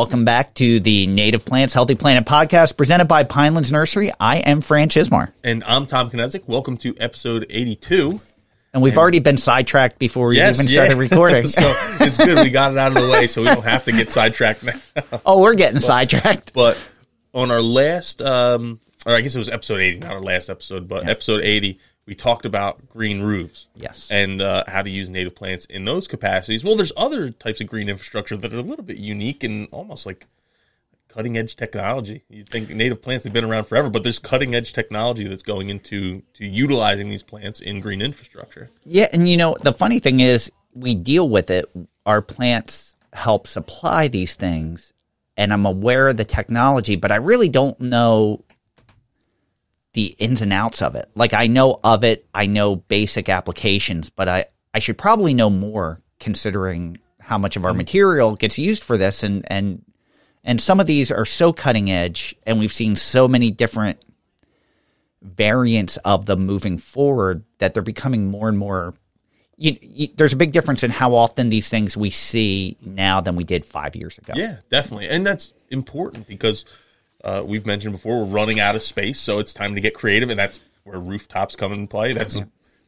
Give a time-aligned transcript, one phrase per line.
[0.00, 4.10] Welcome back to the Native Plants Healthy Planet podcast presented by Pinelands Nursery.
[4.18, 5.30] I am Fran Chismar.
[5.44, 6.48] And I'm Tom Knezik.
[6.48, 8.18] Welcome to episode 82.
[8.72, 10.84] And we've already been sidetracked before we Yes, even yeah.
[10.84, 11.46] started recording.
[11.46, 13.92] so it's good we got it out of the way so we don't have to
[13.92, 14.72] get sidetracked now.
[15.26, 16.54] oh, we're getting sidetracked.
[16.54, 16.78] But
[17.34, 20.88] on our last, um, or I guess it was episode 80, not our last episode,
[20.88, 21.78] but episode 80,
[22.10, 23.68] we talked about green roofs.
[23.76, 24.10] Yes.
[24.10, 26.64] And uh, how to use native plants in those capacities.
[26.64, 30.06] Well, there's other types of green infrastructure that are a little bit unique and almost
[30.06, 30.26] like
[31.06, 32.24] cutting edge technology.
[32.28, 35.70] You think native plants have been around forever, but there's cutting edge technology that's going
[35.70, 38.70] into to utilizing these plants in green infrastructure.
[38.84, 41.70] Yeah, and you know, the funny thing is we deal with it.
[42.06, 44.92] Our plants help supply these things,
[45.36, 48.42] and I'm aware of the technology, but I really don't know
[49.92, 51.06] the ins and outs of it.
[51.14, 55.50] Like I know of it, I know basic applications, but I I should probably know
[55.50, 57.78] more considering how much of our mm-hmm.
[57.78, 59.84] material gets used for this and and
[60.42, 64.00] and some of these are so cutting edge and we've seen so many different
[65.22, 68.94] variants of them moving forward that they're becoming more and more
[69.60, 73.36] you, you, there's a big difference in how often these things we see now than
[73.36, 74.32] we did five years ago.
[74.34, 76.64] Yeah, definitely, and that's important because
[77.24, 80.30] uh, we've mentioned before we're running out of space, so it's time to get creative,
[80.30, 82.12] and that's where rooftops come into play.
[82.12, 82.38] That's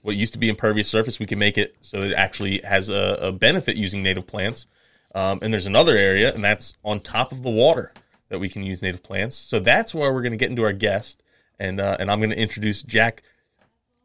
[0.02, 1.19] what used to be impervious surface.
[1.19, 4.66] We can make it so it actually has a, a benefit using native plants.
[5.14, 7.92] Um, and there's another area, and that's on top of the water
[8.30, 9.36] that we can use native plants.
[9.36, 11.22] So that's where we're going to get into our guest,
[11.58, 13.22] and uh, and I'm going to introduce Jack.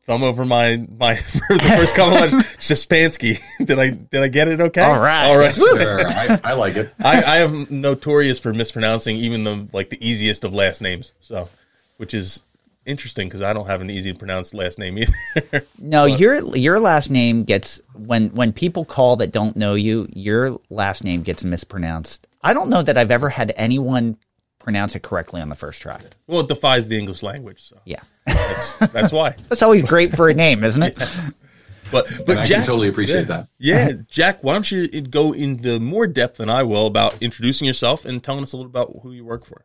[0.07, 1.15] Thumb over my my
[1.49, 3.41] the first couple of Shispansky.
[3.65, 4.81] did I did I get it okay?
[4.81, 5.25] All right.
[5.25, 5.53] all right.
[5.53, 6.93] Sure, I, I like it.
[7.03, 11.11] I, I am notorious for mispronouncing even the like the easiest of last names.
[11.19, 11.49] So,
[11.97, 12.41] which is
[12.85, 15.65] interesting because I don't have an easy to pronounce last name either.
[15.77, 20.57] No, your your last name gets when when people call that don't know you, your
[20.69, 22.27] last name gets mispronounced.
[22.41, 24.15] I don't know that I've ever had anyone
[24.67, 25.97] pronounce it correctly on the first try.
[26.27, 28.01] well, it defies the English language, so Yeah.
[28.25, 29.29] that's that's why.
[29.47, 30.97] That's always great for a name, isn't it?
[31.89, 33.47] But And but I Jack, can totally appreciate yeah, that.
[33.59, 38.03] Yeah, Jack, why don't you go into more depth than I will about introducing yourself
[38.03, 39.63] and telling us a little about who you work for?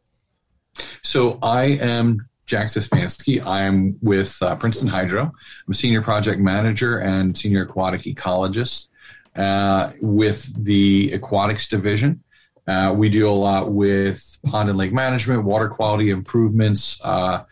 [1.03, 3.45] So I am Jack Szczepanski.
[3.45, 5.23] I'm with uh, Princeton Hydro.
[5.25, 5.33] I'm
[5.71, 8.87] a senior project manager and senior aquatic ecologist
[9.35, 12.23] uh, with the aquatics division.
[12.67, 17.01] Uh, we deal a lot with pond and lake management, water quality improvements.
[17.05, 17.45] Uh,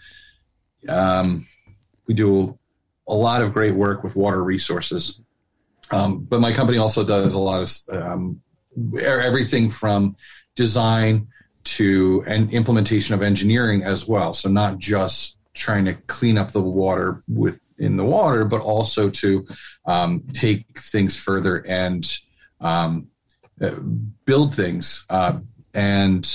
[0.88, 1.47] um,
[2.06, 2.59] we do
[3.09, 5.21] a lot of great work with water resources.
[5.91, 8.41] Um, but my company also does a lot of um,
[9.00, 10.16] everything from
[10.54, 11.27] design
[11.62, 14.32] to and implementation of engineering as well.
[14.32, 19.47] So not just trying to clean up the water within the water, but also to
[19.84, 22.06] um, take things further and
[22.60, 23.09] um,
[24.25, 25.38] build things uh,
[25.75, 26.28] and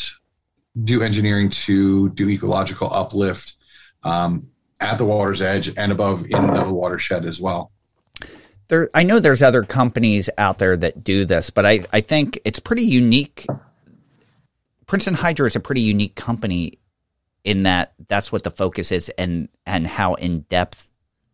[0.84, 3.56] do engineering to do ecological uplift
[4.04, 4.48] um,
[4.80, 7.72] at the water's edge and above in the watershed as well.
[8.68, 12.40] There, I know there's other companies out there that do this, but I, I think
[12.46, 13.46] it's pretty unique.
[14.88, 16.80] Princeton Hydro is a pretty unique company
[17.44, 20.88] in that that's what the focus is and and how in depth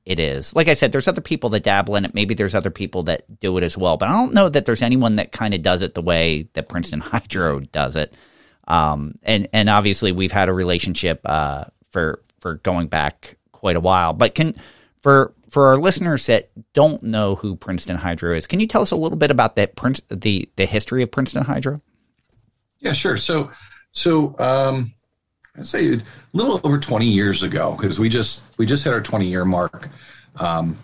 [0.06, 0.56] it is.
[0.56, 2.13] Like I said, there's other people that dabble in it.
[2.13, 4.81] Maybe there's other people that do it as well, but I don't know that there's
[4.81, 8.13] anyone that kind of does it the way that Princeton Hydro does it.
[8.67, 13.81] Um, and and obviously we've had a relationship uh, for for going back quite a
[13.81, 14.13] while.
[14.13, 14.56] But can
[15.01, 18.91] for for our listeners that don't know who Princeton Hydro is, can you tell us
[18.91, 21.81] a little bit about that Prince the the history of Princeton Hydro?
[22.79, 23.17] Yeah, sure.
[23.17, 23.51] So,
[23.91, 24.94] so um,
[25.57, 26.01] I'd say a
[26.34, 29.90] little over 20 years ago, because we just we just hit our 20 year mark.
[30.37, 30.78] Um,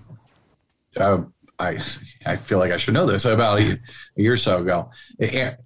[0.95, 1.19] uh,
[1.59, 1.79] I
[2.25, 4.91] I feel like I should know this about a, a year or so ago.
[5.19, 5.57] It,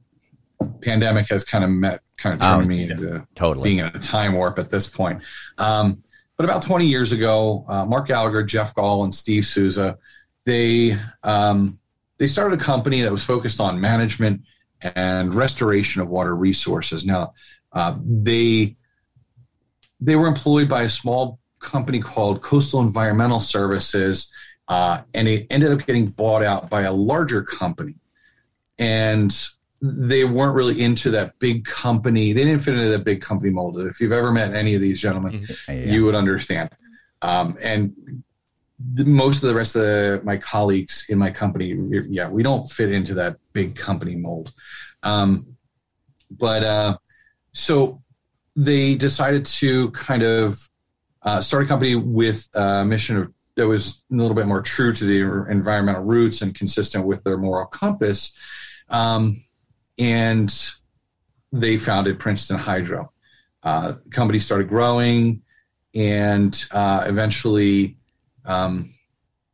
[0.82, 3.70] pandemic has kind of met kind of turned Oh, me into totally.
[3.70, 5.24] being in a time warp at this point.
[5.58, 6.04] Um,
[6.38, 9.98] but about 20 years ago, uh, Mark Gallagher, Jeff Goll, and Steve Souza,
[10.46, 11.80] they um,
[12.18, 14.42] they started a company that was focused on management
[14.82, 17.06] and restoration of water resources.
[17.06, 17.34] Now,
[17.74, 18.76] uh, they
[20.02, 24.32] they were employed by a small company called Coastal Environmental Services,
[24.68, 27.96] uh, and it ended up getting bought out by a larger company.
[28.80, 29.32] And
[29.82, 32.34] they weren't really into that big company.
[32.34, 33.80] They didn't fit into that big company mold.
[33.80, 35.74] If you've ever met any of these gentlemen, Yeah.
[35.74, 36.70] you would understand.
[37.22, 37.96] Um, and
[38.94, 41.76] the, most of the rest of the, my colleagues in my company,
[42.10, 44.52] yeah, we don't fit into that big company mold.
[45.04, 45.58] Um,
[46.30, 46.98] but uh,
[47.54, 48.01] so
[48.56, 50.70] they decided to kind of
[51.24, 54.94] uh, start a company with a mission of that was a little bit more true
[54.94, 58.38] to the environmental roots and consistent with their moral compass.
[58.90, 59.44] Um,
[59.98, 60.54] and
[61.52, 63.12] they founded Princeton Hydro.
[63.64, 65.44] Uh, company started growing,
[65.94, 67.98] and uh, eventually,
[68.46, 68.94] um,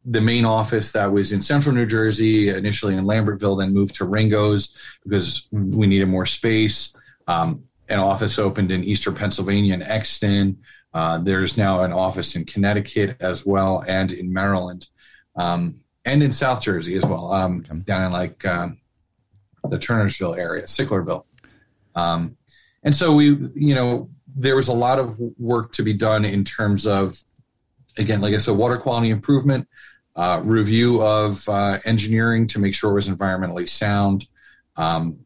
[0.05, 4.05] the main office that was in central New Jersey, initially in Lambertville, then moved to
[4.05, 4.73] Ringoes
[5.03, 6.95] because we needed more space.
[7.27, 10.57] Um, an office opened in eastern Pennsylvania in Exton.
[10.93, 14.87] Uh, there's now an office in Connecticut as well, and in Maryland,
[15.35, 15.75] um,
[16.05, 17.79] and in South Jersey as well, um, Okay.
[17.81, 18.77] down in like um,
[19.69, 21.25] the Turnersville area, Sicklerville.
[21.95, 22.37] Um,
[22.83, 23.25] and so we,
[23.55, 27.21] you know, there was a lot of work to be done in terms of,
[27.97, 29.67] again, like I said, water quality improvement,
[30.15, 34.27] uh, review of uh, engineering to make sure it was environmentally sound,
[34.77, 35.19] um,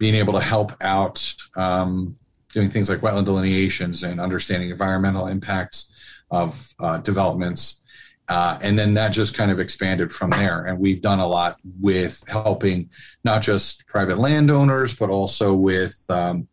[0.00, 2.16] being able to help out um,
[2.54, 5.92] doing things like wetland delineations and understanding environmental impacts
[6.30, 7.82] of uh, developments.
[8.26, 10.64] Uh, and then that just kind of expanded from there.
[10.64, 12.88] And we've done a lot with helping
[13.24, 16.48] not just private landowners, but also with um,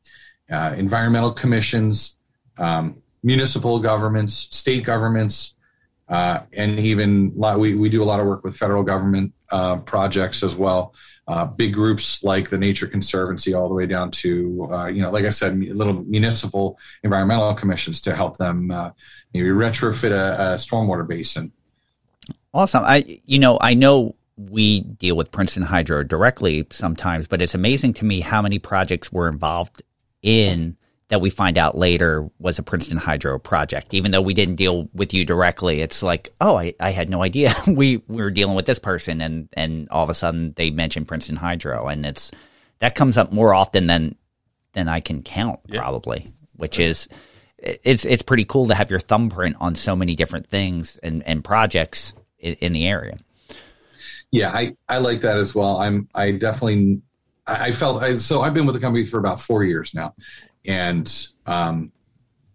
[0.52, 2.18] uh, environmental commissions,
[2.58, 5.56] um, municipal governments, state governments,
[6.10, 9.78] uh, and even lot, we, we do a lot of work with federal government uh,
[9.78, 10.94] projects as well.
[11.28, 15.12] Uh, big groups like the Nature Conservancy, all the way down to uh, you know,
[15.12, 18.92] like I said, little municipal environmental commissions to help them uh,
[19.34, 21.52] maybe retrofit a, a stormwater basin.
[22.54, 22.84] Awesome.
[22.86, 27.94] I you know, I know we deal with Princeton Hydro directly sometimes, but it's amazing
[27.96, 29.82] to me how many projects we're involved
[30.22, 30.78] in
[31.10, 33.94] that we find out later was a Princeton Hydro project.
[33.94, 37.24] Even though we didn't deal with you directly, it's like, oh, I, I had no
[37.24, 40.70] idea we, we were dealing with this person and, and all of a sudden they
[40.70, 42.32] mentioned Princeton Hydro and it's
[42.80, 44.16] that comes up more often than
[44.74, 45.82] than I can count Yeah.
[45.82, 47.08] probably, which is
[47.58, 51.44] it's it's pretty cool to have your thumbprint on so many different things and, and
[51.44, 53.18] projects in, in the area.
[54.30, 55.78] Yeah, I, I like that as well.
[55.78, 57.02] I'm I definitely
[57.48, 60.14] I, I felt I, so I've been with the company for about four years now,
[60.68, 61.92] and um,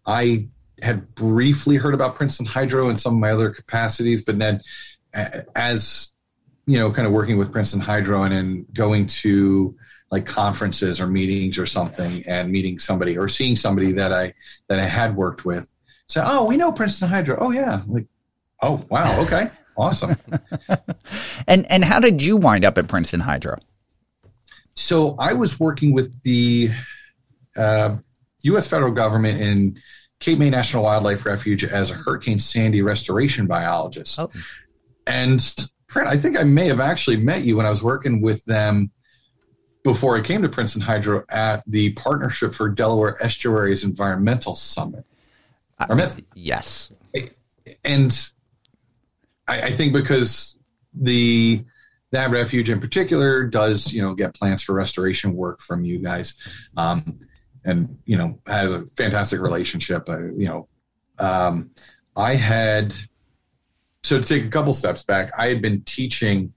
[0.06, 0.48] I
[0.80, 4.60] had briefly heard about Princeton Hydro in some of my other capacities, but then
[5.54, 6.12] as
[6.66, 9.76] you know, kind of working with Princeton Hydro and then going to
[10.10, 14.34] like conferences or meetings or something and meeting somebody or seeing somebody that I
[14.68, 15.74] that I had worked with
[16.06, 17.38] say, oh, we know Princeton Hydro.
[17.40, 18.06] Oh yeah, like
[18.60, 20.16] oh wow, okay, awesome.
[21.48, 23.56] And and how did you wind up at Princeton Hydro?
[24.74, 26.70] So I was working with the
[27.56, 27.96] uh,
[28.43, 28.69] U.S.
[28.69, 29.81] federal government in
[30.20, 34.19] Cape May National Wildlife Refuge as a Hurricane Sandy restoration biologist.
[34.19, 34.31] Oh.
[35.06, 35.40] And
[35.88, 38.90] Fran, I think I may have actually met you when I was working with them
[39.84, 45.05] before I came to Princeton Hydro at the Partnership for Delaware Estuaries Environmental Summit.
[45.93, 46.93] Met- Yes.
[47.84, 48.28] and
[49.48, 50.58] I, I think because
[50.94, 51.64] the
[52.12, 56.34] that refuge in particular does you know get plans for restoration work from you guys,
[56.76, 57.19] um,
[57.64, 60.08] and you know has a fantastic relationship.
[60.08, 60.68] Uh, you know,
[61.18, 61.70] um,
[62.16, 62.94] I had
[64.02, 66.52] so to take a couple steps back, I had been teaching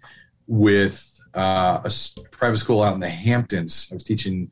[0.48, 1.92] with uh, a
[2.32, 3.88] private school out in the Hamptons.
[3.92, 4.52] I was teaching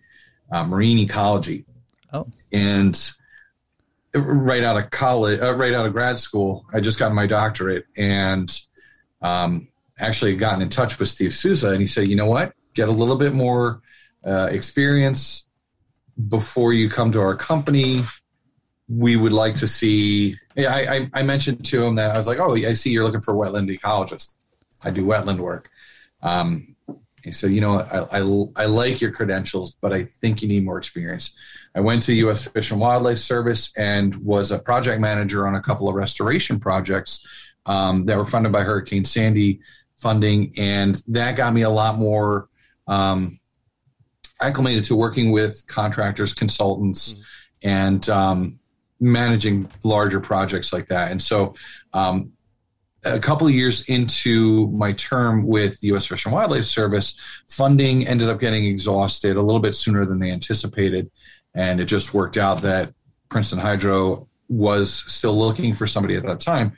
[0.51, 1.65] uh, marine ecology.
[2.15, 2.27] Oh.
[2.51, 3.11] and
[4.13, 7.85] right out of college, uh, right out of grad school, I just got my doctorate
[7.97, 8.55] and
[9.23, 12.53] um, actually gotten in touch with Steve Souza, and he said, "You know what?
[12.75, 13.81] Get a little bit more
[14.23, 15.47] uh, experience
[16.27, 18.03] before you come to our company.
[18.87, 22.39] We would like to see." Yeah, I, I, mentioned to him that I was like,
[22.39, 24.35] "Oh, I see you're looking for a wetland ecologist.
[24.81, 25.69] I do wetland work."
[26.21, 26.75] Um,
[27.23, 30.65] he said, "You know, I, I, I like your credentials, but I think you need
[30.65, 31.35] more experience."
[31.75, 32.47] I went to U.S.
[32.47, 37.25] Fish and Wildlife Service and was a project manager on a couple of restoration projects
[37.65, 39.61] um, that were funded by Hurricane Sandy
[39.95, 42.49] funding, and that got me a lot more
[42.87, 43.39] um,
[44.43, 47.21] acclimated to working with contractors, consultants,
[47.61, 48.59] and um,
[48.99, 51.11] managing larger projects like that.
[51.11, 51.55] And so,
[51.93, 52.33] um,
[53.05, 56.05] a couple of years into my term with the U.S.
[56.05, 57.17] Fish and Wildlife Service,
[57.49, 61.11] funding ended up getting exhausted a little bit sooner than they anticipated,
[61.53, 62.93] and it just worked out that
[63.27, 66.77] Princeton Hydro was still looking for somebody at that time,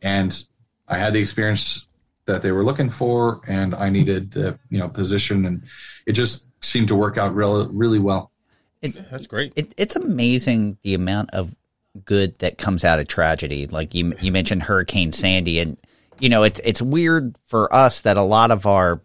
[0.00, 0.42] and
[0.88, 1.86] I had the experience
[2.24, 5.62] that they were looking for, and I needed the you know position, and
[6.06, 8.30] it just seemed to work out really really well.
[8.82, 9.52] That's great.
[9.56, 11.54] It, it's amazing the amount of
[12.04, 13.66] good that comes out of tragedy.
[13.66, 15.76] Like you, you mentioned Hurricane Sandy, and
[16.18, 19.00] you know it's it's weird for us that a lot of our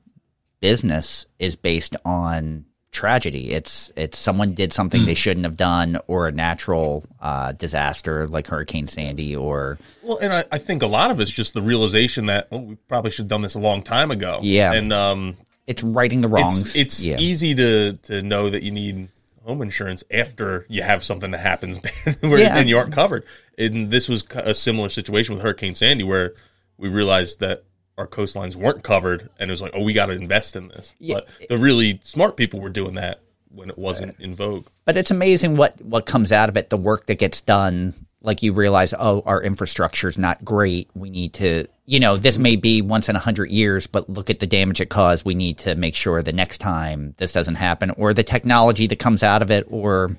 [0.60, 3.52] business is based on tragedy.
[3.52, 8.48] It's it's someone did something they shouldn't have done, or a natural uh, disaster like
[8.48, 12.28] Hurricane Sandy, or Well, and I, I think a lot of it's just the realization
[12.28, 14.40] that oh, we probably should have done this a long time ago.
[14.42, 14.74] Yeah.
[14.74, 15.38] and um,
[15.72, 16.62] it's righting the wrongs.
[16.62, 17.18] it's it's yeah.
[17.18, 19.10] easy to to know that you need
[19.44, 21.78] home insurance after you have something that happens
[22.22, 22.58] where Yeah.
[22.58, 23.24] and you aren't covered.
[23.58, 26.34] And this was a similar situation with Hurricane Sandy, where
[26.78, 27.64] we realized that
[27.98, 30.94] our coastlines weren't covered, and it was like, oh, we got to invest in this.
[31.00, 31.16] Yeah.
[31.16, 34.66] But the really smart people were doing that when it wasn't in vogue.
[34.86, 36.70] But it's amazing what what comes out of it.
[36.70, 37.94] The work that gets done.
[38.24, 40.90] Like you realize, oh, our infrastructure is not great.
[40.94, 44.30] We need to, you know, this may be once in a hundred years, but look
[44.30, 45.26] at the damage it caused.
[45.26, 49.00] We need to make sure the next time this doesn't happen, or the technology that
[49.00, 50.16] comes out of it, or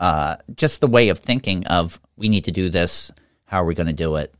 [0.00, 3.12] uh, just the way of thinking of we need to do this.
[3.44, 4.34] How are we going to do it?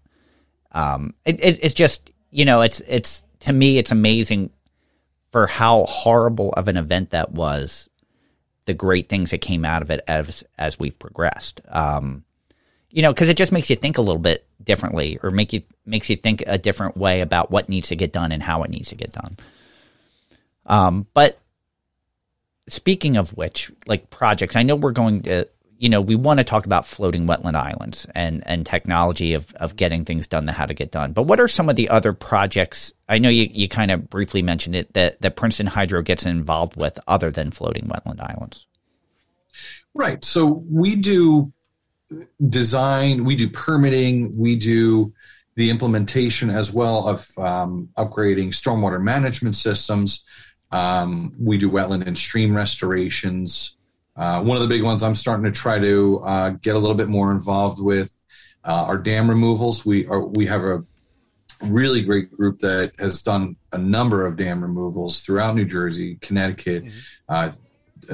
[0.73, 1.61] Um, it, it?
[1.63, 4.51] It's just, you know, it's it's to me, it's amazing
[5.31, 7.89] for how horrible of an event that was
[8.67, 11.61] the great things that came out of it as as we've progressed.
[11.69, 12.25] Um,
[12.95, 15.63] you know, because it just makes you think a little bit differently, or make you
[15.85, 18.71] makes you think a different way about what needs to get done and how it
[18.71, 19.37] needs to get done.
[20.65, 21.37] Um, but
[22.69, 26.45] speaking of which, like projects, I know we're going to, you know, we want to
[26.45, 30.67] talk about floating wetland islands and and technology of of getting things done, the how
[30.67, 31.13] to get done.
[31.13, 32.93] But what are some of the other projects?
[33.09, 36.77] I know you, you kind of briefly mentioned it that that Princeton Hydro gets involved
[36.77, 38.69] with other than floating wetland islands.
[39.95, 40.25] Right.
[40.25, 41.53] So we do
[42.49, 45.13] design, we do permitting, we do
[45.57, 50.25] the implementation as well of um, upgrading stormwater management systems.
[50.71, 53.77] Um, we do wetland and stream restorations.
[54.17, 56.97] Uh, one of the big ones I'm starting to try to uh, get a little
[56.97, 58.19] bit more involved with
[58.65, 59.85] uh, are dam removals.
[59.85, 60.85] We are we have a
[61.63, 66.85] really great group that has done a number of dam removals throughout New Jersey, Connecticut,
[67.29, 67.51] uh,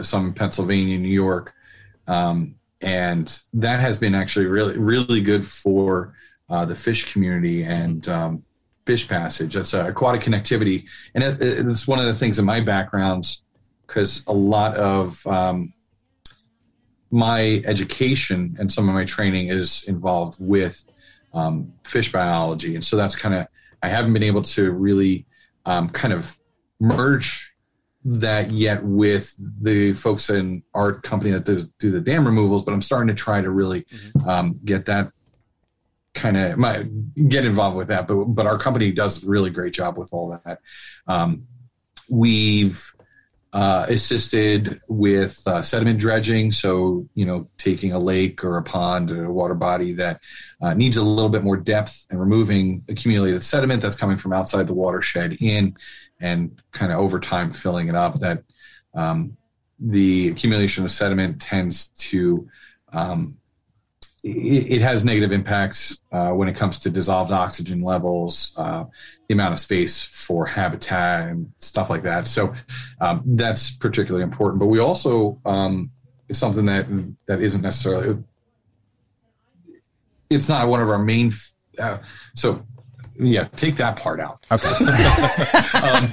[0.03, 1.53] some in Pennsylvania, New York,
[2.07, 6.15] um, and that has been actually really really good for
[6.49, 8.43] uh, the fish community and um,
[8.87, 9.55] fish passage.
[9.55, 10.85] That's uh, aquatic connectivity,
[11.15, 13.37] and it, it- it's one of the things in my background
[13.87, 15.73] because a lot of um,
[17.11, 20.87] my education and some of my training is involved with
[21.35, 23.47] um, fish biology, and so that's kind of
[23.83, 25.27] I haven't been able to really
[25.67, 26.37] um, kind of
[26.81, 27.50] merge
[28.04, 32.73] that yet with the folks in our company that does do the dam removals, but
[32.73, 33.87] I'm starting to try to really
[34.26, 35.12] um, get that
[36.14, 36.87] kind of my
[37.28, 38.07] get involved with that.
[38.07, 40.61] But but our company does a really great job with all that.
[41.07, 41.47] Um,
[42.09, 42.92] we've
[43.52, 49.11] uh, assisted with uh, sediment dredging, so you know taking a lake or a pond
[49.11, 50.21] or a water body that
[50.62, 54.66] uh, needs a little bit more depth and removing accumulated sediment that's coming from outside
[54.66, 55.76] the watershed in
[56.21, 58.21] and kind of over time filling it up.
[58.21, 58.43] That
[58.95, 59.37] um,
[59.79, 62.49] the accumulation of sediment tends to
[62.93, 63.37] um,
[64.23, 68.85] it, it has negative impacts uh, when it comes to dissolved oxygen levels, uh,
[69.29, 72.27] the amount of space for habitat and stuff like that.
[72.27, 72.55] So
[73.00, 74.61] um, that's particularly important.
[74.61, 75.91] But we also um,
[76.31, 76.87] something that
[77.27, 78.23] that isn't necessarily
[80.29, 81.33] it's not one of our main.
[81.79, 81.99] Uh,
[82.35, 82.65] so
[83.21, 84.45] yeah, take that part out.
[84.50, 84.69] Okay.
[85.83, 86.12] um,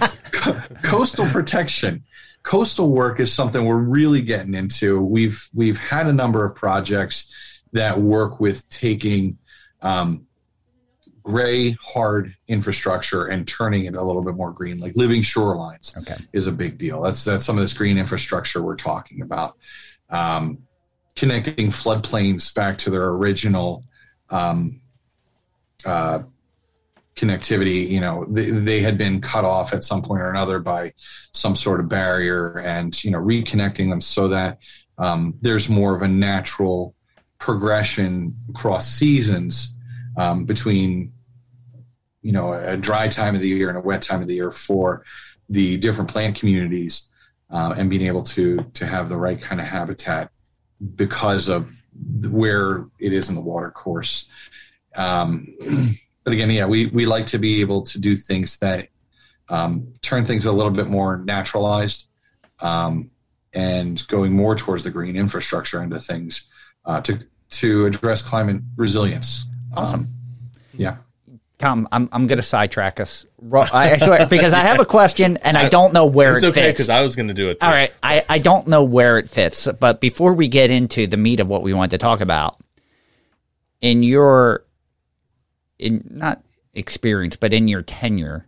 [0.84, 2.04] coastal protection
[2.48, 7.34] coastal work is something we're really getting into we've we've had a number of projects
[7.74, 9.38] that work with taking
[9.82, 10.26] um,
[11.24, 16.16] gray hard infrastructure and turning it a little bit more green like living shorelines Okay.
[16.32, 19.58] is a big deal that's that's some of this green infrastructure we're talking about
[20.10, 20.60] um,
[21.18, 23.84] connecting floodplains back to their original
[24.30, 24.80] um,
[25.86, 26.20] uh,
[27.18, 30.94] connectivity you know they, they had been cut off at some point or another by
[31.34, 34.60] some sort of barrier and you know reconnecting them so that
[35.00, 36.96] um, there's more of a natural
[37.40, 39.76] progression across seasons
[40.16, 41.12] um, between
[42.22, 44.52] you know a dry time of the year and a wet time of the year
[44.52, 45.04] for
[45.50, 47.10] the different plant communities
[47.52, 50.30] uh, and being able to to have the right kind of habitat
[50.96, 51.74] because of
[52.30, 54.30] where it is in the water course
[54.96, 55.48] um,
[56.28, 58.90] but again, yeah, we, we like to be able to do things that
[59.48, 62.10] um, turn things a little bit more naturalized
[62.60, 63.12] um,
[63.54, 66.50] and going more towards the green infrastructure into things
[66.84, 69.46] uh, to to address climate resilience.
[69.74, 70.02] Awesome.
[70.02, 70.10] Um,
[70.74, 70.98] yeah.
[71.60, 73.26] Tom, I'm I'm going to sidetrack us.
[73.54, 76.50] I, I swear because I have a question and I don't know where It's it
[76.50, 76.78] okay fits.
[76.80, 77.62] because I was going to do it.
[77.62, 77.66] Too.
[77.66, 81.16] All right, I, I don't know where it fits, but before we get into the
[81.16, 82.58] meat of what we want to talk about,
[83.80, 84.67] in your
[85.80, 86.44] in not
[86.74, 88.48] experience, but in your tenure,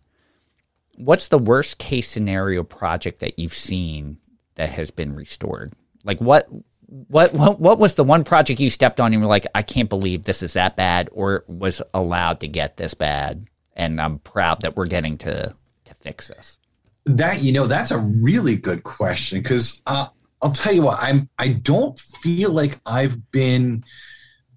[0.96, 4.18] what's the worst case scenario project that you've seen
[4.56, 5.74] that has been restored?
[6.04, 6.48] Like what
[6.88, 9.90] what what what was the one project you stepped on and were like, I can't
[9.90, 13.48] believe this is that bad or was allowed to get this bad
[13.80, 15.56] and I'm proud that we're getting to
[15.86, 16.60] to fix this.
[17.06, 20.08] That you know, that's a really good question because uh,
[20.42, 23.84] I'll tell you what, I'm I don't feel like I've been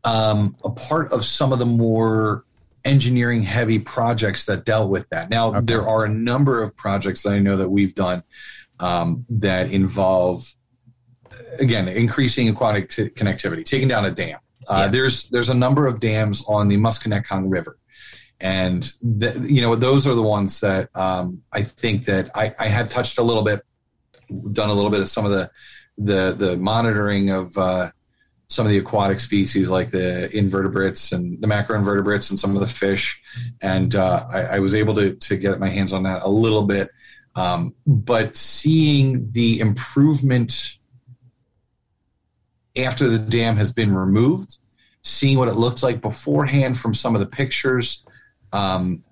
[0.05, 2.45] um, a part of some of the more
[2.85, 5.31] engineering heavy projects that dealt with that.
[5.31, 8.23] Now there are a number of projects that I know that we've done
[8.81, 10.53] um, that involve
[11.61, 14.39] again increasing aquatic t- connectivity, taking down a dam.
[14.69, 14.89] Uh, Yeah.
[14.89, 17.79] There's there's a number of dams on the Musconetcong River,
[18.41, 22.67] and the, you know those are the ones that um, I think that I, I
[22.69, 23.63] had touched a little bit,
[24.53, 25.51] done a little bit of some of the
[25.99, 27.91] the the monitoring of uh,
[28.53, 32.67] some of the aquatic species like the invertebrates and the macroinvertebrates and some of the
[32.67, 33.23] fish,
[33.63, 36.65] and uh, I, I was able to to get my hands on that a little
[36.65, 36.91] bit.
[37.35, 40.77] Um, but seeing the improvement
[42.77, 44.57] after the dam has been removed,
[45.01, 48.05] seeing what it looked like beforehand from some of the pictures,
[48.53, 49.03] um,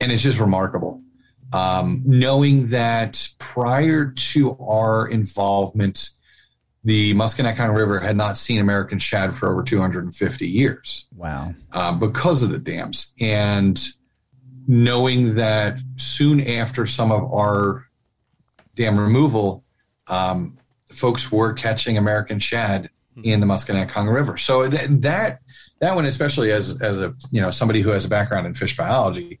[0.00, 1.02] and it's just remarkable.
[1.52, 6.10] Um, knowing that prior to our involvement,
[6.84, 11.54] the Musconetcong River had not seen American shad for over 250 years Wow.
[11.72, 13.12] um, because of the dams.
[13.20, 13.78] And
[14.66, 17.84] knowing that soon after some of our
[18.74, 19.64] dam removal,
[20.06, 20.56] um,
[20.92, 22.90] folks were catching American shad
[23.24, 24.36] in the Musconetcong River.
[24.36, 25.40] So th- that
[25.80, 28.76] that one, especially as as a you know somebody who has a background in fish
[28.76, 29.40] biology,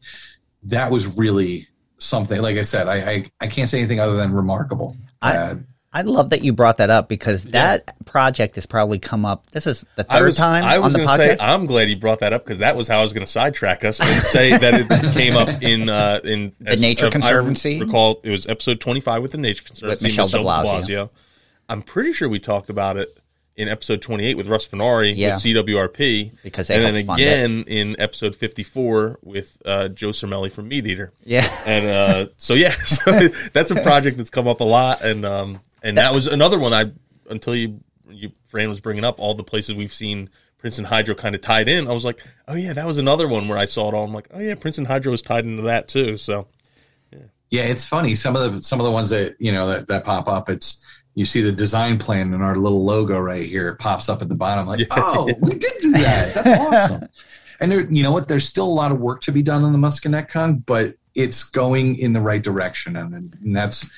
[0.64, 1.68] that was really
[1.98, 2.40] something.
[2.42, 4.96] Like I said, I I, I can't say anything other than remarkable.
[5.22, 5.54] I- Uh,
[5.98, 9.50] I love that you brought that up because that project has probably come up.
[9.50, 11.44] This is the third I was, time I was on the going to say.
[11.44, 13.84] I'm glad you brought that up because that was how I was going to sidetrack
[13.84, 17.80] us and say that it came up in uh, in The Nature I Conservancy?
[17.80, 20.04] recall it was episode 25 with the Nature Conservancy.
[20.04, 21.10] Michelle de Blasio.
[21.68, 23.08] I'm pretty sure we talked about it
[23.56, 25.34] in episode 28 with Russ Finari Yeah.
[25.34, 30.70] with CWRP, Because they and then again in episode 54 with uh, Joe Cermele from
[30.70, 31.10] MeatEater.
[31.24, 31.44] yeah.
[31.66, 33.10] And uh, so yeah, so
[33.52, 36.72] that's a project that's come up a lot, and um, and that was another one
[36.72, 36.92] I
[37.30, 41.34] until you you Fran was bringing up all the places we've seen Princeton Hydro kind
[41.34, 41.88] of tied in.
[41.88, 44.04] I was like, oh yeah, that was another one where I saw it all.
[44.04, 46.16] I'm like, oh yeah, Princeton Hydro was tied into that too.
[46.16, 46.48] So
[47.50, 48.14] Yeah, it's funny.
[48.14, 50.84] Some of the some of the ones that you know that, that pop up, it's
[51.14, 53.74] you see the design plan and our little logo right here.
[53.74, 56.34] Pops up at the bottom, like, oh, we did do that.
[56.34, 56.60] That's
[56.92, 57.08] awesome.
[57.60, 58.28] And there, you know what?
[58.28, 61.96] There's still a lot of work to be done on the Musconetcong, but it's going
[61.96, 63.90] in the right direction, and, and that's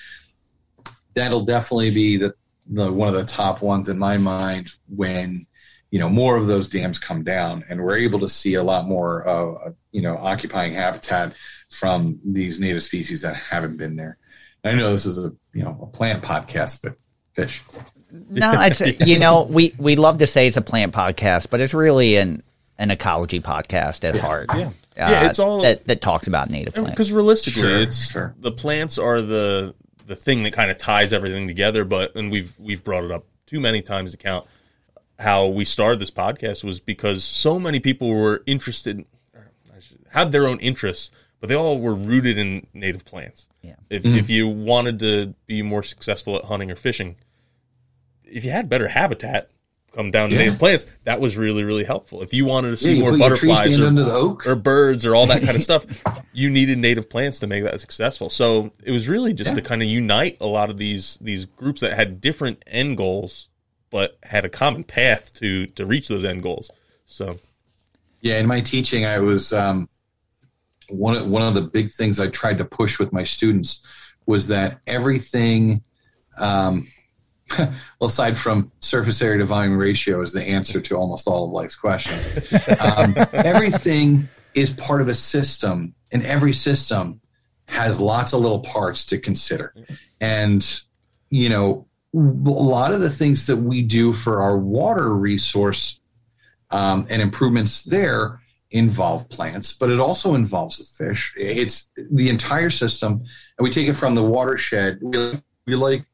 [1.14, 2.34] that'll definitely be the,
[2.66, 5.46] the one of the top ones in my mind when
[5.90, 8.86] you know more of those dams come down and we're able to see a lot
[8.86, 11.34] more uh, you know occupying habitat
[11.70, 14.16] from these native species that haven't been there
[14.64, 16.94] i know this is a you know a plant podcast but
[17.34, 17.62] fish
[18.12, 21.74] No, it's you know we we love to say it's a plant podcast, but it's
[21.74, 22.42] really an
[22.78, 24.48] an ecology podcast at heart.
[24.54, 24.70] Yeah.
[24.96, 26.90] Yeah, it's all- that that talks about native plants.
[26.90, 28.34] because realistically, Sure, it's sure.
[28.40, 29.74] the plants are the
[30.10, 31.84] the thing that kind of ties everything together.
[31.84, 34.46] But and we've we've brought it up too many times to count.
[35.18, 40.00] How we started this podcast was because so many people were interested, or I should-
[40.10, 43.48] had their own interests, but they all were rooted in native plants.
[43.62, 43.76] Yeah.
[43.88, 44.16] If mm-hmm.
[44.16, 47.16] if you wanted to be more successful at hunting or fishing,
[48.24, 49.50] if you had better habitat,
[49.92, 50.42] come down to Yeah.
[50.42, 52.22] native plants, that was really really helpful.
[52.22, 54.46] If you wanted to see you more put your tree butterflies or, under the oak.
[54.46, 55.84] or birds or all that kind of stuff,
[56.32, 58.30] you needed native plants to make that successful.
[58.30, 61.80] So it was really just to kind of unite a lot of these these groups
[61.80, 63.48] that had different end goals,
[63.90, 66.70] but had a common path to to reach those end goals.
[67.06, 67.38] So
[68.20, 69.88] Yeah, in my teaching, I was um,
[70.88, 73.84] one of, one of the big things I tried to push with my students
[74.26, 75.82] was that everything,
[76.38, 76.86] um,
[77.58, 81.50] well, aside from surface area to volume ratio, is the answer to almost all of
[81.50, 82.28] life's questions.
[82.80, 87.20] Um, everything is part of a system, and every system
[87.66, 89.74] has lots of little parts to consider.
[90.20, 90.66] And
[91.30, 96.00] you know, a lot of the things that we do for our water resource
[96.70, 98.40] um, and improvements there
[98.72, 101.34] involve plants, but it also involves the fish.
[101.36, 104.98] It's the entire system, and we take it from the watershed.
[105.00, 106.04] We, we like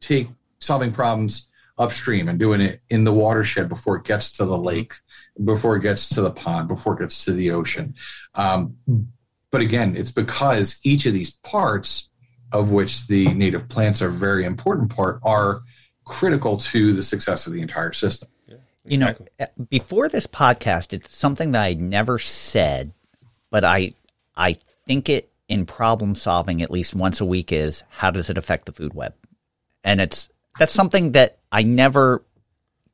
[0.00, 0.28] take
[0.64, 1.48] solving problems
[1.78, 4.94] upstream and doing it in the watershed before it gets to the lake,
[5.42, 7.94] before it gets to the pond, before it gets to the ocean.
[8.34, 8.76] Um,
[9.50, 12.10] but again, it's because each of these parts,
[12.52, 15.62] of which the native plants are a very important part, are
[16.04, 18.28] critical to the success of the entire system.
[18.86, 22.92] You know, uh, before this podcast, it's something that I never said,
[23.50, 23.94] but I
[24.36, 28.36] I think it in problem solving at least once a week is how does it
[28.36, 29.14] affect the food web?
[29.84, 32.24] And it's that's something that I never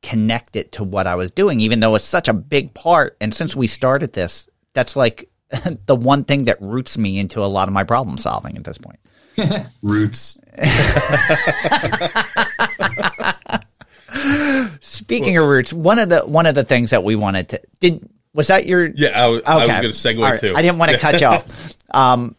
[0.02, 3.16] connect it to what I was doing, even though it's such a big part.
[3.20, 5.30] And since we started this, that's like
[5.86, 8.78] the one thing that roots me into a lot of my problem solving at this
[8.78, 8.98] point.
[9.82, 10.38] Roots.
[14.80, 18.08] Speaking of roots, one of the one of the things that we wanted to did
[18.34, 20.38] was that your yeah I was, I was going to segue right.
[20.38, 20.54] too.
[20.54, 21.74] I didn't want to cut you off.
[21.92, 22.36] Um,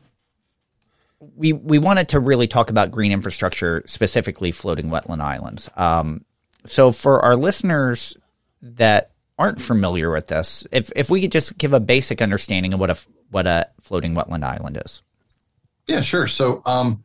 [1.41, 5.69] we we wanted to really talk about green infrastructure, specifically floating wetland islands.
[5.75, 6.23] Um,
[6.65, 8.15] so for our listeners
[8.61, 12.79] that aren't familiar with this, if if we could just give a basic understanding of
[12.79, 12.97] what a
[13.31, 15.01] what a floating wetland island is.
[15.87, 16.27] Yeah, sure.
[16.27, 17.03] So um,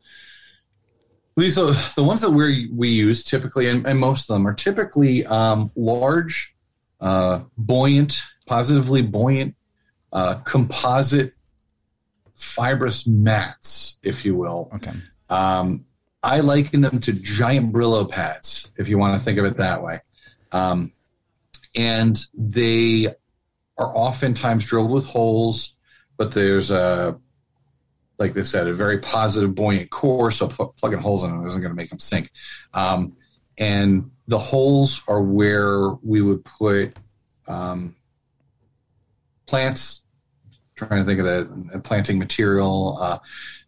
[1.39, 5.25] are the ones that we we use typically, and, and most of them are typically
[5.25, 6.55] um, large,
[7.01, 9.55] uh, buoyant, positively buoyant,
[10.13, 11.33] uh, composite,
[12.37, 14.71] fibrous mats, if you will.
[14.75, 14.93] Okay.
[15.29, 15.87] Um,
[16.23, 19.83] I liken them to giant Brillo pads, if you want to think of it that
[19.83, 20.01] way.
[20.53, 20.93] Um,
[21.75, 23.09] and they
[23.79, 25.77] are oftentimes drilled with holes,
[26.17, 27.19] but there's a
[28.19, 30.31] like they said, a very positive, buoyant core.
[30.31, 32.31] So pl- plugging holes in them isn't going to make them sink.
[32.73, 33.17] Um,
[33.59, 36.97] and the holes are where we would put
[37.47, 37.95] um,
[39.47, 40.03] plants.
[40.77, 43.19] Trying to think of the planting material, uh,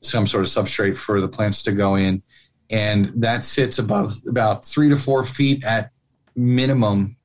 [0.02, 2.22] some sort of substrate for the plants to go in,
[2.68, 5.90] and that sits above about three to four feet at
[6.36, 7.16] minimum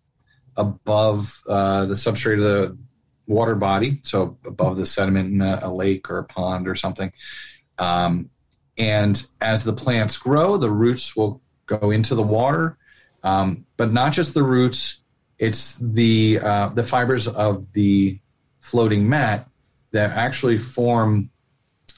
[0.55, 2.77] above uh, the substrate of the
[3.27, 7.11] water body, so above the sediment in a, a lake or a pond or something.
[7.77, 8.29] Um,
[8.77, 12.77] and as the plants grow, the roots will go into the water,
[13.23, 15.01] um, but not just the roots.
[15.37, 18.19] It's the uh, the fibers of the
[18.61, 19.49] floating mat
[19.93, 21.29] that actually form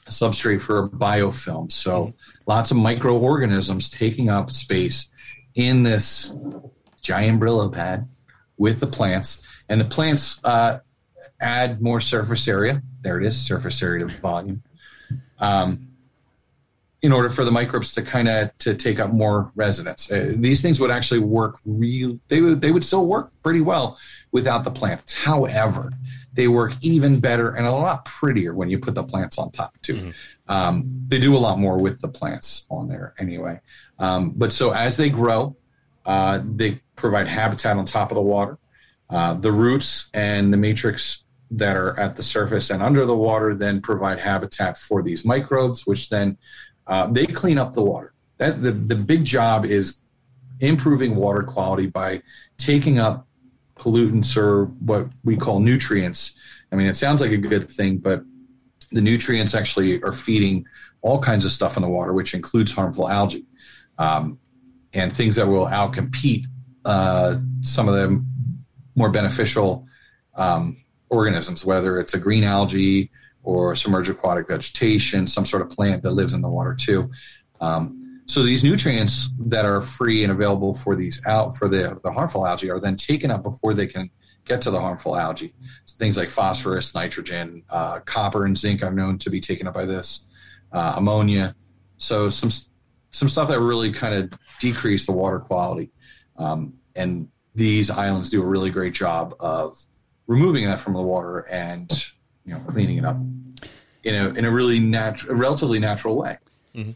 [0.06, 1.72] a substrate for a biofilm.
[1.72, 2.14] So
[2.46, 5.10] lots of microorganisms taking up space
[5.54, 6.34] in this
[7.02, 8.08] giant Brillo pad
[8.58, 10.78] with the plants, and the plants uh,
[11.40, 12.82] add more surface area.
[13.02, 14.62] There it is, surface area to volume.
[15.38, 15.88] Um,
[17.02, 20.62] in order for the microbes to kind of to take up more residence, uh, these
[20.62, 22.18] things would actually work real.
[22.28, 23.98] They would they would still work pretty well
[24.32, 25.14] without the plants.
[25.14, 25.92] However,
[26.36, 29.80] they work even better and a lot prettier when you put the plants on top
[29.80, 29.94] too.
[29.94, 30.10] Mm-hmm.
[30.48, 33.58] Um, they do a lot more with the plants on there anyway.
[33.98, 35.56] Um, but so as they grow,
[36.04, 38.58] uh, they provide habitat on top of the water.
[39.08, 43.54] Uh, the roots and the matrix that are at the surface and under the water
[43.54, 46.36] then provide habitat for these microbes, which then
[46.86, 48.12] uh, they clean up the water.
[48.38, 50.00] That the, the big job is
[50.60, 52.22] improving water quality by
[52.58, 53.26] taking up
[53.78, 56.38] pollutants or what we call nutrients.
[56.72, 58.22] I mean, it sounds like a good thing, but
[58.90, 60.64] the nutrients actually are feeding
[61.02, 63.46] all kinds of stuff in the water, which includes harmful algae
[63.98, 64.38] um,
[64.92, 66.46] and things that will outcompete
[66.84, 68.24] uh, some of the
[68.94, 69.86] more beneficial
[70.34, 70.76] um,
[71.08, 73.10] organisms, whether it's a green algae
[73.42, 77.10] or submerged aquatic vegetation, some sort of plant that lives in the water too.
[77.60, 82.10] Um, so these nutrients that are free and available for these out for the, the
[82.10, 84.10] harmful algae are then taken up before they can
[84.44, 85.52] get to the harmful algae.
[85.84, 89.74] So things like phosphorus, nitrogen, uh, copper, and zinc are known to be taken up
[89.74, 90.24] by this.
[90.72, 91.54] Uh, ammonia.
[91.98, 92.50] So some
[93.12, 95.90] some stuff that really kind of decrease the water quality.
[96.36, 99.82] Um, and these islands do a really great job of
[100.26, 101.90] removing that from the water and
[102.44, 103.16] you know cleaning it up
[104.02, 106.38] in a in a really natural, relatively natural way.
[106.74, 106.90] Mm-hmm.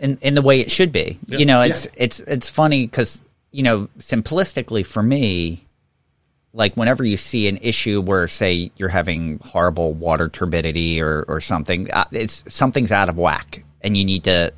[0.00, 1.18] In in the way it should be.
[1.26, 1.40] Yep.
[1.40, 1.90] You know, it's yeah.
[1.96, 5.66] it's it's funny because you know simplistically for me,
[6.52, 11.40] like whenever you see an issue where say you're having horrible water turbidity or or
[11.40, 14.52] something, uh, it's something's out of whack, and you need to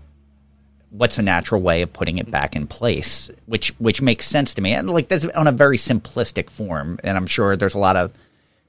[0.91, 4.63] what's a natural way of putting it back in place, which which makes sense to
[4.63, 4.73] me.
[4.73, 8.13] And like that's on a very simplistic form, and I'm sure there's a lot of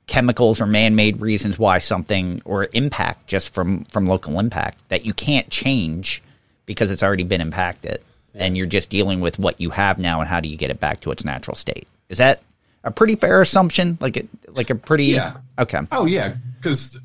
[0.07, 5.13] chemicals or man-made reasons why something or impact just from from local impact that you
[5.13, 6.23] can't change
[6.65, 8.01] because it's already been impacted
[8.35, 10.79] and you're just dealing with what you have now and how do you get it
[10.79, 12.41] back to its natural state is that
[12.83, 16.97] a pretty fair assumption like it like a pretty yeah okay oh yeah because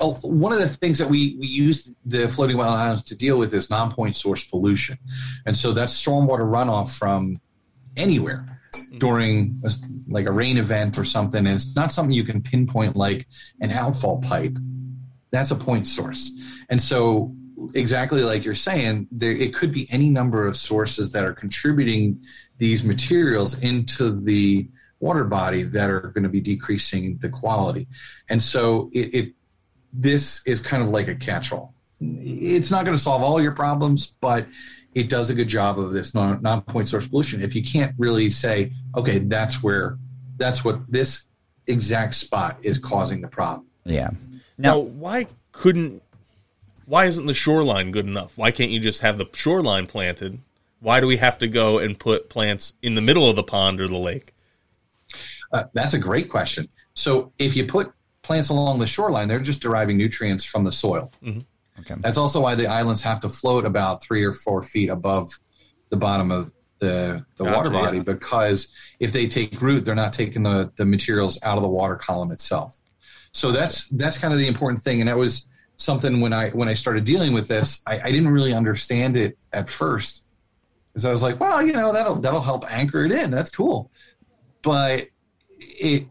[0.00, 3.38] oh, one of the things that we, we use the floating wetland islands to deal
[3.38, 4.98] with is non-point source pollution.
[5.46, 7.40] And so that's stormwater runoff from
[7.96, 8.98] anywhere mm-hmm.
[8.98, 9.70] during a,
[10.08, 11.46] like a rain event or something.
[11.46, 13.26] And it's not something you can pinpoint like
[13.60, 14.56] an outfall pipe.
[15.30, 16.32] That's a point source.
[16.70, 17.34] And so
[17.74, 22.22] exactly like you're saying, there, it could be any number of sources that are contributing
[22.58, 24.68] these materials into the
[25.00, 27.86] water body that are going to be decreasing the quality.
[28.28, 29.34] And so it, it
[29.92, 31.74] this is kind of like a catch-all.
[32.00, 34.46] It's not going to solve all your problems, but
[34.94, 37.42] it does a good job of this non, non-point source pollution.
[37.42, 39.98] If you can't really say, okay, that's where,
[40.36, 41.24] that's what this
[41.66, 43.66] exact spot is causing the problem.
[43.84, 44.10] Yeah.
[44.56, 46.02] Now, Now, why couldn't?
[46.88, 48.38] Why isn't the shoreline good enough?
[48.38, 50.40] Why can't you just have the shoreline planted?
[50.80, 53.78] Why do we have to go and put plants in the middle of the pond
[53.78, 54.32] or the lake?
[55.52, 56.66] Uh, that's a great question.
[56.94, 61.12] So if you put plants along the shoreline, they're just deriving nutrients from the soil.
[61.22, 61.94] okay.
[61.98, 65.30] That's also why the islands have to float about three or four feet above
[65.90, 68.02] the bottom of the, the Gotcha, water body yeah.
[68.02, 71.96] because if they take root, they're not taking the, the materials out of the water
[71.96, 72.80] column itself.
[73.32, 75.47] So that's that's kind of the important thing, and that was
[75.78, 79.38] something when I when I started dealing with this, I, I didn't really understand it
[79.52, 80.24] at first,
[80.92, 83.30] because I was like, well, you know, that'll that'll help anchor it in.
[83.30, 83.90] That's cool,
[84.62, 85.06] but
[85.58, 86.06] it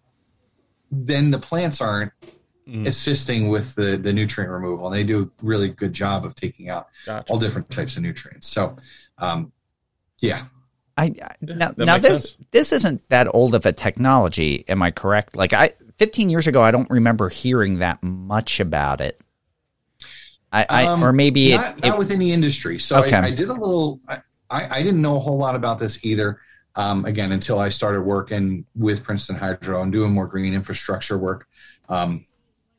[0.92, 2.12] then the plants aren't
[2.68, 2.86] Mhm.
[2.86, 6.68] assisting with the the nutrient removal, and they do a really good job of taking
[6.68, 7.32] out Gotcha.
[7.32, 8.46] all different types of nutrients.
[8.50, 8.76] So,
[9.20, 9.54] um,
[10.20, 10.48] yeah,
[10.98, 12.48] I, I now, that now this sense.
[12.52, 14.66] this isn't that old of a technology.
[14.68, 15.34] Am I correct?
[15.38, 19.22] Like I, 15 years ago, I don't remember hearing that much about it.
[20.52, 22.80] I, I Um, or maybe it, not, it- not within the industry.
[22.80, 23.16] So Okay.
[23.16, 24.00] I, I did a little.
[24.08, 26.40] I, I didn't know a whole lot about this either.
[26.76, 31.48] Um, again, until I started working with Princeton Hydro and doing more green infrastructure work.
[31.90, 32.26] Um,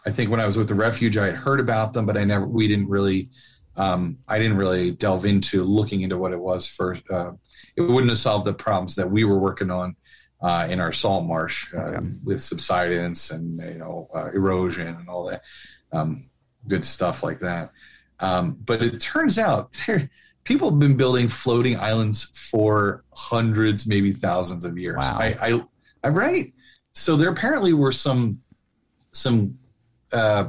[0.06, 2.24] I think when I was with the refuge, I had heard about them, but I
[2.24, 2.46] never.
[2.46, 3.28] We didn't really.
[3.76, 7.02] Um, I didn't really delve into looking into what it was first.
[7.10, 7.32] Uh,
[7.76, 9.94] it wouldn't have solved the problems that we were working on
[10.40, 12.06] uh, in our salt marsh uh, Okay.
[12.24, 15.42] with subsidence and you know uh, erosion and all that
[15.92, 16.27] um,
[16.66, 17.70] good stuff like that.
[18.20, 20.10] Um, but it turns out there,
[20.44, 24.98] people have been building floating islands for hundreds, maybe thousands of years.
[24.98, 25.18] Wow.
[25.20, 25.64] I, I,
[26.04, 26.52] I'm right.
[26.94, 28.40] So there apparently were some
[29.12, 29.58] some
[30.12, 30.46] uh,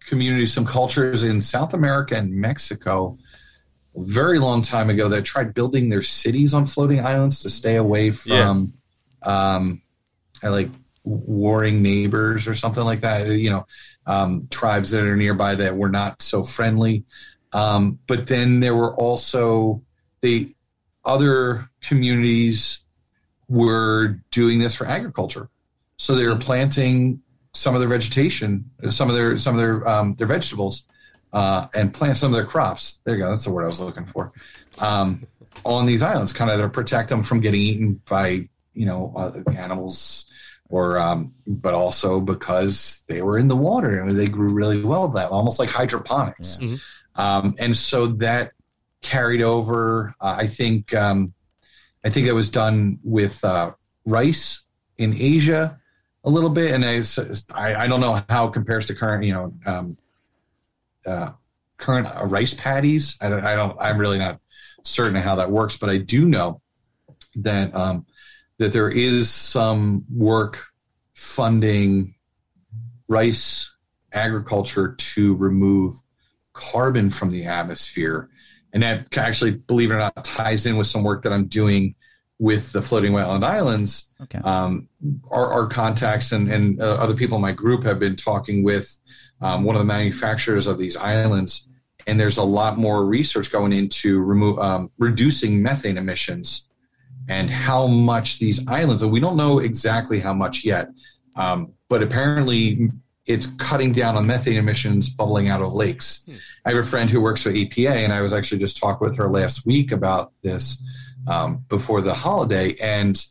[0.00, 3.18] communities, some cultures in South America and Mexico
[3.96, 7.76] a very long time ago that tried building their cities on floating islands to stay
[7.76, 8.72] away from
[9.22, 9.82] um,
[10.42, 10.68] I like
[11.06, 13.28] warring neighbors or something like that.
[13.28, 13.66] You know,
[14.06, 17.04] um, tribes that are nearby that were not so friendly.
[17.52, 19.82] Um, but then there were also
[20.20, 20.54] the
[21.04, 22.84] other communities
[23.48, 25.48] were doing this for agriculture.
[25.96, 27.22] So they were planting
[27.54, 30.86] some of their vegetation, some of their some of their um, their vegetables,
[31.32, 33.00] uh, and plant some of their crops.
[33.04, 33.30] There you go.
[33.30, 34.32] That's the word I was looking for.
[34.78, 35.26] Um,
[35.64, 39.50] on these islands, kind of to protect them from getting eaten by you know uh,
[39.52, 40.30] animals,
[40.68, 45.08] or um, but also because they were in the water and they grew really well.
[45.08, 46.68] That almost like hydroponics, Yeah.
[46.68, 46.80] Mhm.
[47.16, 48.52] um, and so that
[49.02, 50.14] carried over.
[50.20, 51.32] Uh, I think um,
[52.04, 53.72] I think it was done with uh,
[54.04, 54.62] rice
[54.98, 55.78] in Asia
[56.24, 59.54] a little bit, and I, I don't know how it compares to current you know
[59.66, 59.96] um,
[61.06, 61.30] uh,
[61.76, 63.16] current uh, rice paddies.
[63.20, 64.40] I don't, I don't I'm really not
[64.82, 66.60] certain how that works, but I do know
[67.36, 68.06] that um,
[68.58, 70.66] that there is some work
[71.14, 72.14] funding
[73.08, 73.74] rice
[74.12, 75.94] agriculture to remove
[76.52, 78.28] carbon from the atmosphere,
[78.72, 81.94] and that actually, believe it or not, ties in with some work that I'm doing
[82.38, 84.12] with the floating wetland islands.
[84.22, 84.38] Okay.
[84.44, 84.88] um,
[85.30, 89.00] our, our contacts and, and uh, other people in my group have been talking with
[89.40, 91.68] um, one of the manufacturers of these islands,
[92.06, 96.68] and there's a lot more research going into remove um, reducing methane emissions
[97.28, 99.02] and how much these islands.
[99.02, 100.90] And we don't know exactly how much yet,
[101.36, 102.90] um, but apparently
[103.26, 106.28] it's cutting down on methane emissions bubbling out of lakes.
[106.64, 109.16] I have a friend who works for EPA, and I was actually just talking with
[109.16, 110.82] her last week about this
[111.26, 113.22] um, before the holiday, and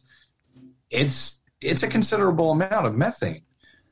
[0.90, 3.42] it's it's a considerable amount of methane.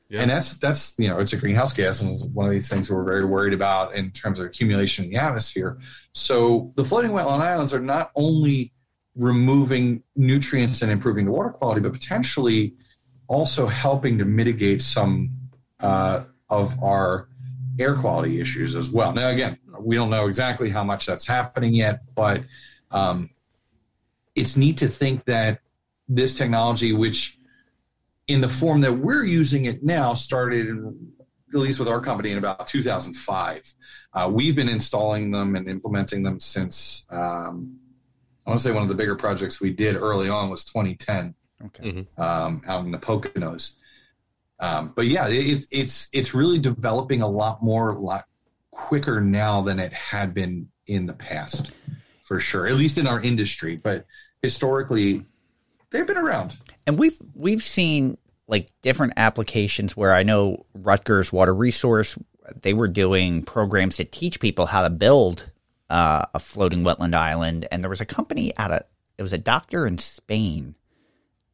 [0.08, 0.20] Yeah.
[0.20, 2.90] And that's that's you know it's a greenhouse gas and it's one of these things
[2.90, 5.78] we're very worried about in terms of accumulation in the atmosphere.
[6.12, 8.72] So the floating wetland islands are not only
[9.16, 12.74] removing nutrients and improving the water quality, but potentially
[13.28, 15.30] also helping to mitigate some
[15.80, 17.28] uh, of our
[17.78, 19.12] air quality issues as well.
[19.12, 22.42] Now, again, we don't know exactly how much that's happening yet, but
[22.90, 23.30] um,
[24.34, 25.60] it's neat to think that
[26.08, 27.38] this technology, which
[28.26, 31.12] in the form that we're using it now, started in
[31.54, 33.74] at least with our company, in about 2005.
[34.12, 37.06] Uh, we've been installing them and implementing them since.
[37.10, 37.78] Um,
[38.46, 41.34] I want to say one of the bigger projects we did early on was 2010
[41.66, 42.06] Okay.
[42.18, 43.76] um, out in the Poconos.
[44.60, 48.24] Um, but yeah, it, it's it's really developing a lot more, a lot
[48.70, 51.72] quicker now than it had been in the past,
[52.22, 52.66] for sure.
[52.66, 54.06] At least in our industry, but
[54.42, 55.24] historically,
[55.90, 56.56] they've been around.
[56.86, 62.16] And we've we've seen like different applications where I know Rutgers Water Resource
[62.60, 65.50] they were doing programs to teach people how to build
[65.90, 68.82] uh, a floating wetland island, and there was a company out of
[69.18, 70.74] it was a doctor in Spain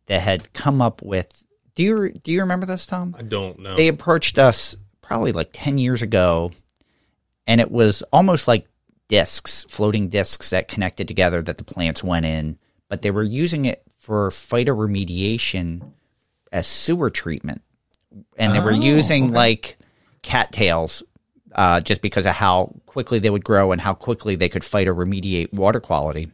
[0.07, 1.45] that had come up with.
[1.75, 3.15] Do you do you remember this, Tom?
[3.19, 3.77] I don't know.
[3.77, 6.53] they approached us probably like 10 years ago
[7.47, 8.67] and it was almost like
[9.09, 12.57] discs floating discs that connected together that the plants went in
[12.89, 15.93] but they were using it for phytoremediation
[16.53, 17.63] as sewer treatment
[18.37, 19.35] and they were Oh, using okay.
[19.35, 19.79] like
[20.23, 21.03] cattails
[21.55, 25.53] uh, just because of how quickly they would grow and how quickly they could phytoremediate
[25.53, 26.31] water quality.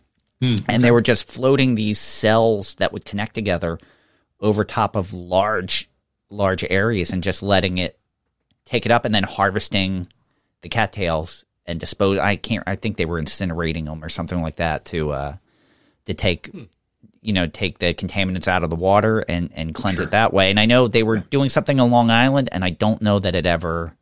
[0.69, 3.79] And they were just floating these cells that would connect together
[4.41, 5.89] over top of large
[6.29, 7.99] large areas and just letting it
[8.65, 10.09] take it up and then harvesting
[10.63, 14.57] the cattails and dispose I can't I think they were incinerating them or something like
[14.57, 15.37] that to uh
[16.05, 16.51] to take
[17.23, 20.51] you know take the contaminants out of the water and and cleanse it that way.
[20.51, 23.35] And I know they were doing something on Long Island and I don't know that
[23.35, 23.97] it ever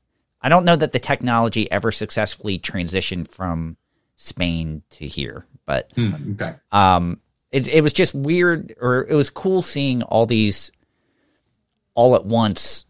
[0.45, 3.77] I don't know that the technology ever successfully transitioned from
[4.17, 6.55] Spain to here but Hmm, okay.
[6.73, 10.73] um, it, it was just weird or it was cool seeing all these
[11.95, 12.87] all at once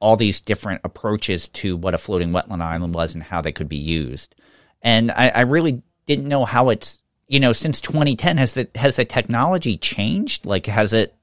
[0.00, 3.68] all these different approaches to what a floating wetland island was and how they could
[3.68, 4.34] be used
[4.82, 8.96] and i, I really didn't know how it's you know since 2010 has the has
[8.96, 11.14] the technology changed like has it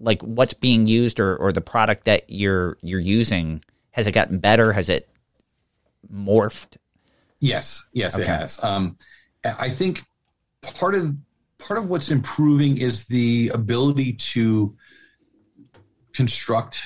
[0.00, 3.62] like what's being used or, or the product that you're you're using
[3.94, 5.08] has it gotten better has it
[6.12, 6.76] morphed
[7.44, 8.62] Yes, yes, it has.
[8.64, 8.96] Um,
[9.44, 10.02] I think
[10.62, 11.14] part of
[11.58, 14.74] part of what's improving is the ability to
[16.14, 16.80] construct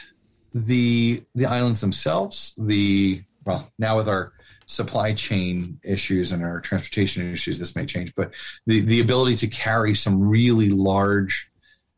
[0.53, 2.55] the the islands themselves.
[2.59, 4.33] The well, now with our
[4.67, 8.35] supply chain issues and our transportation issues, this may change, but
[8.67, 11.53] the the ability to carry some really large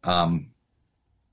[0.04, 0.50] um,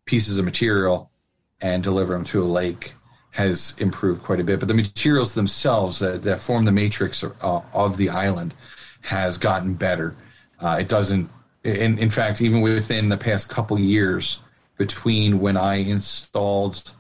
[0.06, 1.12] pieces of material
[1.60, 2.94] and deliver them to a lake
[3.32, 4.60] has improved quite a bit.
[4.60, 8.54] But the materials themselves that, that form the matrix uh, of the island
[9.02, 10.16] has gotten better.
[10.60, 11.30] Uh, it doesn't,
[11.64, 14.40] in, in fact, even within the past couple years,
[14.78, 16.92] between when I installed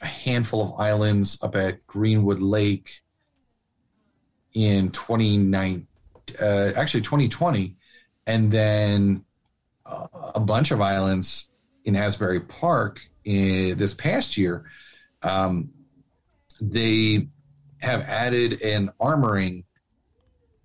[0.00, 3.02] a handful of islands up at Greenwood Lake
[4.54, 5.86] in 29,
[6.40, 7.76] uh, actually 2020,
[8.26, 9.24] and then
[9.84, 11.50] uh, a bunch of islands
[11.84, 14.64] in Asbury Park in this past year,
[15.22, 15.70] um,
[16.60, 17.28] they
[17.78, 19.64] have added an armoring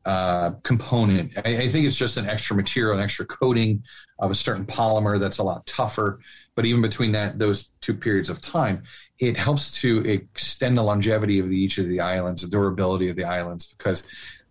[0.05, 1.31] uh, component.
[1.37, 3.83] I, I think it's just an extra material, an extra coating
[4.19, 6.19] of a certain polymer that's a lot tougher.
[6.53, 8.83] But even between that, those two periods of time,
[9.19, 13.15] it helps to extend the longevity of the, each of the islands, the durability of
[13.15, 13.73] the islands.
[13.77, 14.05] Because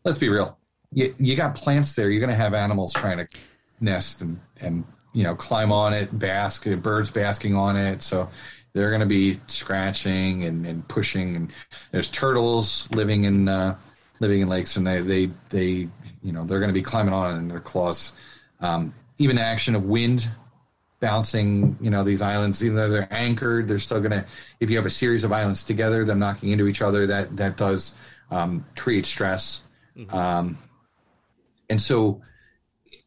[0.05, 0.59] let's be real,
[0.93, 2.11] you, you got plants there.
[2.11, 3.27] You're going to have animals trying to
[3.81, 8.03] nest and and you know climb on it, bask, birds basking on it.
[8.03, 8.29] So
[8.75, 11.37] they're going to be scratching and, and pushing.
[11.37, 11.53] And
[11.93, 13.77] there's turtles living in uh,
[14.21, 15.89] living in lakes, and they they they
[16.23, 18.13] you know they're going to be climbing on in their claws.
[18.61, 20.29] Um, even the action of wind
[21.01, 24.25] bouncing, you know, these islands, even though they're anchored, they're still going to.
[24.61, 27.57] If you have a series of islands together, them knocking into each other, that that
[27.57, 27.95] does
[28.31, 29.63] um, create stress.
[30.09, 30.59] Um,
[31.71, 32.21] and so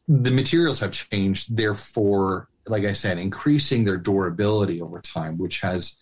[0.06, 5.96] the materials have changed, therefore, like I said, increasing their durability over time, which has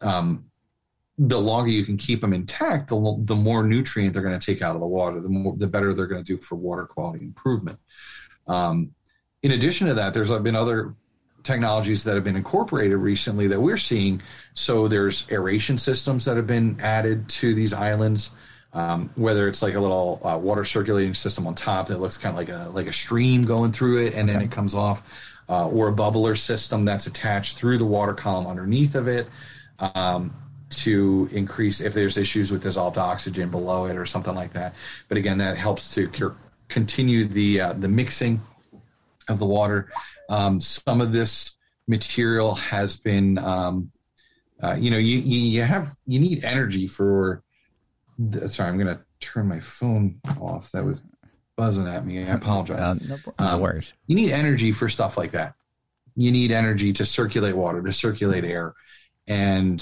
[0.00, 0.46] um,
[1.18, 4.62] the longer you can keep them intact, the, the more nutrient they're going to take
[4.62, 7.24] out of the water, the more the better they're going to do for water quality
[7.24, 7.78] improvement.
[8.46, 8.94] Um,
[9.42, 10.94] in addition to that, there's been other
[11.42, 14.20] technologies that have been incorporated recently that we're seeing.
[14.54, 18.30] So there's aeration systems that have been added to these islands.
[18.72, 22.32] Um, whether it's like a little uh, water circulating system on top that looks kind
[22.32, 25.02] of like a like a stream going through it, and then it comes off,
[25.50, 29.26] uh, or a bubbler system that's attached through the water column underneath of it
[29.80, 30.32] um,
[30.70, 34.74] to increase if there's issues with dissolved oxygen below it or something like that.
[35.08, 36.36] But again, that helps to cure,
[36.68, 38.40] continue the uh, the mixing
[39.28, 39.90] of the water.
[40.28, 41.56] Um, some of this
[41.88, 43.90] material has been, um,
[44.62, 47.42] uh, you know, you, you have you need energy for.
[48.18, 50.70] The, sorry, I'm going to turn my phone off.
[50.72, 51.02] That was
[51.56, 52.18] buzzing at me.
[52.24, 52.78] I apologize.
[52.80, 53.94] Uh, no, no Um, worries.
[54.06, 55.54] you need energy for stuff like that.
[56.16, 58.74] You need energy to circulate water, to circulate air.
[59.26, 59.80] And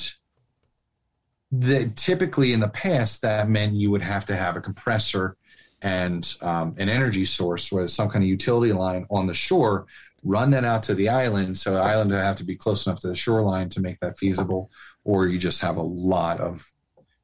[1.51, 5.37] the, typically in the past, that meant you would have to have a compressor
[5.81, 9.87] and um, an energy source with some kind of utility line on the shore,
[10.25, 11.57] run that out to the island.
[11.57, 14.19] So the island would have to be close enough to the shoreline to make that
[14.19, 14.71] feasible,
[15.05, 16.71] or you just have a lot of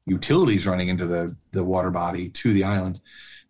[0.05, 3.01] utilities running into the, the water body to the island.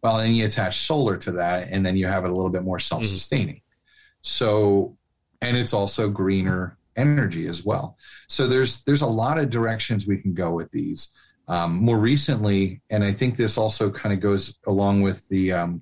[0.05, 2.63] Well, then you attach solar to that, and then you have it a little bit
[2.63, 3.55] more self sustaining.
[3.55, 4.21] Mm-hmm.
[4.21, 4.97] So,
[5.41, 7.97] and it's also greener energy as well.
[8.27, 11.09] So there's there's a lot of directions we can go with these.
[11.47, 15.81] Um, more recently, and I think this also kind of goes along with the um,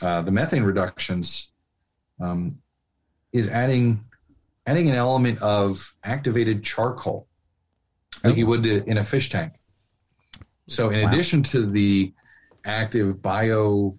[0.00, 1.52] uh, the methane reductions,
[2.18, 2.60] um,
[3.30, 4.02] is adding
[4.66, 7.28] adding an element of activated charcoal,
[8.24, 8.36] like oh.
[8.36, 9.52] you would in a fish tank.
[10.66, 11.12] So, in wow.
[11.12, 12.14] addition to the
[12.64, 13.96] active bio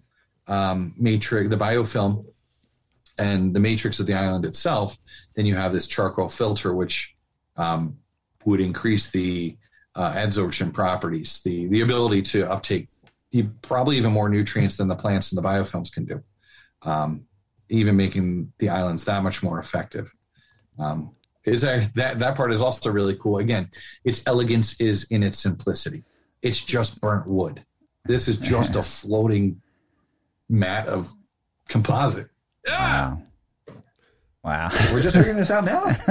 [0.48, 2.26] um, matrix, the biofilm,
[3.18, 4.98] and the matrix of the island itself,
[5.36, 7.16] then you have this charcoal filter, which
[7.58, 7.98] um,
[8.46, 9.58] would increase the
[9.96, 12.88] uh, adsorption properties, the the ability to uptake
[13.62, 16.24] probably even more nutrients than the plants and the biofilms can do,
[16.82, 17.26] um,
[17.70, 20.14] even making the islands that much more effective.
[20.80, 21.12] Um,
[21.44, 23.40] is that that part is also really cool.
[23.40, 23.70] Again,
[24.04, 26.04] its elegance is in its simplicity.
[26.42, 27.66] It's just burnt wood.
[28.06, 29.62] This is just a floating
[30.50, 31.14] mat of
[31.68, 32.30] composite.
[32.68, 33.22] Wow.
[34.44, 34.70] Wow.
[34.92, 35.86] We're just figuring this out now.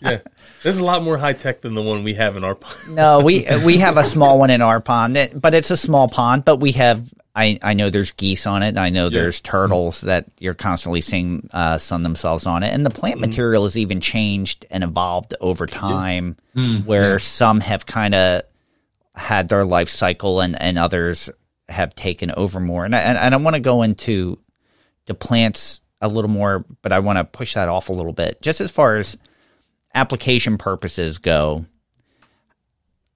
[0.00, 0.20] yeah.
[0.62, 2.96] This is a lot more high tech than the one we have in our pond.
[2.96, 6.44] no, we we have a small one in our pond, but it's a small pond,
[6.44, 8.76] but we have I, I know there's geese on it.
[8.76, 9.20] I know yeah.
[9.20, 12.74] there's turtles that you're constantly seeing uh, sun themselves on it.
[12.74, 16.62] And the plant mm material has even changed and evolved over time, yeah.
[16.62, 17.18] mm, where yeah.
[17.18, 18.42] some have kind of
[19.18, 21.28] had their life cycle and, and others
[21.68, 22.84] have taken over more.
[22.84, 24.38] And I, and I want to go into
[25.06, 28.40] the plants a little more, but I want to push that off a little bit.
[28.40, 29.18] Just as far as
[29.94, 31.66] application purposes go,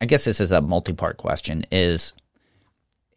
[0.01, 1.65] I guess this is a multi-part question.
[1.71, 2.13] Is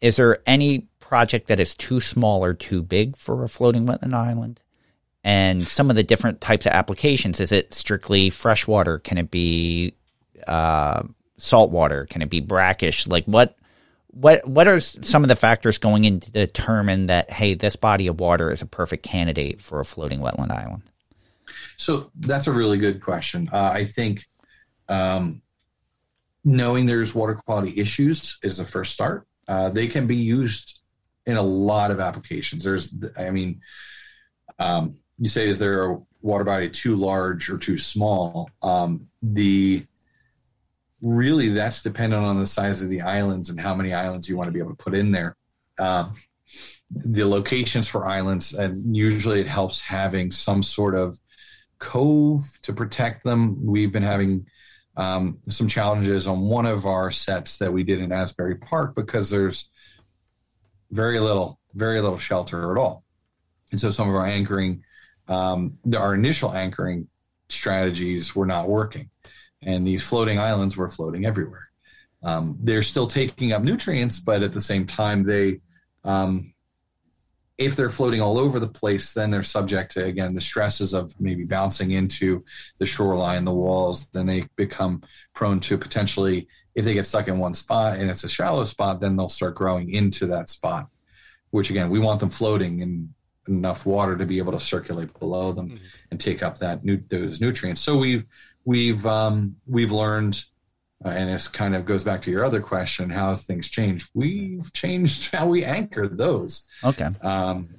[0.00, 4.14] is there any project that is too small or too big for a floating wetland
[4.14, 4.60] island?
[5.24, 7.40] And some of the different types of applications.
[7.40, 9.00] Is it strictly freshwater?
[9.00, 9.94] Can it be
[10.46, 11.02] uh,
[11.38, 12.06] saltwater?
[12.06, 13.06] Can it be brackish?
[13.06, 13.56] Like what
[14.08, 18.06] what what are some of the factors going in to determine that hey this body
[18.06, 20.82] of water is a perfect candidate for a floating wetland island?
[21.76, 23.50] So that's a really good question.
[23.52, 24.26] Uh, i think
[24.88, 25.42] um,
[26.44, 29.26] knowing there's water quality issues is the first start.
[29.48, 30.80] Uh, they can be used
[31.26, 32.64] in a lot of applications.
[32.64, 33.60] There's i mean
[34.58, 38.48] um, you say is there a water body too large or too small?
[38.62, 39.86] Um, the
[41.06, 44.48] really that's dependent on the size of the islands and how many islands you want
[44.48, 45.36] to be able to put in there.
[45.78, 46.16] Um,
[46.90, 51.18] the locations for islands, and usually it helps having some sort of
[51.78, 53.64] cove to protect them.
[53.64, 54.46] We've been having
[54.96, 59.30] um, some challenges on one of our sets that we did in Asbury Park because
[59.30, 59.68] there's
[60.90, 63.04] very little, very little shelter at all.
[63.70, 64.82] And so some of our anchoring,
[65.28, 67.08] um, our initial anchoring
[67.48, 69.10] strategies were not working
[69.66, 71.68] and these floating islands were floating everywhere.
[72.22, 75.60] Um, they're still taking up nutrients, but at the same time, they,
[76.04, 76.54] um,
[77.58, 81.18] if they're floating all over the place, then they're subject to again the stresses of
[81.20, 82.44] maybe bouncing into
[82.78, 84.06] the shoreline, the walls.
[84.06, 85.02] Then they become
[85.34, 89.00] prone to potentially, if they get stuck in one spot and it's a shallow spot,
[89.00, 90.88] then they'll start growing into that spot.
[91.50, 93.14] Which again, we want them floating in
[93.48, 95.84] enough water to be able to circulate below them mm-hmm.
[96.10, 97.80] and take up that those nutrients.
[97.80, 98.24] So we've
[98.66, 100.44] we've um, we've learned,
[101.02, 104.10] uh, and this kind of goes back to your other question: how things changed?
[104.12, 106.68] We've changed how we anchor those.
[106.84, 107.08] Okay.
[107.22, 107.70] Um,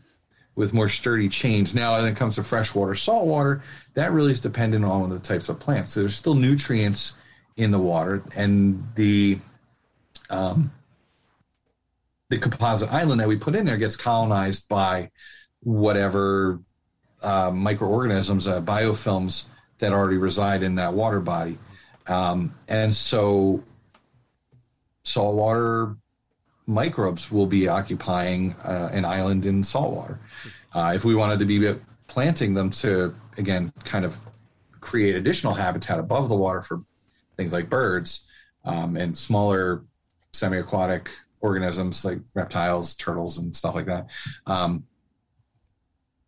[0.55, 1.75] with more sturdy chains.
[1.75, 3.61] Now, when it comes to freshwater, saltwater,
[3.93, 5.91] that really is dependent on the types of plants.
[5.91, 7.15] So there's still nutrients
[7.57, 9.37] in the water, and the
[10.31, 10.71] um,
[12.29, 15.11] the composite island that we put in there gets colonized by
[15.61, 16.59] whatever
[17.21, 19.45] uh, microorganisms, uh, biofilms
[19.79, 21.57] that already reside in that water body.
[22.07, 23.63] Um, and so
[25.03, 25.95] saltwater
[26.65, 30.19] microbes will be occupying uh, an island in saltwater.
[30.73, 31.73] Uh, if we wanted to be
[32.07, 34.19] planting them to, again, kind of
[34.79, 36.83] create additional habitat above the water for
[37.35, 38.27] things like birds
[38.65, 39.83] um, and smaller
[40.33, 41.09] semi aquatic
[41.41, 44.07] organisms like reptiles, turtles, and stuff like that.
[44.45, 44.83] Um,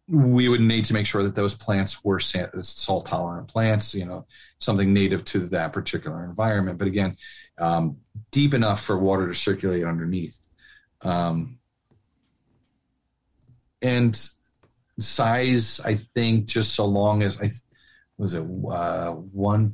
[0.10, 4.26] we would need to make sure that those plants were salt tolerant plants, you know,
[4.57, 6.80] something native to that particular environment.
[6.80, 7.16] But again,
[7.60, 7.97] um,
[8.32, 10.38] deep enough for water to circulate underneath.
[11.01, 11.60] Um,
[13.82, 14.20] and
[14.99, 17.49] size, I think, just so long as I
[18.18, 19.72] was it uh, one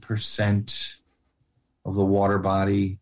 [1.86, 3.00] of the water body.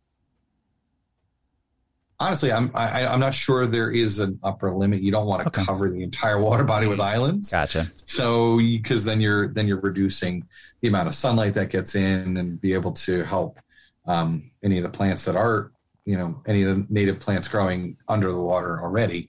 [2.24, 5.02] Honestly, I'm I, I'm not sure there is an upper limit.
[5.02, 5.66] You don't want to Okay.
[5.66, 7.52] cover the entire water body with islands.
[7.52, 7.92] Gotcha.
[7.96, 10.48] So, because then you're then you're reducing
[10.82, 13.60] the amount of sunlight that gets in, and be able to help
[14.06, 15.72] um, any of the plants that are,
[16.06, 19.28] you know, any of the native plants growing under the water already.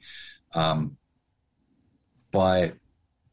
[0.55, 0.97] Um,
[2.31, 2.75] but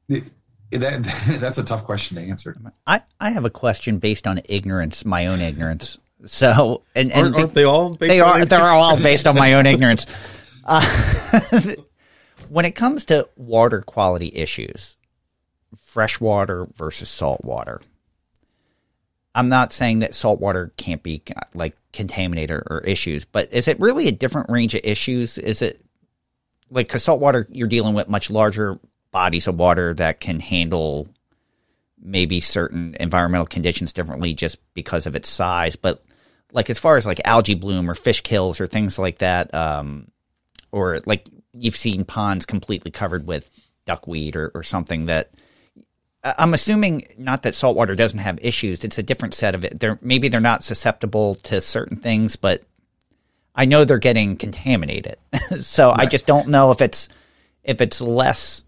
[0.10, 0.24] it,
[0.72, 1.04] that
[1.40, 2.56] that's a tough question to answer.
[2.88, 6.00] I, I have a question based on ignorance, my own ignorance.
[6.26, 7.90] So, and, and Aren't, aren't they all?
[7.94, 10.06] Based they on are they're all based on my own ignorance.
[10.64, 10.82] Uh,
[12.50, 14.98] when it comes to water quality issues,
[15.78, 17.82] freshwater versus saltwater,
[19.34, 24.08] I'm not saying that saltwater can't be like contaminated or, issues, but is it really
[24.08, 25.38] a different range of issues?
[25.38, 25.82] Is it
[26.70, 28.80] like because saltwater you're dealing with much larger
[29.12, 31.08] bodies of water that can handle
[32.02, 36.02] maybe certain environmental conditions differently just because of its size, but
[36.52, 40.10] like as far as like algae bloom or fish kills or things like that, um,
[40.72, 43.52] or like you've seen ponds completely covered with
[43.86, 45.32] duckweed or, or something that
[46.24, 48.84] I'm assuming not that saltwater doesn't have issues.
[48.84, 49.80] It's a different set of it.
[49.80, 52.64] They're maybe they're not susceptible to certain things, but
[53.56, 55.18] I know they're getting contaminated.
[55.60, 57.10] so I just don't know if it's
[57.64, 58.64] if it's less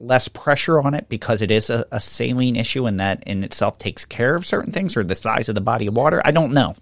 [0.00, 3.78] less pressure on it because it is a, a saline issue and that in itself
[3.78, 6.22] takes care of certain things or the size of the body of water.
[6.24, 6.74] I don't know.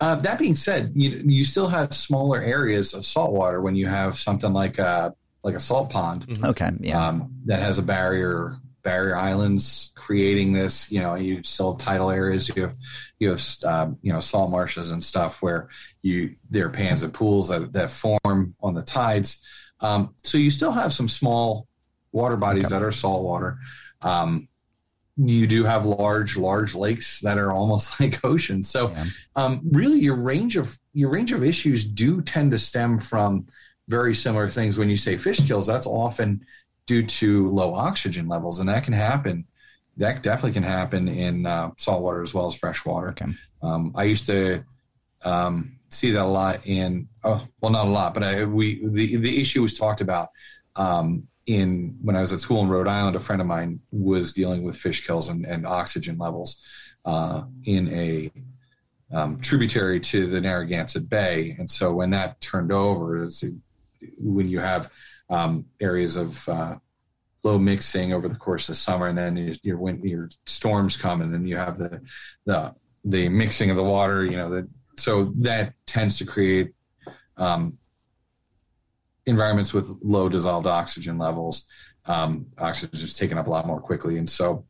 [0.00, 3.86] Uh, that being said, you you still have smaller areas of salt water when you
[3.86, 6.38] have something like a like a salt pond.
[6.44, 7.08] Okay, yeah.
[7.08, 12.10] um, that has a barrier barrier islands creating this you know you still have tidal
[12.10, 12.74] areas you have
[13.20, 15.68] you have um, you know salt marshes and stuff where
[16.02, 19.40] you there are pans and pools that, that form on the tides
[19.80, 21.68] um, so you still have some small
[22.12, 22.74] water bodies Okay.
[22.78, 23.58] that are saltwater
[24.02, 24.48] um,
[25.16, 29.04] you do have large large lakes that are almost like oceans so Yeah.
[29.36, 33.46] um, really your range of your range of issues do tend to stem from
[33.88, 36.44] very similar things when you say fish kills that's often
[36.86, 39.44] due to low oxygen levels and that can happen
[39.98, 43.26] that definitely can happen in uh, saltwater as well as freshwater Okay.
[43.62, 44.64] um, i used to
[45.24, 49.16] um, see that a lot in oh well not a lot but I, we the,
[49.16, 50.30] the issue was talked about
[50.74, 54.32] um, in when i was at school in rhode island a friend of mine was
[54.32, 56.60] dealing with fish kills and, and oxygen levels
[57.04, 58.30] uh, in a
[59.12, 63.28] um, tributary to the narragansett bay and so when that turned over
[64.18, 64.90] when you have
[65.30, 66.76] um, areas of uh,
[67.42, 71.46] low mixing over the course of summer, and then your your storms come, and then
[71.46, 72.00] you have the
[72.44, 72.74] the
[73.04, 74.24] the mixing of the water.
[74.24, 76.72] You know, the, so that tends to create
[77.36, 77.78] um,
[79.26, 81.66] environments with low dissolved oxygen levels.
[82.06, 84.64] Um, oxygen is taken up a lot more quickly, and so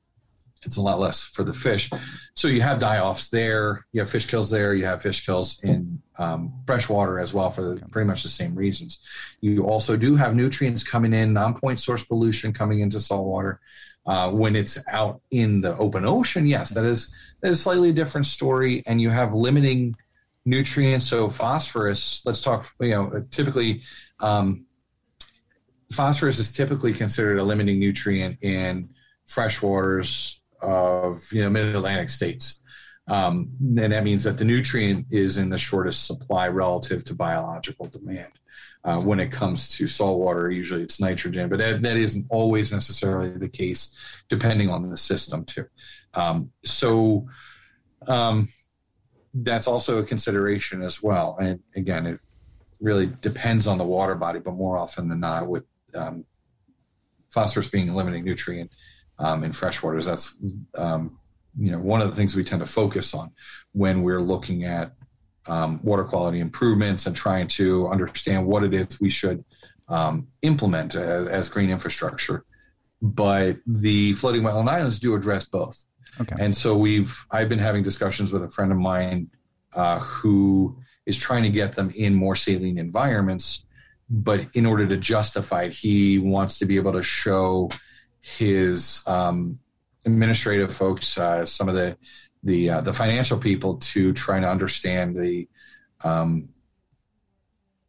[0.64, 1.90] it's a lot less for the fish.
[2.34, 5.62] So you have die offs there, you have fish kills there, you have fish kills
[5.64, 9.00] in um, freshwater as well for the, pretty much the same reasons.
[9.40, 13.60] You also do have nutrients coming in, non-point source pollution coming into saltwater.
[14.04, 17.92] Uh, when it's out in the open ocean, yes, that is that is slightly a
[17.92, 19.94] different story, and you have limiting
[20.44, 21.06] nutrients.
[21.06, 22.68] So phosphorus, let's talk.
[22.80, 23.82] You know, typically,
[24.22, 24.64] um,
[25.92, 28.88] phosphorus is typically considered a limiting nutrient in
[29.28, 32.62] freshwaters of you know mid Atlantic states.
[33.08, 37.86] Um, and that means that the nutrient is in the shortest supply relative to biological
[37.86, 38.32] demand.
[38.84, 43.30] Uh, when it comes to saltwater, usually it's nitrogen, but that, that isn't always necessarily
[43.30, 43.96] the case,
[44.28, 45.64] depending on the system too.
[46.14, 47.26] Um, so
[48.08, 48.48] um,
[49.34, 51.36] that's also a consideration as well.
[51.40, 52.20] And again, it
[52.82, 55.64] really depends on the water body, but more often than not, with
[55.94, 56.24] um,
[57.30, 58.70] phosphorus being a limiting nutrient
[59.18, 60.34] um, in freshwaters, that's
[60.76, 61.18] um,
[61.58, 63.30] you know one of the things we tend to focus on
[63.72, 64.92] when we're looking at
[65.46, 69.44] um, water quality improvements and trying to understand what it is we should
[69.88, 72.44] um, implement as, as green infrastructure.
[73.00, 75.84] But the floating wetland islands do address both.
[76.20, 76.36] Okay.
[76.38, 79.30] And so we've I've been having discussions with a friend of mine
[79.74, 83.66] uh, who is trying to get them in more saline environments,
[84.08, 87.70] but in order to justify it, he wants to be able to show
[88.20, 89.58] his um,
[90.04, 91.96] administrative folks, uh, some of the
[92.44, 95.48] the uh, the financial people, to try to understand the
[96.02, 96.48] um,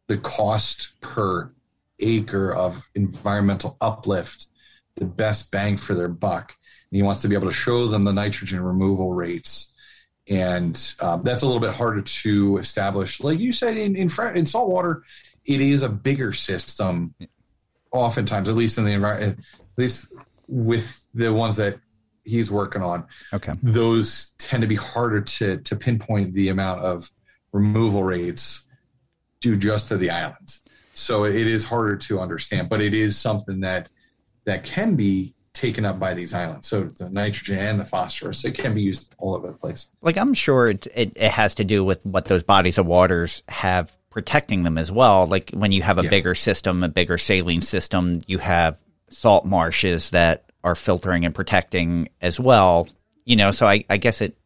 [0.06, 1.52] the cost per
[1.98, 4.48] acre of environmental uplift,
[4.96, 6.54] the best bang for their buck.
[6.90, 9.72] And he wants to be able to show them the nitrogen removal rates.
[10.28, 13.20] And um, that's a little bit harder to establish.
[13.22, 15.02] Like you said, in in, in saltwater,
[15.44, 17.14] it is a bigger system.
[17.92, 20.12] Oftentimes, at least in the environment, at least
[20.48, 21.78] with the ones that
[22.24, 23.52] he's working on, Okay.
[23.62, 27.10] those tend to be harder to to pinpoint the amount of
[27.52, 28.66] removal rates
[29.40, 30.62] due just to the islands.
[30.94, 33.90] So it is harder to understand, but it is something that
[34.44, 36.66] that can be taken up by these islands.
[36.68, 39.88] So the nitrogen and the phosphorus, it can be used all over the place.
[40.02, 43.42] Like I'm sure it, it it has to do with what those bodies of waters
[43.48, 45.26] have protecting them as well.
[45.26, 46.10] Like when you have a Yeah.
[46.10, 52.08] bigger system, a bigger saline system, you have salt marshes that are filtering and protecting
[52.20, 52.88] as well.
[53.24, 54.36] You know, so I, I guess it,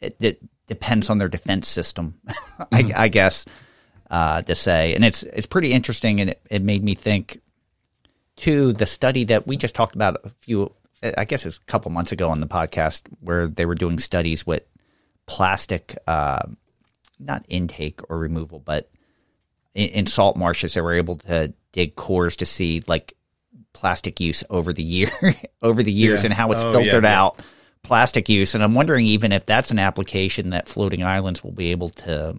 [0.00, 2.20] it it depends on their defense system.
[2.72, 3.44] I, I guess
[4.10, 7.40] uh, to say, and it's it's pretty interesting, and it, it made me think
[8.38, 10.72] to the study that we just talked about a few,
[11.02, 14.46] I guess it's a couple months ago on the podcast, where they were doing studies
[14.46, 14.62] with
[15.26, 16.46] plastic, uh,
[17.18, 18.90] not intake or removal, but
[19.74, 23.14] in, in salt marshes, they were able to dig cores to see like
[23.72, 25.10] plastic use over the year,
[25.62, 26.26] over the years, Yeah.
[26.28, 27.22] and how it's Oh, filtered yeah, yeah.
[27.22, 27.42] out
[27.82, 28.54] plastic use.
[28.54, 32.36] And I'm wondering even if that's an application that floating islands will be able to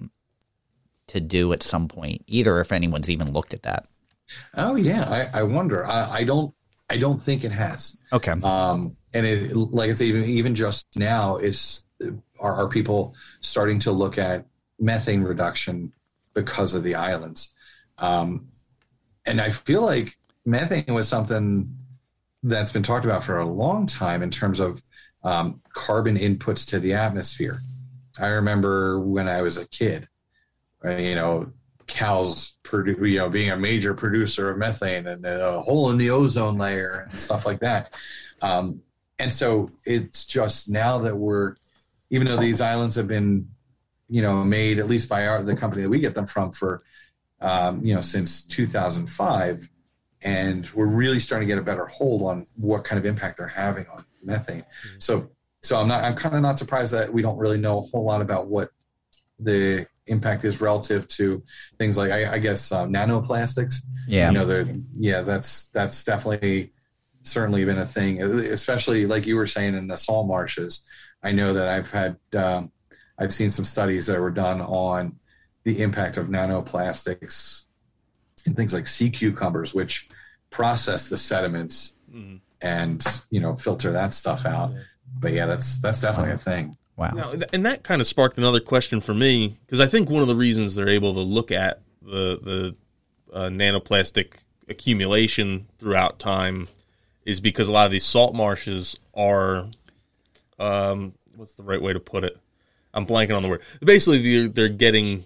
[1.08, 3.88] to do at some point, either if anyone's even looked at that.
[4.56, 5.86] Oh yeah, I, I wonder.
[5.86, 6.54] I, I don't.
[6.92, 7.98] I don't think it has.
[8.12, 8.32] Okay.
[8.32, 11.86] Um, and it, like I say, even even just now, is
[12.40, 14.46] are, are people starting to look at
[14.80, 15.94] methane reduction
[16.34, 17.54] because of the islands?
[17.98, 18.48] Um,
[19.26, 21.76] and I feel like methane was something
[22.44, 24.82] that's been talked about for a long time in terms of
[25.24, 27.62] um, carbon inputs to the atmosphere.
[28.18, 30.08] I remember when I was a kid,
[30.84, 31.52] uh, you know,
[31.90, 36.10] cows produ- you know being a major producer of methane and a hole in the
[36.10, 37.94] ozone layer and stuff like that.
[38.42, 38.82] Um,
[39.18, 41.56] and so it's just now that we're
[42.10, 43.50] even though these islands have been
[44.08, 46.80] you know made at least by our the company that we get them from for
[47.42, 49.70] um, you know since 2005
[50.22, 53.48] and we're really starting to get a better hold on what kind of impact they're
[53.48, 54.66] having on methane.
[55.00, 55.30] So
[55.62, 58.06] so i'm not i'm kind of not surprised that we don't really know a whole
[58.06, 58.70] lot about what
[59.40, 61.44] the impact is relative to
[61.78, 63.76] things like I, I guess uh, nanoplastics.
[64.08, 64.30] Yeah.
[64.32, 66.74] You know, they're- yeah, that's that's definitely
[67.24, 70.84] certainly been a thing, especially like you were saying in the salt marshes.
[71.22, 72.72] I know that I've had um,
[73.18, 75.18] I've seen some studies that were done on
[75.64, 77.64] the impact of nanoplastics
[78.46, 80.08] in things like sea cucumbers, which
[80.50, 82.40] process the sediments Mhm.
[82.62, 84.72] and you know filter that stuff out.
[85.20, 86.74] But yeah, that's that's definitely a thing.
[87.00, 87.12] Wow.
[87.16, 90.28] Now, and that kind of sparked another question for me because I think one of
[90.28, 92.76] the reasons they're able to look at the the
[93.34, 94.34] uh, nanoplastic
[94.68, 96.68] accumulation throughout time
[97.26, 99.68] is because a lot of these salt marshes are,
[100.60, 102.38] um, what's the right way to put it?
[102.94, 103.62] I'm blanking on the word.
[103.82, 105.24] Basically, they're, they're getting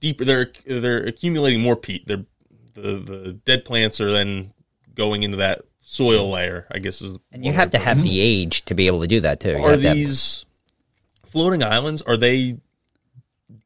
[0.00, 0.24] deeper.
[0.24, 2.06] They're they're accumulating more peat.
[2.06, 2.24] They're
[2.74, 4.52] the the dead plants are then
[4.94, 6.66] going into that soil layer.
[6.70, 7.88] I guess is And you have to put it.
[7.88, 9.50] have the age to be able to do that too.
[9.52, 10.44] You Are have to have- these
[11.36, 12.00] floating islands?
[12.00, 12.56] Are they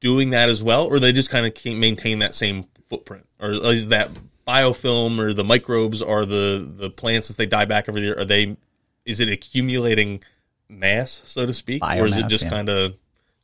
[0.00, 3.90] doing that as well, or they just kind of maintain that same footprint, or is
[3.90, 4.10] that
[4.44, 8.18] biofilm or the microbes or the the plants as they die back every year?
[8.18, 8.56] Are they?
[9.04, 10.20] Is it accumulating
[10.68, 12.50] mass, so to speak, or is it just yeah.
[12.50, 12.94] kind of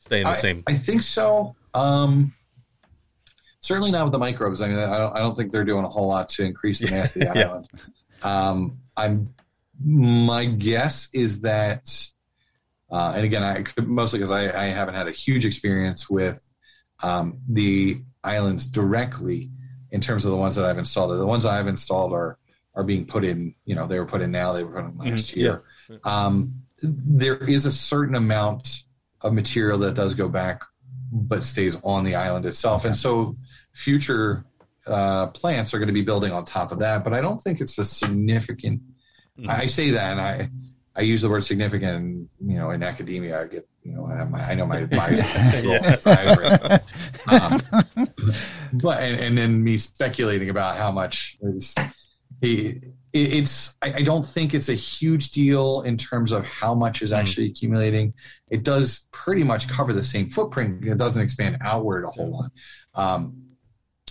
[0.00, 0.64] staying the I, same?
[0.66, 1.54] I think so.
[1.72, 2.34] Um,
[3.60, 4.60] certainly not with the microbes.
[4.60, 6.90] I mean, I don't, I don't think they're doing a whole lot to increase the
[6.90, 7.48] mass of the Yeah.
[7.48, 7.68] island.
[8.24, 9.34] Um, I'm
[9.84, 12.08] my guess is that,
[12.90, 16.52] uh, and again, I could, mostly because I, I haven't had a huge experience with
[17.02, 19.50] um, the islands directly
[19.90, 21.18] in terms of the ones that I've installed.
[21.18, 22.38] The ones I've installed are
[22.74, 23.54] are being put in.
[23.64, 24.52] You know, they were put in now.
[24.52, 25.64] They were put in last Mhm, year.
[26.04, 28.82] Um, there is a certain amount
[29.22, 30.62] of material that does go back,
[31.10, 33.36] but stays on the island itself, and so
[33.72, 34.44] future
[34.86, 37.02] uh, plants are going to be building on top of that.
[37.02, 38.82] But I don't think it's a significant.
[39.38, 39.48] Mhm.
[39.48, 40.50] I say that, and I
[40.96, 41.96] I use the word significant.
[41.96, 44.78] And, you know, in academia, I get you know I, have my, I know my
[44.78, 45.22] advisor.
[45.66, 46.78] Yeah.
[47.28, 47.60] um,
[48.72, 51.74] but and, and then me speculating about how much is
[52.40, 52.68] he.
[52.68, 52.82] it-
[53.12, 53.76] It's.
[53.82, 57.46] I I don't think it's a huge deal in terms of how much is actually
[57.46, 58.12] accumulating.
[58.50, 60.84] It does pretty much cover the same footprint.
[60.84, 62.50] It doesn't expand outward a whole lot.
[62.94, 63.46] Um,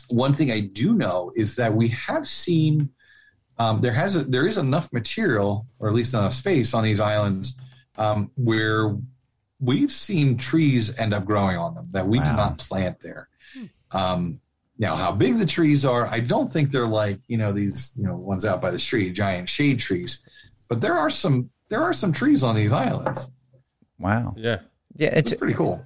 [0.09, 2.89] one thing I do know is that we have seen
[3.57, 6.99] um, there has a, there is enough material, or at least enough space on these
[6.99, 7.57] islands
[7.97, 8.95] um, where
[9.59, 12.35] we've seen trees end up growing on them that we did Wow.
[12.35, 13.29] not plant there.
[13.91, 14.41] Um,
[14.77, 18.03] now, how big the trees are, I don't think they're like you know these you
[18.05, 20.19] know ones out by the street, giant shade trees,
[20.67, 23.29] but there are some there are some trees on these islands.
[23.99, 24.33] wow.
[24.37, 24.59] yeah,
[24.95, 25.83] Yeah, it's It's pretty cool.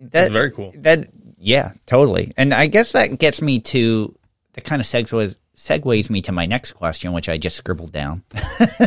[0.00, 0.72] that, that's very cool.
[0.76, 1.08] That
[1.38, 2.32] yeah, totally.
[2.36, 4.14] And I guess that gets me to
[4.54, 8.24] the kind of segues segues me to my next question, which I just scribbled down.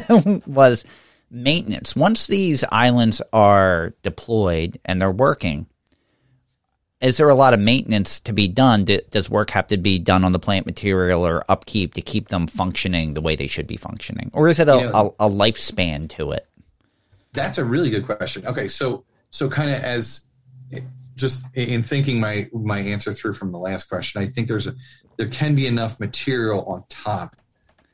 [0.47, 0.83] was
[1.29, 1.95] maintenance.
[1.95, 5.67] Once these islands are deployed and they're working,
[6.99, 8.85] is there a lot of maintenance to be done?
[8.85, 12.47] Does work have to be done on the plant material or upkeep to keep them
[12.47, 16.31] functioning the way they should be functioning, or is it a, a, a lifespan to
[16.31, 16.47] it?
[17.33, 18.47] That's a really good question.
[18.47, 20.25] Okay, so so kind of as
[21.15, 24.75] just in thinking my my answer through from the last question, I think there's a
[25.17, 27.35] there can be enough material on top,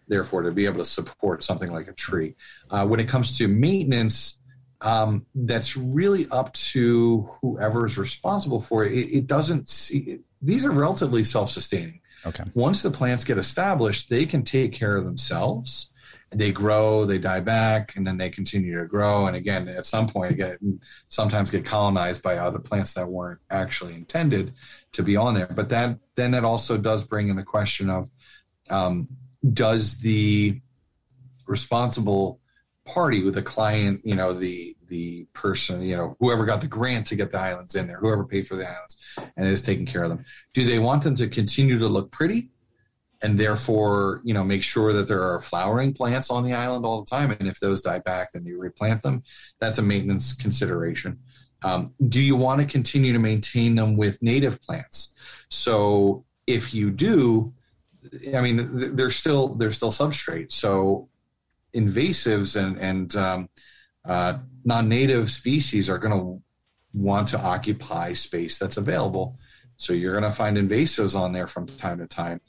[0.07, 2.35] therefore, to be able to support something like a tree.
[2.69, 4.39] Uh, when it comes to maintenance,
[4.81, 8.93] um, that's really up to whoever is responsible for it.
[8.93, 11.99] It, it doesn't see these are relatively self-sustaining.
[12.25, 12.43] Okay.
[12.53, 15.91] Once the plants get established, they can take care of themselves.
[16.31, 19.25] They grow, they die back, and then they continue to grow.
[19.25, 20.59] And again, at some point, get
[21.09, 24.53] sometimes get colonized by other plants that weren't actually intended
[24.93, 25.47] to be on there.
[25.47, 28.09] But that then that also does bring in the question of
[28.69, 29.07] um,
[29.53, 30.59] does the
[31.47, 32.39] responsible
[32.85, 37.07] party with the client, you know, the the person, you know, whoever got the grant
[37.07, 38.97] to get the islands in there, whoever paid for the islands
[39.37, 40.25] and is taking care of them.
[40.53, 42.49] Do they want them to continue to look pretty
[43.21, 47.01] and therefore, you know, make sure that there are flowering plants on the island all
[47.01, 47.31] the time?
[47.31, 49.23] And if those die back, then you replant them.
[49.59, 51.19] That's a maintenance consideration.
[51.61, 55.13] Um, do you want to continue to maintain them with native plants?
[55.49, 57.53] So if you do,
[58.35, 60.51] I mean, they're still they're still substrate.
[60.51, 61.09] So
[61.75, 63.49] invasives and and um,
[64.05, 66.41] uh, non-native species are going to
[66.93, 69.37] want to occupy space that's available.
[69.77, 72.41] So you're going to find invasives on there from time to time.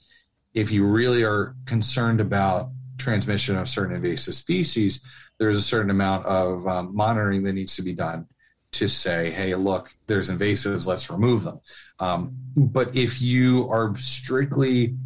[0.54, 5.00] If you really are concerned about transmission of certain invasive species,
[5.38, 8.26] there's a certain amount of um, monitoring that needs to be done
[8.72, 11.60] to say, hey, look, there's invasives, let's remove them.
[11.98, 14.96] Um, but if you are strictly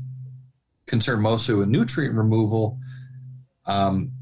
[0.86, 2.78] concerned mostly with nutrient removal,
[3.66, 4.12] um,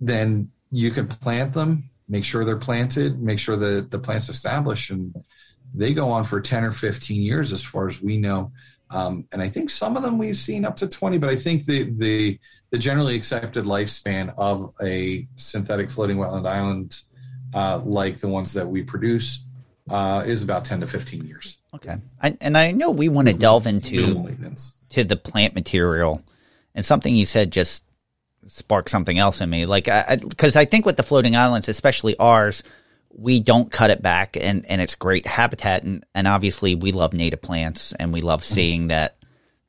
[0.00, 4.90] then you can plant them, make sure they're planted, make sure that the plant's established,
[4.90, 5.14] and
[5.74, 8.52] they go on for 10 or 15 years as far as we know.
[8.90, 11.64] Um, and I think some of them we've seen up to 20, but I think
[11.64, 12.38] the, the,
[12.70, 17.00] the generally accepted lifespan of a synthetic floating wetland island,
[17.54, 19.44] uh, like the ones that we produce,
[19.90, 21.58] uh, is about 10 to 15 years.
[21.74, 21.96] Okay.
[22.20, 24.36] I, and I know we want to delve into
[24.90, 26.22] to the plant material
[26.74, 27.84] and something you said just
[28.46, 29.66] sparked something else in me.
[29.66, 29.84] Like,
[30.28, 32.62] because I, I, think with the floating islands, especially ours,
[33.10, 37.12] we don't cut it back, and and it's great habitat, and and obviously we love
[37.12, 39.16] native plants, and we love seeing that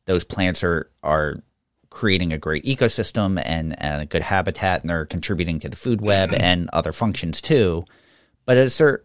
[0.05, 1.43] those plants are are
[1.93, 6.01] creating a great ecosystem and, and a good habitat, and they're contributing to the food
[6.01, 6.43] web mm-hmm.
[6.43, 7.85] and other functions too.
[8.45, 9.03] But is there,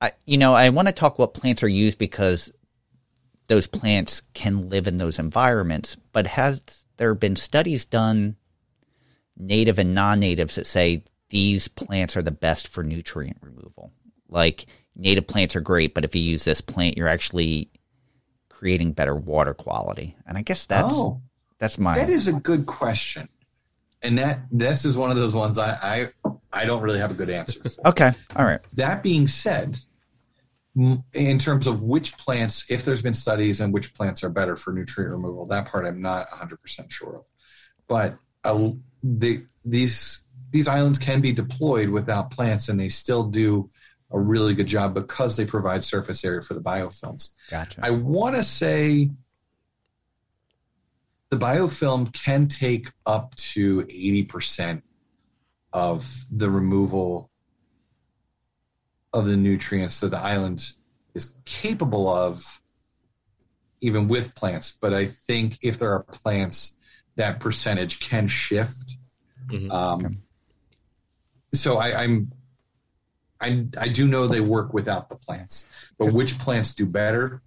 [0.00, 2.50] I you know, I want to talk what plants are used because
[3.48, 8.36] those plants can live in those environments, but has there been studies done,
[9.36, 13.92] native and non-natives, that say these plants are the best for nutrient removal.
[14.30, 14.64] Like
[14.96, 17.70] native plants are great, but if you use this plant, you're actually
[18.48, 20.16] creating better water quality.
[20.26, 21.20] And I guess that's oh,
[21.60, 23.28] that's my that is a good question,
[24.02, 27.14] and that this is one of those ones I I, I don't really have a
[27.14, 27.68] good answer.
[27.68, 27.88] For.
[27.88, 28.60] okay, all right.
[28.72, 29.78] That being said,
[31.12, 34.72] in terms of which plants, if there's been studies and which plants are better for
[34.72, 37.26] nutrient removal, that part I'm not 100% sure of.
[37.86, 38.70] But uh,
[39.02, 43.70] they, these these islands can be deployed without plants, and they still do
[44.10, 47.32] a really good job because they provide surface area for the biofilms.
[47.50, 47.80] Gotcha.
[47.84, 49.10] I want to say
[51.30, 54.82] the biofilm can take up to 80%
[55.72, 57.30] of the removal
[59.12, 60.72] of the nutrients that the island
[61.14, 62.60] is capable of,
[63.80, 64.76] even with plants.
[64.80, 66.76] But I think if there are plants,
[67.16, 68.96] that percentage can shift.
[69.48, 69.70] Mm-hmm.
[69.70, 70.14] Um, okay.
[71.52, 72.32] So I, I'm,
[73.40, 75.68] I, I do know they work without the plants,
[75.98, 77.42] but which plants do better?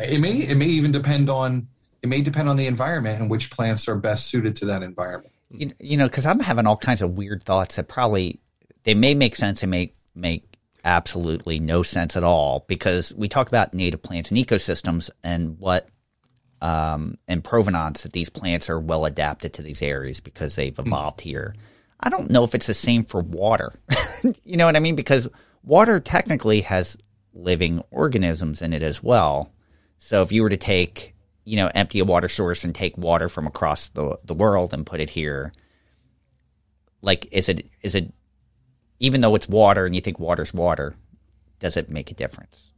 [0.00, 1.68] It may it may even depend on
[2.06, 5.32] it may depend on the environment and which plants are best suited to that environment.
[5.50, 8.38] You, you know, because I'm having all kinds of weird thoughts that probably
[8.84, 9.60] they may make sense.
[9.60, 14.38] They may make absolutely no sense at all because we talk about native plants and
[14.38, 15.88] ecosystems and what
[16.62, 20.86] um, and provenance that these plants are well adapted to these areas because they've hmm.
[20.86, 21.56] evolved here.
[21.98, 23.72] I don't know if it's the same for water.
[24.44, 24.94] you know what I mean?
[24.94, 25.26] Because
[25.64, 26.96] water technically has
[27.34, 29.52] living organisms in it as well.
[29.98, 31.15] So if you were to take,
[31.46, 34.84] you know, empty a water source and take water from across the the world and
[34.84, 35.52] put it here,
[37.00, 38.12] like is it is it
[38.98, 40.96] even though it's water and you think water's water,
[41.60, 42.72] does it make a difference?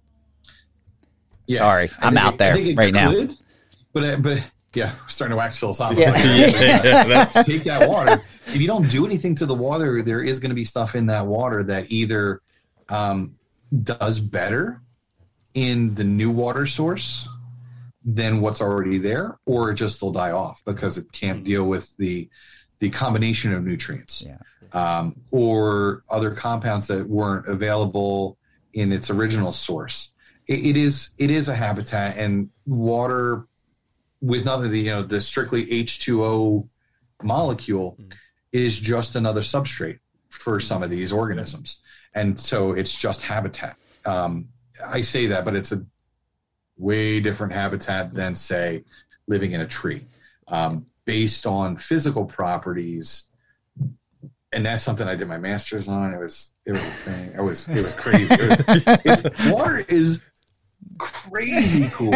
[1.46, 3.34] Yeah, Sorry, I'm out there right could, now.
[3.94, 4.42] But but
[4.74, 6.02] Yeah, we're starting to wax philosophical.
[6.02, 6.16] Yeah.
[6.84, 8.22] yeah, that's, Take that water.
[8.48, 11.06] If you don't do anything to the water, there is going to be stuff in
[11.06, 12.42] that water that either
[12.90, 13.34] um,
[13.82, 14.82] does better
[15.54, 17.26] in the new water source
[18.14, 21.94] than what's already there, or it just will die off because it can't deal with
[21.98, 22.28] the
[22.78, 24.38] the combination of nutrients Yeah.
[24.72, 28.38] um, or other compounds that weren't available
[28.72, 30.14] in its original source.
[30.46, 33.46] It, it is it is a habitat, and water
[34.22, 36.68] with nothing the you know the strictly H two O
[37.22, 37.98] molecule
[38.52, 39.98] is just another substrate
[40.30, 41.82] for some of these organisms,
[42.14, 43.76] and so it's just habitat.
[44.06, 44.48] Um,
[44.86, 45.84] I say that, but it's a
[46.78, 48.84] way different habitat than say
[49.26, 50.06] living in a tree,
[50.46, 53.24] um, based on physical properties
[54.50, 56.14] and that's something I did my master's on.
[56.14, 57.32] It was it was a thing.
[57.36, 58.26] It was it was crazy.
[58.30, 60.22] It was, it's, water is
[60.98, 62.10] crazy cool.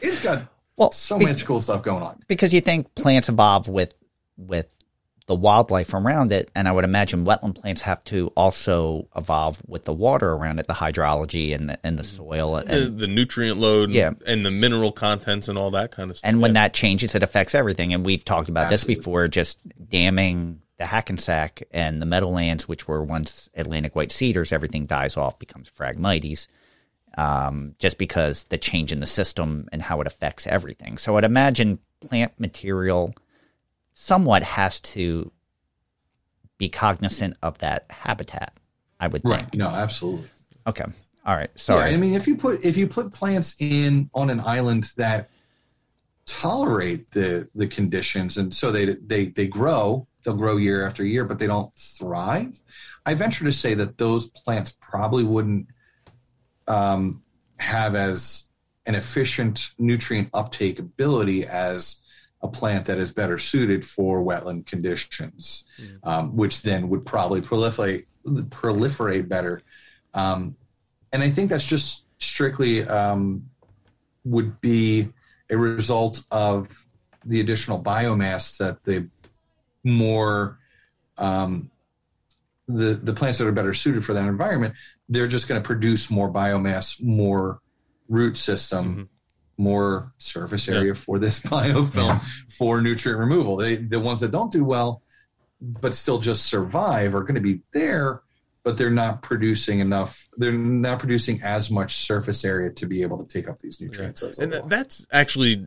[0.00, 0.42] It's got
[0.76, 2.20] Well, so be- much cool stuff going on.
[2.26, 3.94] because you think plants evolve with
[4.36, 4.66] with
[5.26, 9.84] the wildlife around it, and I would imagine wetland plants have to also evolve with
[9.84, 13.58] the water around it, the hydrology and the, and the soil, and, the, the nutrient
[13.60, 14.12] load Yeah.
[14.26, 16.28] and the mineral contents and all that kind of stuff.
[16.28, 16.62] and when Yeah.
[16.62, 17.94] that changes, it affects everything.
[17.94, 18.94] And we've talked about Absolutely.
[18.94, 24.52] this before, just damming the Hackensack and the Meadowlands, which were once Atlantic white cedars,
[24.52, 26.48] everything dies off, becomes Phragmites,
[27.16, 30.98] um, just because the change in the system and how it affects everything.
[30.98, 33.14] So I'd imagine plant material
[34.02, 35.30] somewhat has to
[36.58, 38.52] be cognizant of that habitat.
[38.98, 39.34] I would think.
[39.34, 39.54] Right.
[39.54, 40.28] No, absolutely.
[40.66, 40.84] Okay.
[41.24, 41.50] All right.
[41.58, 41.90] Sorry.
[41.90, 45.30] Yeah, I mean, if you put if you put plants in on an island that
[46.26, 51.24] tolerate the the conditions, and so they they they grow, they'll grow year after year,
[51.24, 52.60] but they don't thrive.
[53.06, 55.68] I venture to say that those plants probably wouldn't
[56.66, 57.22] um,
[57.56, 58.48] have as
[58.86, 62.01] an efficient nutrient uptake ability as
[62.42, 65.64] a plant that is better suited for wetland conditions,
[66.02, 69.62] um, which then would probably proliferate proliferate better.
[70.14, 70.56] Um,
[71.12, 73.48] and I think that's just strictly um,
[74.24, 75.08] would be
[75.50, 76.86] a result of
[77.24, 79.08] the additional biomass that the
[79.84, 80.58] more
[81.18, 81.70] um,
[82.68, 84.74] the the plants that are better suited for that environment,
[85.08, 87.60] they're just going to produce more biomass, more
[88.08, 89.08] root system,
[89.56, 93.56] more surface area for this biofilm for nutrient removal.
[93.56, 95.02] They, the ones that don't do well,
[95.60, 98.22] but still just survive, are going to be there,
[98.64, 100.28] but they're not producing enough.
[100.36, 104.22] They're not producing as much surface area to be able to take up these nutrients.
[104.22, 105.66] as and that's actually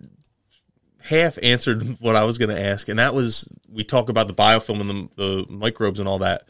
[1.00, 4.34] half answered what I was going to ask, and that was we talk about the
[4.34, 6.48] biofilm and the, the microbes and all that,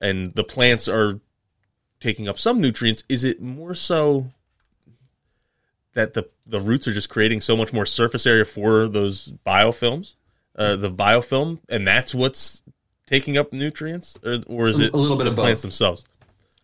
[0.00, 1.20] and the plants are
[2.00, 3.04] taking up some nutrients.
[3.08, 4.30] Is it more so
[5.94, 10.16] that the the roots are just creating so much more surface area for those biofilms,
[10.56, 12.62] uh, the biofilm, and that's what's
[13.06, 15.62] taking up nutrients, or, or is it a little bit the of plants both.
[15.62, 16.04] themselves?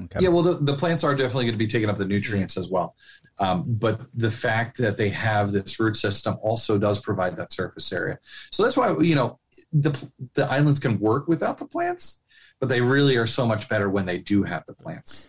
[0.05, 0.21] okay.
[0.21, 2.71] Yeah, well, the, the plants are definitely going to be taking up the nutrients as
[2.71, 2.95] well.
[3.39, 7.91] Um, but the fact that they have this root system also does provide that surface
[7.93, 8.19] area.
[8.51, 9.39] So that's why you know
[9.73, 9.91] the
[10.35, 12.23] the islands can work without the plants,
[12.59, 15.29] but they really are so much better when they do have the plants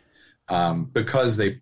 [0.50, 1.62] um, because they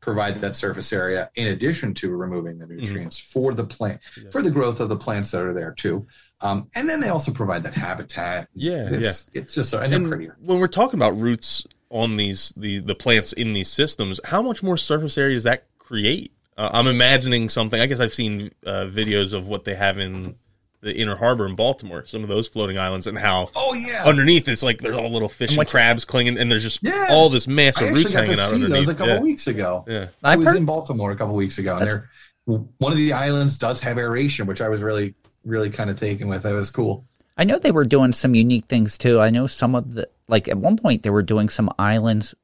[0.00, 4.50] provide that surface area in addition to removing the nutrients for the plant for the
[4.50, 6.06] growth of the plants that are there too.
[6.40, 8.48] Um, and then they also provide that habitat.
[8.54, 10.36] Yeah, it's, it's just so and they're and prettier.
[10.40, 14.62] when we're talking about roots on these the the plants in these systems, how much
[14.62, 16.32] more surface area does that create?
[16.56, 17.80] Uh, I'm imagining something.
[17.80, 20.36] I guess I've seen uh, videos of what they have in
[20.82, 24.48] the Inner Harbor in Baltimore, some of those floating islands, and how Oh yeah, underneath
[24.48, 27.08] it's like there's all little fish and, what's- crabs clinging, and there's just Yeah.
[27.10, 28.86] all this mass of roots hanging to out see underneath.
[28.86, 29.20] those a couple yeah.
[29.20, 29.84] weeks ago.
[29.86, 32.10] yeah, I I've was heard in Baltimore a couple weeks ago, and there,
[32.46, 35.14] one of the islands does have aeration, which I was really,
[35.44, 36.42] really kind of taken with.
[36.44, 37.04] That was cool.
[37.36, 39.20] I know they were doing some unique things too.
[39.20, 42.34] I know some of the like at one point they were doing some islands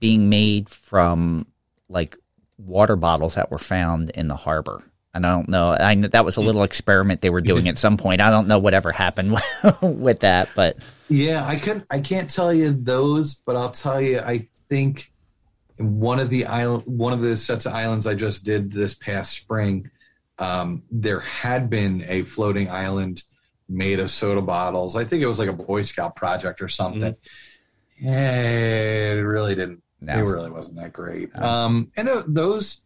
[0.00, 1.46] being made from
[1.88, 2.16] like
[2.58, 4.82] water bottles that were found in the harbor.
[5.14, 5.76] And I don't know.
[5.78, 8.20] I know that was a little experiment they were doing at some point.
[8.20, 9.38] I don't know whatever happened
[9.82, 10.76] with that, but
[11.08, 14.18] Yeah, I can I can't tell you those, but I'll tell you.
[14.18, 15.12] I think
[15.78, 18.94] in one of the island, one of the sets of islands I just did this
[18.94, 19.90] past spring,
[20.38, 23.22] um, there had been a floating island
[23.68, 24.96] made of soda bottles.
[24.96, 27.14] I think it was like a Boy Scout project or something.
[27.98, 29.82] Yeah, it really didn't.
[30.00, 30.14] No.
[30.14, 31.34] It really wasn't that great.
[31.34, 32.82] Um, and th- those,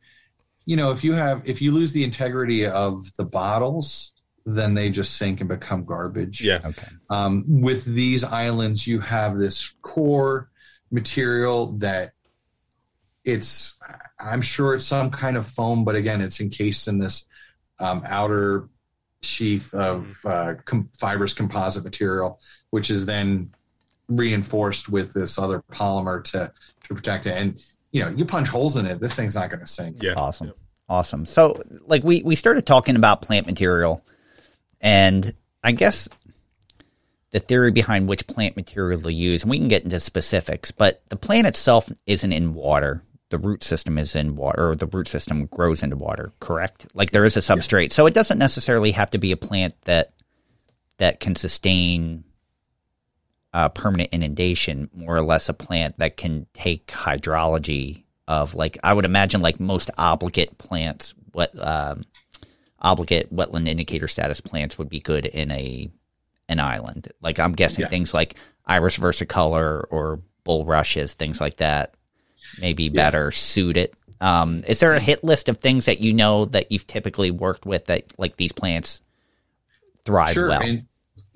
[0.69, 4.13] you know, if you have if you lose the integrity of the bottles,
[4.45, 6.43] then they just sink and become garbage.
[6.45, 6.61] yeah.
[6.63, 6.89] okay.
[7.09, 10.51] Um, with these islands, you have this core
[10.91, 12.13] material that
[13.25, 13.77] it's,
[14.21, 17.27] I'm sure it's some kind of foam, but again, it's encased in this
[17.79, 18.69] um, outer
[19.23, 23.55] sheath of uh, com- fibrous composite material, which is then
[24.09, 26.53] reinforced with this other polymer to
[26.85, 27.39] to protect it.
[27.39, 27.59] And
[27.93, 30.03] you know, you punch holes in it, this thing's not going to sink.
[30.03, 30.15] Yeah.
[30.15, 30.53] Awesome.
[30.89, 31.27] Awesome.
[31.27, 34.05] So like we we started talking about plant material
[34.81, 36.09] and I guess
[37.31, 41.03] the theory behind which plant material to use, and we can get into specifics, but
[41.09, 43.03] the plant itself isn't in water.
[43.31, 46.87] The root system is in water, or the root system grows into water, correct?
[46.95, 47.93] Like there is a substrate.
[47.93, 50.15] So it doesn't necessarily have to be a plant that
[50.97, 52.25] that can sustain
[53.55, 58.93] uh, permanent inundation, more or less a plant that can take hydrology of like I
[58.93, 62.05] would imagine like most obligate plants, what um,
[62.81, 65.91] obligate wetland indicator status plants would be good in a
[66.49, 67.09] an island.
[67.21, 67.89] Like I'm guessing Yeah.
[67.89, 68.35] things like
[68.67, 71.95] iris versicolor or bulrushes, things like that,
[72.59, 73.93] maybe better suited.
[74.21, 77.65] Um, is there a hit list of things that you know that you've typically worked
[77.65, 79.01] with that like these plants
[80.05, 80.49] thrive sure.
[80.49, 80.63] well?
[80.63, 80.87] And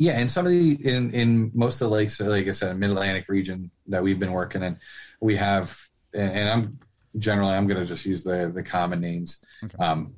[0.03, 2.91] yeah, and some of the in in most of the lakes, like I said, Mid
[2.91, 4.77] Atlantic region that we've been working in,
[5.21, 5.79] we have,
[6.13, 6.79] and, and I'm
[7.19, 9.45] generally I'm going to just use the the common names.
[9.79, 10.15] Um,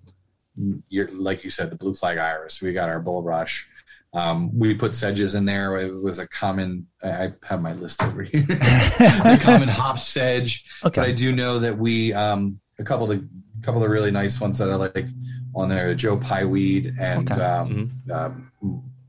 [0.88, 2.62] you're, like you said, the blue flag iris.
[2.62, 3.66] We got our bulrush.
[4.14, 5.76] Um, we put sedges in there.
[5.76, 6.86] It was a common.
[7.02, 8.46] I have my list over here.
[9.00, 10.64] a common hop sedge.
[10.82, 11.00] Okay.
[11.00, 13.28] But I do know that we um, a couple of the
[13.60, 15.06] couple of the really nice ones that I like
[15.54, 17.40] on there, Joe Pye weed and Okay.
[17.42, 18.50] um, um,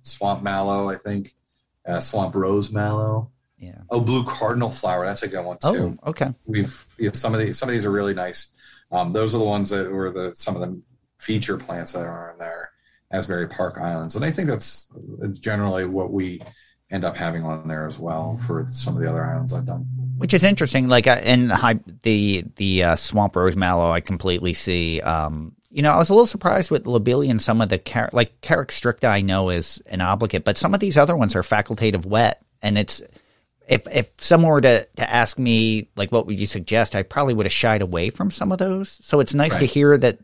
[0.05, 1.33] swamp mallow, I think,
[1.87, 3.31] uh, swamp rose mallow.
[3.57, 3.79] yeah.
[3.89, 5.97] Oh, blue cardinal flower, that's a good one too.
[6.03, 6.29] Oh, okay.
[6.45, 8.49] We've yeah, some of these some of these are really nice.
[8.91, 10.81] Um, those are the ones that were the some of the
[11.17, 12.71] feature plants that are in there,
[13.11, 14.89] Asbury Park Islands, and I think that's
[15.39, 16.41] generally what we
[16.91, 19.87] end up having on there as well for some of the other islands I've done.
[20.17, 20.87] which is interesting.
[20.87, 25.01] Like uh, in the high, the the uh, swamp rose mallow, I completely see.
[25.01, 28.09] Um, you know, I was a little surprised with lobelia and some of the car-
[28.13, 29.09] like Carex stricta.
[29.09, 32.77] I know is an obligate, but some of these other ones are facultative wet, and
[32.77, 33.01] it's
[33.67, 37.33] if if someone were to to ask me like what would you suggest, I probably
[37.33, 38.89] would have shied away from some of those.
[38.89, 40.19] So it's nice to hear that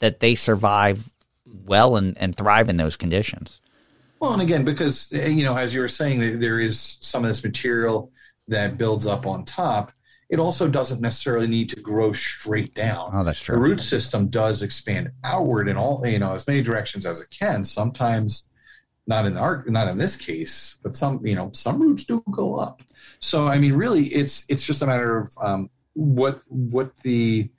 [0.00, 1.08] that they survive
[1.46, 3.62] well and, and thrive in those conditions.
[4.20, 7.42] Well, and again, because you know, as you were saying, there is some of this
[7.42, 8.12] material
[8.48, 9.90] that builds up on top.
[10.32, 13.10] It also doesn't necessarily need to grow straight down.
[13.12, 13.54] Oh, that's true.
[13.54, 17.28] The root system does expand outward in all you know as many directions as it
[17.38, 17.62] can.
[17.64, 18.48] Sometimes,
[19.06, 22.56] not in our not in this case, but some you know some roots do go
[22.56, 22.80] up.
[23.20, 27.50] So I mean, really, it's it's just a matter of um, what what the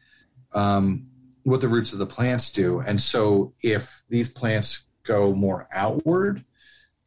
[0.55, 1.05] um,
[1.43, 2.79] what the roots of the plants do.
[2.79, 6.43] And so if these plants go more outward,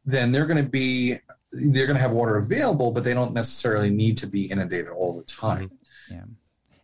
[0.05, 1.19] then they're going to be
[1.57, 5.13] they're going to have water available, but they don't necessarily need to be inundated all
[5.13, 5.71] the time.
[6.09, 6.23] Yeah.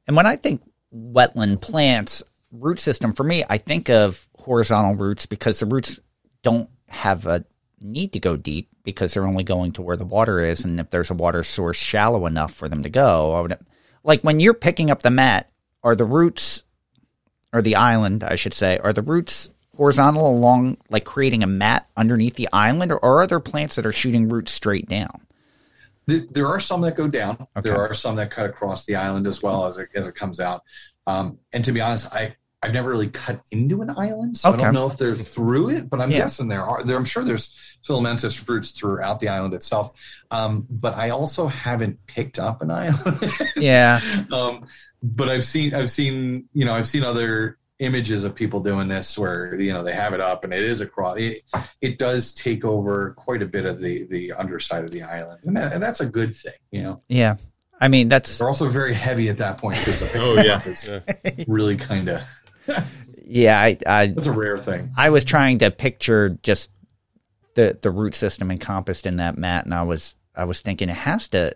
[0.07, 0.61] And when I think
[0.93, 5.99] wetland plants root system, for me, I think of horizontal roots because the roots
[6.41, 7.45] don't have a
[7.81, 10.65] need to go deep because they're only going to where the water is.
[10.65, 13.57] And if there's a water source shallow enough for them to go, I would
[14.03, 15.49] like when you're picking up the mat,
[15.83, 16.63] are the roots
[17.51, 21.87] or the island, I should say, are the roots horizontal along like creating a mat
[21.97, 25.21] underneath the island or, are there plants that are shooting roots straight down?
[26.05, 27.47] There are some that go down.
[27.55, 27.69] Okay.
[27.69, 30.39] There are some that cut across the island as well as it, as it comes
[30.39, 30.63] out.
[31.07, 34.55] Um, and to be honest, I I've never really cut into an island, so I
[34.55, 35.89] don't know if they're through it.
[35.89, 36.19] But I'm Yeah.
[36.19, 36.81] guessing there are.
[36.83, 39.91] There, I'm sure there's filamentous roots throughout the island itself.
[40.31, 43.31] Um, but I also haven't picked up an island.
[43.57, 43.99] Yeah.
[44.31, 44.65] um,
[45.01, 49.17] but I've seen I've seen you know I've seen other images of people doing this
[49.17, 51.17] where you know they have it up and it is across.
[51.17, 51.41] It,
[51.81, 55.55] it does take over quite a bit of the the underside of the island, and,
[55.57, 56.53] that, and that's a good thing.
[56.71, 57.35] You know, Yeah.
[57.81, 60.61] I mean, that's, they're also very heavy at that point because Oh yeah.
[61.25, 61.43] Yeah.
[61.47, 62.21] really kind of
[63.25, 64.91] yeah, I, I, that's a rare thing.
[64.95, 66.71] I was trying to picture just
[67.55, 70.95] the the root system encompassed in that mat, and I was I was thinking it
[70.95, 71.55] has to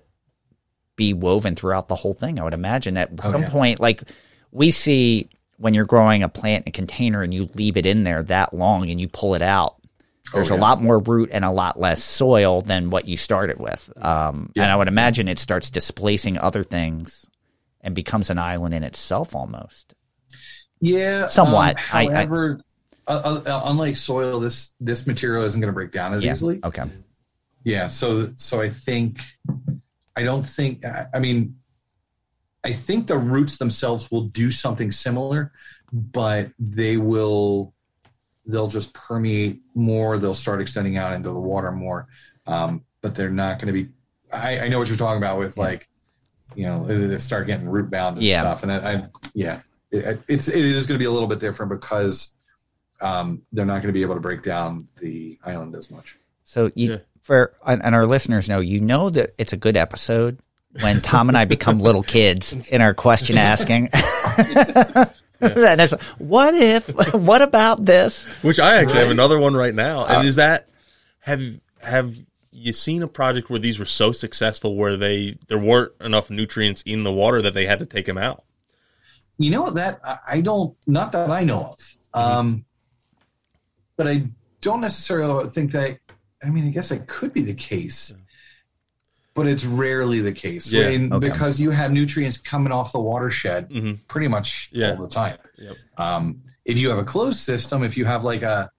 [0.98, 2.40] be woven throughout the whole thing.
[2.40, 3.50] I would imagine at Oh, some yeah.
[3.50, 4.04] point, like
[4.52, 8.04] we see when you're growing a plant in a container and you leave it in
[8.04, 9.76] there that long and you pull it out.
[10.34, 13.60] There's Oh, a lot more root and a lot less soil than what you started
[13.60, 17.30] with, um, and I would imagine it starts displacing other things
[17.82, 19.94] and becomes an island in itself almost.
[20.82, 21.78] Yeah, Somewhat.
[21.78, 22.60] Um, I- I- however,
[23.08, 26.34] uh, uh, unlike soil, this this material isn't going to break down as Yeah.
[26.34, 26.60] easily.
[26.64, 26.84] Okay.
[27.64, 29.20] Yeah, so so I think
[30.18, 31.56] I don't think I I mean
[32.68, 35.54] I think the roots themselves will do something similar,
[35.94, 37.74] but they will
[38.46, 40.18] they'll just permeate more.
[40.18, 42.08] They'll start extending out into the water more,
[42.46, 43.90] um, but they're not going to be.
[44.32, 45.64] I, I know what you're talking about with Yeah.
[45.64, 45.88] like
[46.56, 48.42] you know they they start getting root bound and Yeah.
[48.42, 49.62] stuff, and I, I yeah,
[49.92, 52.38] it, it's it is going to be a little bit different because
[53.00, 56.18] um, they're not going to be able to break down the island as much.
[56.44, 56.98] So you Yeah.
[57.22, 60.40] for and and our listeners know you know that it's a good episode
[60.82, 63.90] when Tom and I become little kids in our question asking.
[63.94, 66.94] and it's what if?
[67.14, 68.26] What about this?
[68.44, 70.06] Which I actually have another one right now.
[70.06, 70.68] And is that
[71.20, 71.42] have
[71.82, 72.16] have
[72.52, 76.82] you seen a project where these were so successful where they there weren't enough nutrients
[76.84, 78.44] in the water that they had to take them out?
[79.38, 81.76] You know that I- I don't, not that I know
[82.14, 82.66] of, um,
[83.96, 84.28] but I
[84.62, 86.00] don't necessarily think that.
[86.44, 88.14] I mean, I guess it could be the case,
[89.38, 90.72] but it's rarely the case.
[90.72, 91.20] Yeah, I okay.
[91.30, 94.00] because you have nutrients coming off the watershed Mhm.
[94.08, 94.92] pretty much Yeah.
[94.96, 95.38] all the time.
[95.60, 95.76] Yep.
[95.98, 98.70] Um, if you have a closed system, if you have like a,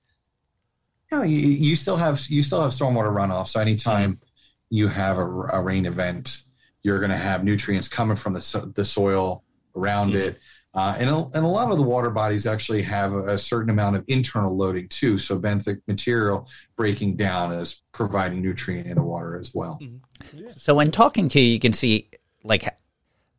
[1.12, 3.46] you know, you, you still have you still have stormwater runoff.
[3.48, 4.18] So anytime
[4.68, 6.42] you have a, a rain event,
[6.82, 9.44] you're going to have nutrients coming from the so, the soil
[9.76, 10.16] around Mhm.
[10.16, 10.38] it.
[10.79, 13.68] Uh, and, a, and a lot of the water bodies actually have a, a certain
[13.68, 15.18] amount of internal loading too.
[15.18, 19.81] So benthic material breaking down is providing nutrient in the water as well.
[20.51, 22.09] So when talking to you, you can see
[22.45, 22.64] like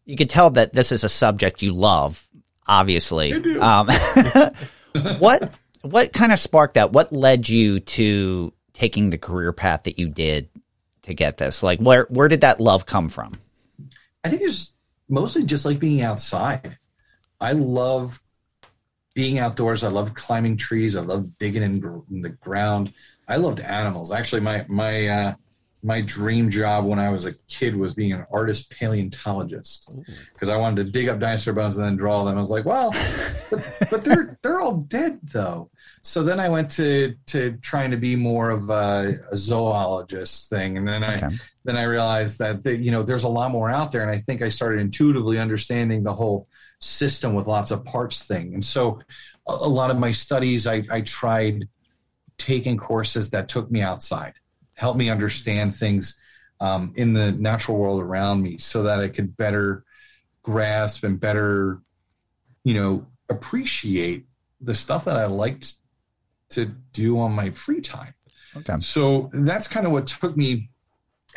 [0.04, 2.28] you can tell that this is a subject you love.
[2.68, 3.88] Obviously, um,
[5.20, 6.92] what what kind of sparked that?
[6.92, 10.50] What led you to taking the career path that you did
[11.04, 11.64] to get this?
[11.64, 13.36] Like, where where did that love come from?
[14.26, 14.74] I think it's
[15.08, 16.78] mostly just like being outside.
[17.42, 18.22] I love
[19.16, 19.84] being outdoors.
[19.84, 20.96] I love climbing trees.
[20.96, 22.94] I love digging in, gr- in the ground.
[23.28, 24.12] I loved animals.
[24.12, 25.34] Actually, my my uh,
[25.82, 29.98] my dream job when I was a kid was being an artist paleontologist
[30.34, 32.36] because I wanted to dig up dinosaur bones and then draw them.
[32.36, 32.92] I was like, well,
[33.50, 35.70] but, but they're they're all dead though.
[36.02, 40.78] So then I went to to trying to be more of a, a zoologist thing,
[40.78, 41.18] and then I
[41.64, 44.18] then I realized that the, you know there's a lot more out there, and I
[44.18, 46.49] think I started intuitively understanding the whole
[46.80, 48.54] system with lots of parts thing.
[48.54, 49.00] And so,
[49.48, 51.68] a, a lot of my studies, I, I tried
[52.38, 54.34] taking courses that took me outside,
[54.76, 56.18] helped me understand things
[56.62, 59.84] um, in the natural world around me, so that I could better
[60.44, 61.82] grasp and better,
[62.64, 64.26] you know, appreciate
[64.62, 65.76] the stuff that I liked
[66.50, 68.14] to do on my free time.
[68.56, 68.76] Okay.
[68.80, 70.70] So that's kind of what took me,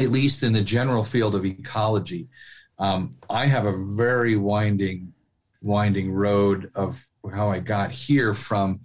[0.01, 2.28] at least in the general field of ecology.
[2.78, 5.12] Um, I have a very winding,
[5.63, 8.81] winding road of how I got here from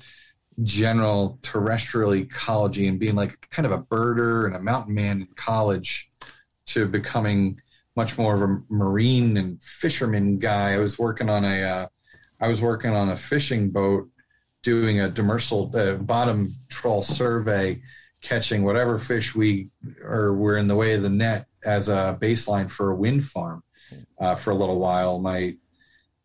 [0.63, 5.27] general terrestrial ecology and being like kind of a birder and a mountain man in
[5.35, 6.09] college
[6.67, 7.59] to becoming
[7.95, 10.73] much more of a marine and fisherman guy.
[10.73, 11.87] I was working on a, uh,
[12.39, 14.09] I was working on a fishing boat,
[14.61, 17.81] doing a demersal uh, bottom trawl survey,
[18.21, 19.69] catching whatever fish we
[20.03, 23.63] or were in the way of the net as a baseline for a wind farm
[24.19, 25.19] uh, for a little while.
[25.19, 25.55] My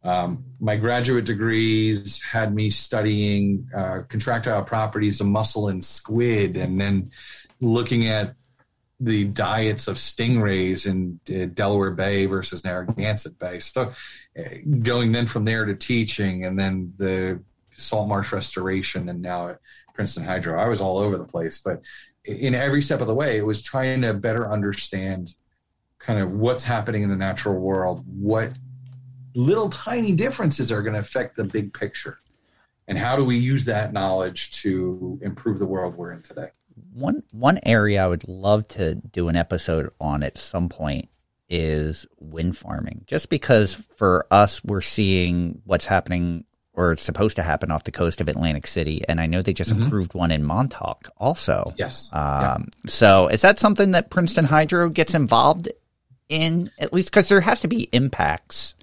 [0.05, 6.81] um, my graduate degrees had me studying uh, contractile properties of mussel and squid, and
[6.81, 7.11] then
[7.61, 8.35] looking at
[8.99, 13.61] the diets of stingrays in uh, Delaware Bay versus Narragansett Bay.
[13.61, 13.93] So,
[14.39, 14.43] uh,
[14.81, 17.41] going then from there to teaching, and then the
[17.75, 19.59] salt marsh restoration, and now at
[19.95, 20.61] Princeton Hydro.
[20.61, 21.83] I was all over the place, but
[22.25, 25.35] in every step of the way, it was trying to better understand
[25.99, 28.53] kind of what's happening in the natural world, what
[29.35, 32.19] little tiny differences are going to affect the big picture,
[32.89, 36.49] and how do we use that knowledge to improve the world we're in today.
[36.95, 41.09] One one area I would love to do an episode on at some point
[41.49, 43.05] is wind farming.
[43.07, 47.91] Just because for us we're seeing what's happening or it's supposed to happen off the
[47.91, 49.87] coast of Atlantic City, and I know they just Mhm.
[49.87, 51.75] approved one in Montauk also.
[51.77, 52.09] Yes.
[52.13, 52.55] Yeah.
[52.55, 55.69] Um, So is that something that Princeton Hydro gets involved
[56.31, 58.75] in at least because there has to be impacts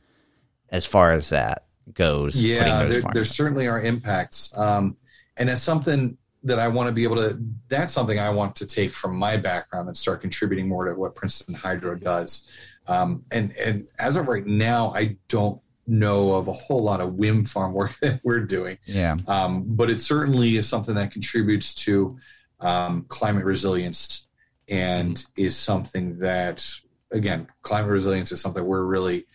[0.71, 2.41] as far as that goes.
[2.41, 4.95] yeah those there, there certainly are impacts um,
[5.37, 8.65] and that's something that i want to be able to that's something i want to
[8.65, 12.49] take from my background and start contributing more to what princeton hydro does
[12.87, 17.15] um, and and as of right now i don't know of a whole lot of
[17.15, 19.17] wind farm work that we're doing yeah.
[19.27, 22.17] um, but it certainly is something that contributes to
[22.59, 24.27] um, climate resilience
[24.67, 26.65] and is something that
[27.11, 29.25] again climate resilience is something we're really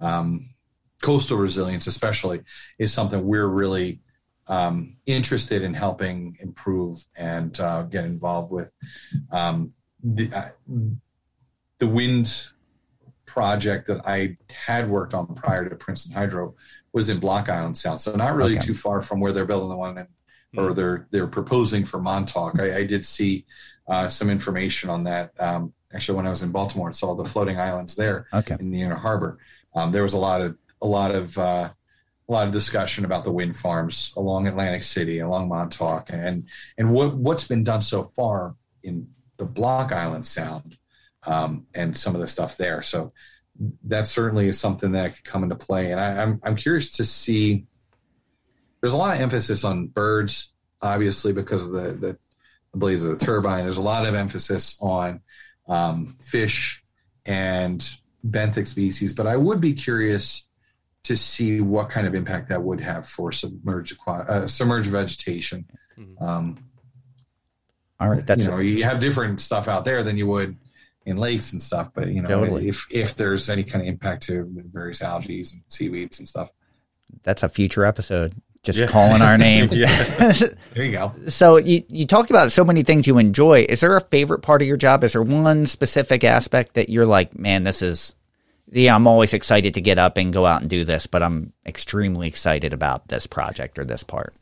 [0.00, 0.51] um,
[1.02, 2.40] coastal resilience especially
[2.78, 4.00] is something we're really
[4.46, 8.72] um, interested in helping improve and uh, get involved with
[9.30, 9.72] um,
[10.02, 10.48] the, uh,
[11.78, 12.48] the wind
[13.26, 16.54] project that I had worked on prior to Princeton Hydro
[16.92, 18.66] was in Block Island Sound, so not really Okay.
[18.66, 20.06] too far from where they're building the one in,
[20.56, 22.60] or they're they're proposing for Montauk.
[22.60, 23.46] I, I did see
[23.88, 25.32] uh, some information on that.
[25.40, 28.56] Um, actually, when I was in Baltimore and saw the floating islands there Okay.
[28.60, 29.38] in the inner harbor,
[29.74, 31.70] um, there was a lot of a lot of uh,
[32.28, 36.92] a lot of discussion about the wind farms along Atlantic City, along Montauk, and and
[36.92, 40.76] what what's been done so far in the Block Island Sound
[41.24, 42.82] um, and some of the stuff there.
[42.82, 43.12] So
[43.84, 45.92] that certainly is something that could come into play.
[45.92, 47.66] And I, I'm I'm curious to see.
[48.80, 52.18] There's a lot of emphasis on birds, obviously, because of the the,
[52.72, 53.64] the blaze of the turbine.
[53.64, 55.20] There's a lot of emphasis on
[55.68, 56.84] um, fish
[57.24, 57.88] and
[58.26, 60.48] benthic species, but I would be curious
[61.04, 65.66] to see what kind of impact that would have for submerged uh, submerged vegetation.
[65.98, 66.24] Mm-hmm.
[66.24, 66.56] Um,
[68.00, 70.56] All right, that's you know you have different stuff out there than you would
[71.06, 71.90] in lakes and stuff.
[71.94, 72.68] But you know, totally.
[72.68, 76.50] if if there's any kind of impact to various algae and seaweeds and stuff,
[77.22, 78.32] that's a future episode.
[78.62, 78.86] Just yeah.
[78.86, 79.66] calling our name.
[79.68, 81.12] there you go.
[81.26, 83.66] So you you talked about so many things you enjoy.
[83.68, 85.02] Is there a favorite part of your job?
[85.02, 88.14] Is there one specific aspect that you're like, man, this is
[88.72, 91.52] yeah, I'm always excited to get up and go out and do this, but I'm
[91.66, 94.34] extremely excited about this project or this part.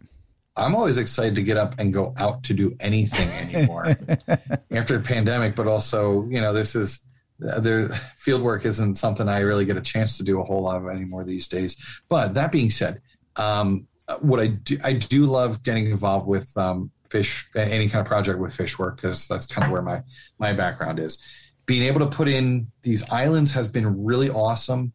[0.56, 3.86] I'm always excited to get up and go out to do anything anymore
[4.70, 7.00] after the pandemic, but also, you know, this is
[7.38, 10.76] the field work isn't something I really get a chance to do a whole lot
[10.76, 11.76] of anymore these days.
[12.08, 13.00] But that being said,
[13.36, 13.86] um,
[14.20, 18.38] what I do, I do love getting involved with um, fish, any kind of project
[18.38, 20.02] with fish work, because that's kind of where my,
[20.38, 21.24] my background is.
[21.70, 24.92] Being able to put in these islands has been really awesome.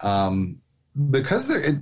[0.00, 0.62] Um,
[1.10, 1.76] because they're, it,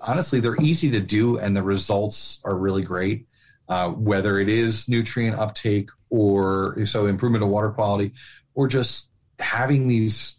[0.00, 3.26] honestly, they're easy to do and the results are really great.
[3.68, 8.12] Uh, whether it is nutrient uptake or so improvement of water quality,
[8.54, 9.10] or just
[9.40, 10.36] having these,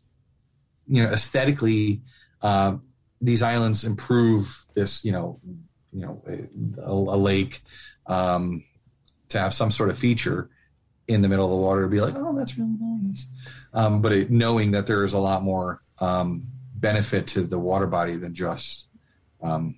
[0.88, 2.02] you know, aesthetically,
[2.42, 2.78] uh,
[3.20, 5.42] these islands improve this, you know,
[5.92, 6.24] you know,
[6.78, 7.62] a, a lake
[8.06, 8.64] um,
[9.28, 10.50] to have some sort of feature
[11.08, 13.28] in the middle of the water to be like, oh, that's really nice.
[13.74, 16.44] Um, but it, knowing that there is a lot more um,
[16.76, 18.88] benefit to the water body than just
[19.42, 19.76] um,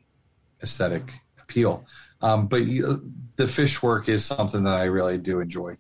[0.64, 1.86] aesthetic appeal.
[2.22, 5.78] Um, but you, the fish work is something that I really do enjoy.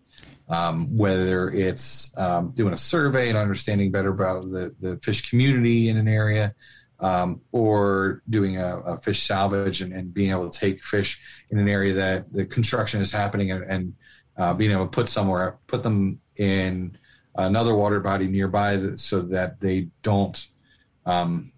[0.49, 5.89] Um, whether it's um, doing a survey and understanding better about the, the fish community
[5.89, 6.55] in an area,
[6.99, 11.21] um, or doing a, a fish salvage and, and, being able to take fish
[11.51, 13.93] in an area that the construction is happening and, and
[14.37, 16.97] uh, being able to put somewhere, put them in
[17.35, 20.47] another water body nearby so that they don't
[21.05, 21.51] um,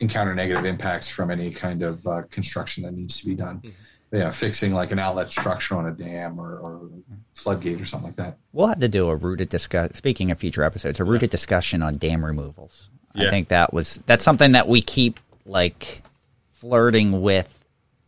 [0.00, 3.58] encounter negative impacts from any kind of uh, construction that needs to be done.
[3.58, 3.70] Mm-hmm.
[4.10, 6.90] Yeah, fixing like an outlet structure on a dam or, or,
[7.34, 8.38] floodgate or something like that.
[8.52, 9.96] We'll have to do a rooted discuss.
[9.96, 11.32] Speaking of future episodes, a rooted yeah.
[11.32, 12.88] discussion on dam removals.
[13.14, 13.26] Yeah.
[13.26, 16.02] I think that was that's something that we keep like
[16.46, 17.57] flirting with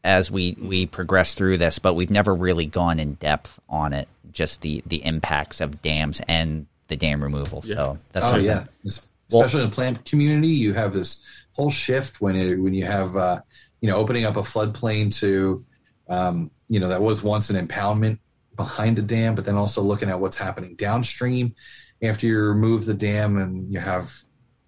[0.05, 4.09] as we we progress through this, but we've never really gone in depth on it.
[4.33, 7.63] Just the the impacts of dams and the dam removal.
[7.65, 7.75] Yeah.
[7.75, 8.47] So that's oh something.
[8.47, 12.75] yeah, especially well, in the plant community, you have this whole shift when it, when
[12.75, 13.41] you have uh,
[13.81, 15.65] you know opening up a floodplain to
[16.09, 18.19] um, you know that was once an impoundment
[18.57, 21.55] behind a dam, but then also looking at what's happening downstream
[22.03, 24.13] after you remove the dam and you have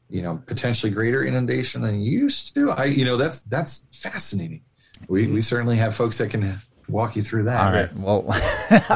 [0.08, 2.70] you know potentially greater inundation than you used to.
[2.70, 4.62] I you know that's that's fascinating.
[5.08, 7.60] We we certainly have folks that can walk you through that.
[7.60, 8.24] All right, well,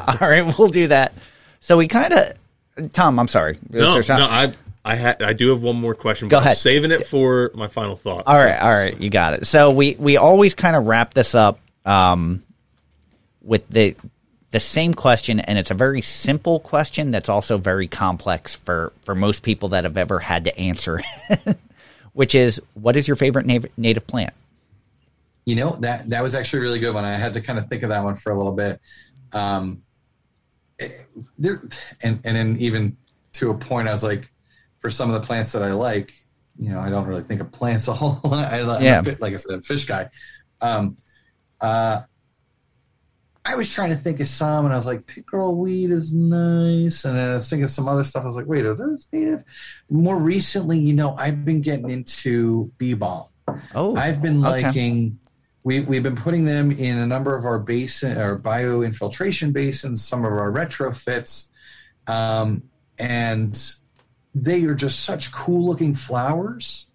[0.21, 1.13] all right, we'll do that.
[1.61, 3.59] So we kind of Tom, I'm sorry.
[3.71, 4.53] No, no, I
[4.85, 6.29] I ha- I do have one more question.
[6.29, 6.51] Go ahead.
[6.51, 8.25] I'm saving it for my final thoughts.
[8.27, 9.47] All right, all right, you got it.
[9.47, 12.43] So we we always kind of wrap this up um,
[13.43, 13.97] with the
[14.51, 19.15] the same question, and it's a very simple question that's also very complex for for
[19.15, 21.01] most people that have ever had to answer,
[22.13, 24.33] which is, what is your favorite native, native plant?
[25.47, 27.05] You know that that was actually a really good one.
[27.05, 28.81] I had to kind of think of that one for a little bit.
[29.33, 29.83] Um,
[30.79, 30.91] eh,
[31.39, 31.63] there
[32.03, 32.97] and and then even
[33.35, 34.29] to a point, I was like,
[34.79, 36.13] for some of the plants that I like,
[36.59, 38.53] you know, I don't really think of plants a whole lot.
[38.53, 39.03] I, yeah.
[39.21, 40.09] Like I said, a fish guy.
[40.61, 40.97] Um,
[41.61, 42.03] uh,
[43.45, 47.05] I was trying to think of some, and I was like, pickerel weed is nice,
[47.05, 48.23] and then I was thinking of some other stuff.
[48.23, 49.45] I was like, wait, are those native?
[49.89, 53.29] More recently, you know, I've been getting into bee balm.
[53.75, 55.21] Oh, I've been liking.
[55.67, 60.07] We, we've been putting them in a number of our basin or bio infiltration basins,
[60.07, 61.49] some of our retrofits,
[62.07, 62.63] um,
[63.01, 63.61] and
[64.33, 66.87] they are just such cool looking flowers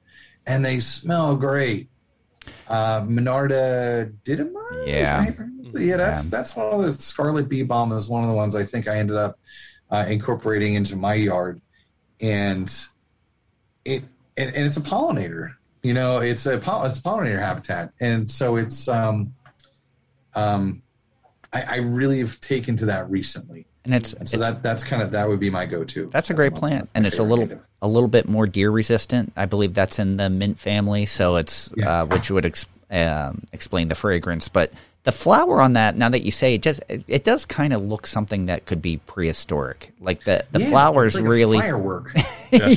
[0.46, 1.90] and they smell great.
[2.70, 4.88] Uh, Monarda didyma?
[4.88, 5.30] Yeah.
[5.74, 6.30] Yeah, that's, yeah.
[6.30, 9.00] that's one of the Scarlet Bee Balm is one of the ones I think I
[9.00, 9.38] ended up
[9.90, 11.60] uh, incorporating into my yard.
[12.22, 12.74] And
[13.84, 14.06] it,
[14.38, 17.92] and, and, it's a pollinator, you know, it's a, it's a pollinator habitat.
[18.00, 19.34] And so it's, um,
[20.36, 20.82] um,
[21.52, 24.84] I, I really have taken to that recently and it's, and so it's, that that's
[24.84, 26.08] kind of that would be my go-to.
[26.08, 27.66] That's a great plant, and it's a little native.
[27.82, 29.34] a little bit more deer resistant.
[29.36, 32.02] I believe that's in the mint family, so it's yeah.
[32.02, 34.72] uh, which would ex- um, explain the fragrance, but
[35.04, 35.98] the flower on that.
[35.98, 38.84] Now that you say it, just it, it does kind of look something that could
[38.84, 39.94] be prehistoric.
[40.00, 42.14] Like the the Yeah, flowers it's like really, firework.
[42.52, 42.76] yeah,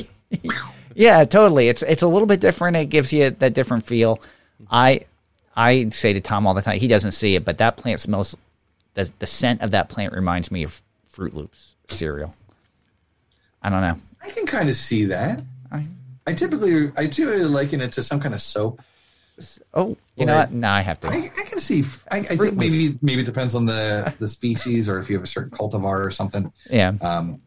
[1.25, 1.67] totally.
[1.69, 2.77] It's it's a little bit different.
[2.77, 4.21] It gives you that different feel.
[4.71, 5.01] I
[5.55, 6.79] I say to Tom all the time.
[6.79, 8.35] He doesn't see it, but that plant smells.
[8.93, 12.33] The the scent of that plant reminds me of Fruit Loops cereal.
[13.61, 13.99] I don't know.
[14.21, 15.41] I can kind of see that.
[15.71, 15.85] I-
[16.27, 18.81] I typically I typically liken it to some kind of soap.
[19.75, 20.51] Oh, you know what?
[20.51, 21.09] No, I have to.
[21.09, 21.83] I, I can see.
[22.09, 25.23] I, I think maybe maybe it depends on the the species or if you have
[25.23, 26.51] a certain cultivar or something.
[26.69, 26.93] yeah.
[27.01, 27.41] Um,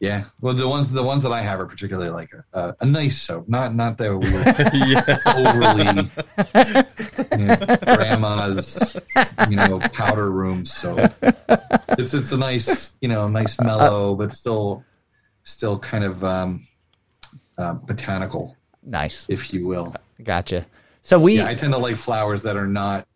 [0.00, 0.24] yeah.
[0.40, 3.20] Well, the ones the ones that I have are particularly like a, a, a nice
[3.20, 4.08] soap, not not the
[5.26, 5.84] overly
[7.38, 8.96] you know, grandma's
[9.48, 11.12] you know powder room soap.
[11.98, 14.84] It's it's a nice you know nice mellow, but still
[15.42, 16.66] still kind of um,
[17.58, 19.28] uh, botanical, Nice.
[19.28, 19.94] if you will.
[20.22, 20.66] Gotcha.
[21.02, 23.06] So we Yeah, I tend to like flowers that are not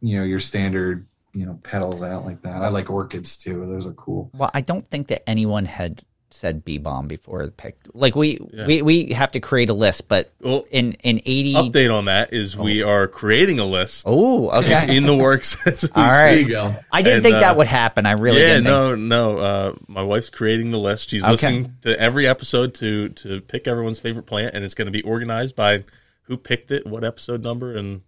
[0.00, 2.02] you know your standard you know petals.
[2.02, 2.62] I don't like that.
[2.62, 3.66] I like orchids too.
[3.66, 4.30] Those are cool.
[4.34, 6.02] Well, I don't think that anyone had
[6.36, 7.76] said bee balm before the pick.
[7.94, 8.66] Like we Yeah.
[8.66, 11.54] we we have to create a list, but Well, in in eighty.
[11.54, 14.04] update on that is we are creating a list.
[14.06, 14.96] Oh, It's okay.
[14.96, 16.44] in the works as we All right.
[16.44, 16.56] Speak.
[16.92, 18.06] I didn't and, think uh, that would happen.
[18.06, 18.64] I really yeah, didn't.
[18.64, 19.38] think- no, no.
[19.38, 21.10] Uh, my wife's creating the list.
[21.10, 21.32] She's Okay.
[21.32, 25.02] listening to every episode to to pick everyone's favorite plant, and it's going to be
[25.02, 25.84] organized by
[26.22, 28.00] who picked it, what episode number, and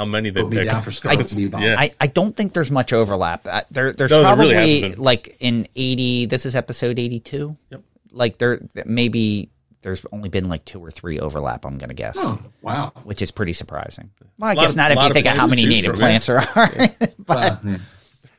[0.00, 0.82] how many they Put me picked.
[0.84, 1.76] for Scarlet It's- yeah.
[1.78, 3.46] I, I don't think there's much overlap.
[3.46, 6.26] Uh, There, there's No, there really probably like in 80.
[6.26, 7.56] This is episode 82.
[7.70, 7.82] Yep.
[8.12, 9.50] Like there, maybe
[9.82, 11.64] there's only been like two or three overlap.
[11.64, 12.92] I'm gonna guess, Oh, wow.
[13.04, 14.10] which is pretty surprising.
[14.38, 16.06] Well, I guess of- not if you of think of how many native from, yeah.
[16.06, 16.90] plants there are.
[17.18, 17.76] but Uh, yeah.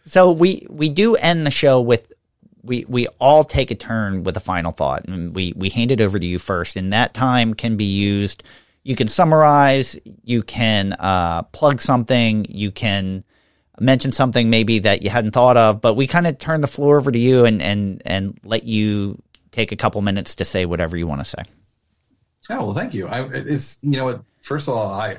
[0.03, 2.11] so we we do end the show with
[2.63, 6.01] we we all take a turn with a final thought, and we we hand it
[6.01, 8.43] over to you first, and that time can be used.
[8.83, 13.23] You can summarize, you can uh, plug something, you can
[13.79, 16.97] mention something maybe that you hadn't thought of, but we kind of turn the floor
[16.97, 19.21] over to you and and and let you
[19.51, 21.43] take a couple minutes to say whatever you want to say.
[22.49, 23.07] Oh well, thank you.
[23.07, 24.23] I, it's you know.
[24.41, 25.17] First of all, I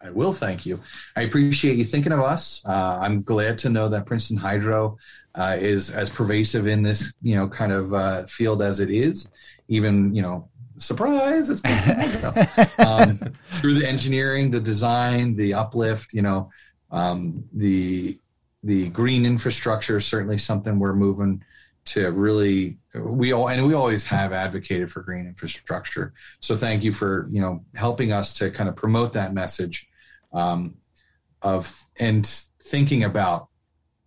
[0.00, 0.80] I will thank you.
[1.16, 2.62] I appreciate you thinking of us.
[2.64, 4.98] Uh, I'm glad to know that Princeton Hydro
[5.34, 9.28] uh, is as pervasive in this you know kind of uh, field as it is.
[9.68, 10.48] Even you know,
[10.78, 12.34] surprise, it's Hydro.
[12.86, 13.18] um,
[13.60, 16.12] through the engineering, the design, the uplift.
[16.12, 16.50] You know,
[16.90, 18.18] um, the
[18.62, 21.44] the green infrastructure is certainly something we're moving
[21.84, 26.92] to really we all and we always have advocated for green infrastructure so thank you
[26.92, 29.88] for you know helping us to kind of promote that message
[30.34, 30.74] um,
[31.40, 32.26] of and
[32.62, 33.48] thinking about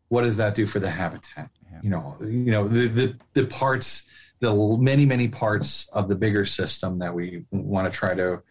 [0.10, 1.80] what does that do for the habitat Yeah.
[1.82, 4.04] you know you know the, the the parts
[4.42, 8.42] the many many parts of the bigger system that we want to try to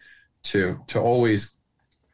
[0.41, 1.51] to to always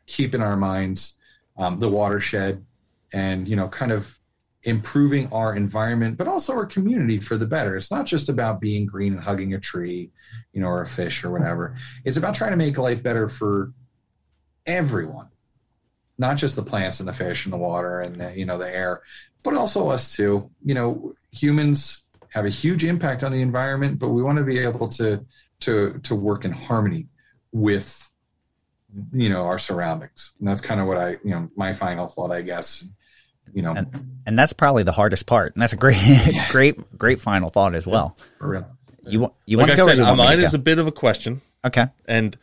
[0.08, 1.16] keep in our minds
[1.58, 2.66] um, the watershed
[3.14, 4.20] and you know kind of
[4.64, 7.78] improving our environment but also our community for the better.
[7.78, 10.12] It's not just about being green and hugging a tree
[10.52, 11.78] you know or a fish or whatever.
[12.04, 13.72] It's about trying to make life better for
[14.66, 15.30] everyone
[16.18, 18.68] not just the plants and the fish and the water and the, you know the
[18.68, 19.02] air
[19.44, 20.50] but also us too.
[20.66, 22.04] You know humans
[22.38, 25.24] have a huge impact on the environment but we want to be able to
[25.60, 27.08] to to work in harmony
[27.52, 28.10] with
[29.12, 32.32] you know our surroundings and that's kind of what i you know my final thought
[32.32, 32.86] i guess
[33.54, 35.56] you know And and that's probably the hardest part.
[35.56, 35.98] And that's a great
[36.50, 38.18] great great final thought as well.
[38.40, 38.68] for real
[39.02, 40.38] You want you like want I to go or said, you want me to mine
[40.40, 40.44] go?
[40.44, 41.88] is a bit of a question, okay.
[42.06, 42.38] and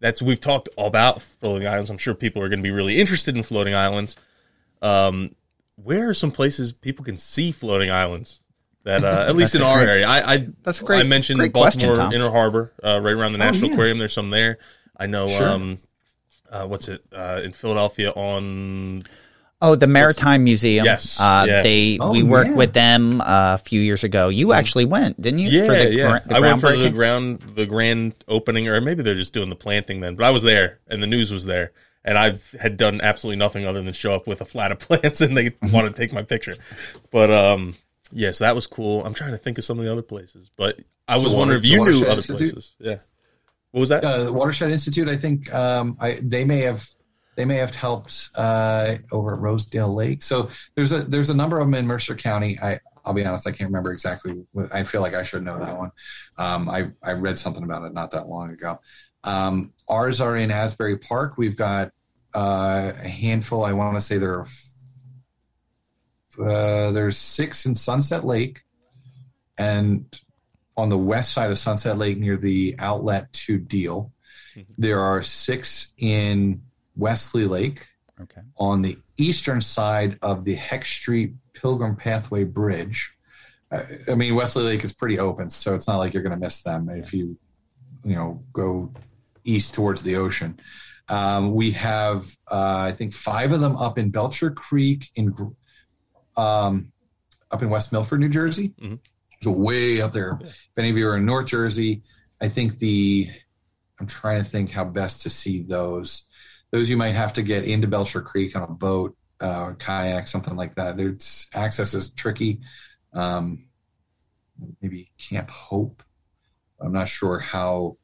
[0.00, 1.90] that's we've talked about floating islands.
[1.90, 4.16] I'm sure people are going to be really interested in floating islands.
[4.82, 5.34] Um,
[5.76, 8.42] where are some places people can see floating islands?
[8.86, 11.38] That uh, at least in our great- area, I I, that's a great- I mentioned
[11.38, 12.12] great Baltimore Tom.
[12.12, 13.74] Inner Harbor, uh, right around the National yeah.
[13.74, 13.98] Aquarium.
[13.98, 14.58] There's some there.
[14.96, 15.28] I know.
[15.28, 15.48] Sure.
[15.50, 15.78] Um,
[16.50, 19.02] uh, what's it uh, in Philadelphia on
[19.62, 20.84] Oh, the Maritime Museum.
[20.84, 21.62] Yes, Uh, yeah.
[21.62, 22.56] They Oh, we worked yeah.
[22.56, 24.28] with them uh, a few years ago.
[24.28, 25.48] You actually went, didn't you?
[25.48, 26.08] Yeah, for the, yeah.
[26.08, 29.48] gra- the I went for the ground, the grand opening, or maybe they're just doing
[29.48, 30.14] the planting then.
[30.14, 31.72] But I was there, and the news was there,
[32.04, 35.22] and I had done absolutely nothing other than show up with a flat of plants,
[35.22, 36.54] and they wanted to take my picture.
[37.10, 37.74] But um,
[38.12, 39.04] yes, that was cool.
[39.04, 41.64] I'm trying to think of some of the other places, but I was wondering if
[41.64, 42.52] you knew other Institute?
[42.52, 42.76] places.
[42.78, 42.98] Yeah.
[43.72, 44.04] What was that?
[44.04, 45.08] uh, the Watershed Institute.
[45.08, 46.88] I think um, I, they may have
[47.36, 50.22] they may have helped uh, over at Rosedale Lake.
[50.22, 52.58] So there's a there's a number of them in Mercer County.
[52.60, 54.44] I I'll be honest, I can't remember exactly.
[54.52, 55.92] What, I feel like I should know that one.
[56.38, 58.80] Um, I I read something about it not that long ago.
[59.22, 61.36] Um, ours are in Asbury Park.
[61.36, 61.92] We've got
[62.34, 63.64] uh, a handful.
[63.64, 64.46] I want to say there are
[66.38, 68.62] uh, there's six in Sunset Lake,
[69.58, 70.04] and
[70.76, 74.12] on the west side of Sunset Lake near the outlet to Deal.
[74.78, 76.62] There are six in
[76.96, 77.86] Wesley Lake
[78.18, 78.40] Okay.
[78.56, 83.14] on the eastern side of the Heck Street Pilgrim Pathway Bridge.
[83.70, 86.40] Uh, I mean, Wesley Lake is pretty open, so it's not like you're going to
[86.40, 87.36] miss them if you,
[88.04, 88.90] you know, go
[89.44, 90.58] east towards the ocean.
[91.08, 95.34] Um, we have, uh, I think, five of them up in Belcher Creek in,
[96.36, 96.92] um,
[97.50, 98.74] up in West Milford, New Jersey.
[98.80, 98.98] Mhm.
[99.42, 100.38] So way up there.
[100.42, 102.02] If any of you are in North Jersey,
[102.40, 103.28] I think the,
[104.00, 106.24] I'm trying to think how best to see those
[106.72, 110.56] those you might have to get into Belcher Creek on a boat, uh, kayak, something
[110.56, 110.96] like that.
[110.96, 112.60] There's access is tricky.
[113.12, 113.66] Um,
[114.82, 116.02] maybe Camp Hope.
[116.80, 117.98] I'm not sure how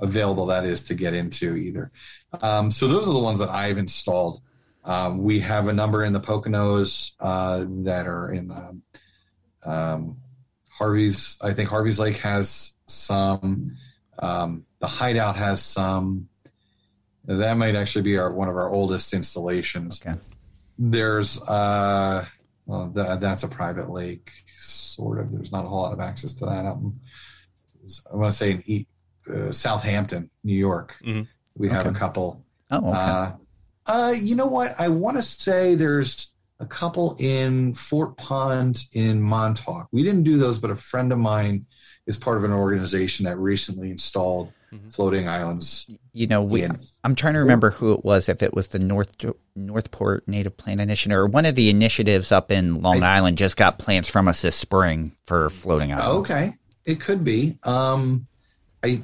[0.00, 1.92] available that is to get into either.
[2.40, 4.40] Um, so those are the ones that I've installed.
[4.86, 8.80] Um, we have a number in the Poconos uh, that are in the
[9.70, 10.18] um,
[10.70, 11.36] Harvey's.
[11.40, 13.76] I think Harvey's Lake has some.
[14.18, 16.28] Um, the Hideout has some.
[17.24, 20.00] That might actually be our one of our oldest installations.
[20.00, 20.16] Okay.
[20.78, 22.24] There's uh,
[22.66, 25.32] well, that, that's a private lake, sort of.
[25.32, 26.64] There's not a whole lot of access to that.
[26.64, 27.00] Um,
[28.12, 28.86] I want to say in e-
[29.32, 31.26] uh, Southampton, New York, Mhm.
[31.56, 31.96] we have Okay.
[31.96, 32.44] a couple.
[32.70, 33.36] Oh, okay.
[33.86, 34.74] Uh, you know what?
[34.78, 39.88] I want to say there's a couple in Fort Pond in Montauk.
[39.92, 41.66] We didn't do those, but a friend of mine
[42.06, 44.92] is part of an organization that recently installed Mhm.
[44.92, 45.86] floating islands.
[46.12, 46.62] you know, we.
[46.62, 48.28] in- I'm trying to remember who it was.
[48.28, 49.14] If it was the North
[49.54, 53.78] Northport Native Plant Initiative or one of the initiatives up in Long Island, just got
[53.78, 56.30] plants from us this spring for floating islands.
[56.30, 56.54] Okay,
[56.84, 57.58] it could be.
[57.62, 58.26] Um,
[58.82, 59.02] I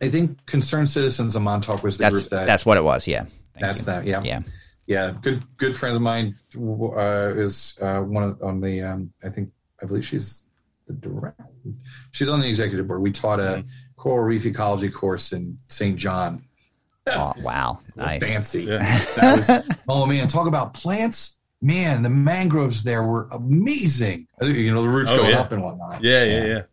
[0.00, 3.08] I think Concerned Citizens of Montauk was the That's group that that's what it was.
[3.08, 3.24] Yeah.
[3.62, 3.86] Thank that's you.
[3.86, 4.04] that.
[4.06, 4.22] Yeah.
[4.24, 4.40] Yeah.
[4.86, 5.14] yeah.
[5.22, 8.82] Good good friends of mine uh, is uh, one of, on the.
[8.82, 9.50] Um, I think
[9.82, 10.42] I believe she's
[10.86, 11.44] the director.
[12.10, 13.00] She's on the executive board.
[13.02, 13.64] We taught a
[13.96, 15.96] coral reef ecology course in St.
[15.96, 16.44] John.
[17.08, 17.80] Oh, wow.
[17.96, 18.22] Nice.
[18.22, 18.62] Fancy.
[18.62, 18.78] Yeah.
[19.16, 19.36] That
[19.66, 21.36] was, oh man, talk about plants.
[21.60, 24.28] Man, the mangroves there were amazing.
[24.40, 25.40] You know, the roots Oh, going yeah.
[25.40, 26.00] up and whatnot.
[26.04, 26.62] Yeah, yeah, yeah.
[26.64, 26.66] Oh,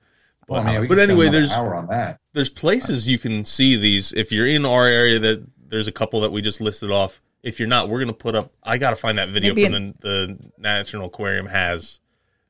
[0.48, 2.20] But, man, but anyway, there's hour on that.
[2.34, 4.14] there's places you can see these.
[4.14, 7.22] If you're in our area, that there's a couple that we just listed off.
[7.41, 8.52] If you're not, we're gonna put up.
[8.64, 12.00] I gotta find that video Maybe from the, the National Aquarium has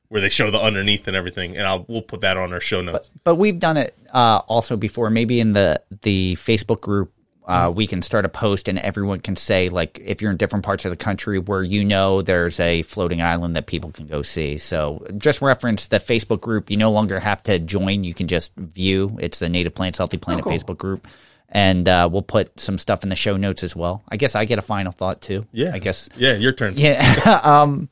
[0.08, 2.82] where they show the underneath and everything, and I'll we'll put that on our show
[2.82, 3.10] notes.
[3.22, 5.08] But we've done it uh, also before.
[5.08, 7.12] Maybe in the the Facebook group,
[7.46, 10.64] uh, we can start a post and everyone can say like if you're in different
[10.64, 14.22] parts of the country where you know there's a floating island that people can go
[14.22, 14.58] see.
[14.58, 16.70] So just reference the Facebook group.
[16.70, 18.02] You no longer have to join.
[18.02, 19.16] You can just view.
[19.20, 20.52] It's the Native Plants Healthy Planet cool.
[20.52, 21.06] Facebook group.
[21.52, 24.04] And uh, we'll put some stuff in the show notes as well.
[24.08, 25.46] I guess I get a final thought too.
[25.52, 26.74] yeah, I guess Yeah, your turn.
[26.76, 27.40] yeah.
[27.42, 27.88] um,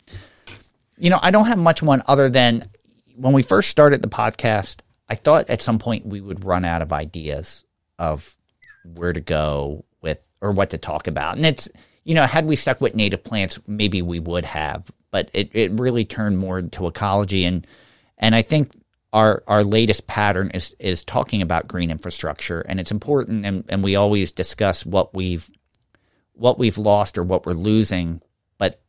[0.97, 2.69] you know, I don't have much one other than
[3.17, 6.83] when we first started the podcast, I thought at some point we would run out
[6.83, 7.65] of ideas
[7.99, 8.37] of
[8.95, 11.37] where to go with or what to talk about.
[11.37, 11.69] And it's,
[12.05, 15.73] you know, had we stuck with native plants, maybe we would have, but it, it
[15.73, 17.45] really turned more into ecology.
[17.45, 17.67] And,
[18.19, 18.71] and I think
[19.13, 23.47] our, our latest pattern is, is talking about green infrastructure and it's important.
[23.47, 25.51] And, and we always discuss what we've,
[26.35, 28.21] what we've lost or what we're losing,
[28.59, 28.81] but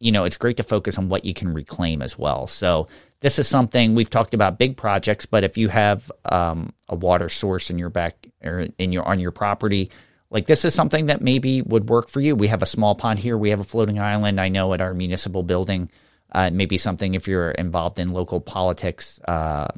[0.00, 2.46] you know, it's great to focus on what you can reclaim as well.
[2.46, 2.88] So
[3.20, 7.28] this is something we've talked about big projects, but if you have um, a water
[7.28, 9.90] source in your back or in your on your property,
[10.30, 12.36] like this is something that maybe would work for you.
[12.36, 13.36] We have a small pond here.
[13.36, 14.40] We have a floating island.
[14.40, 15.90] I know at our municipal building,
[16.32, 19.20] uh, maybe something if you're involved in local politics.
[19.26, 19.68] Uh,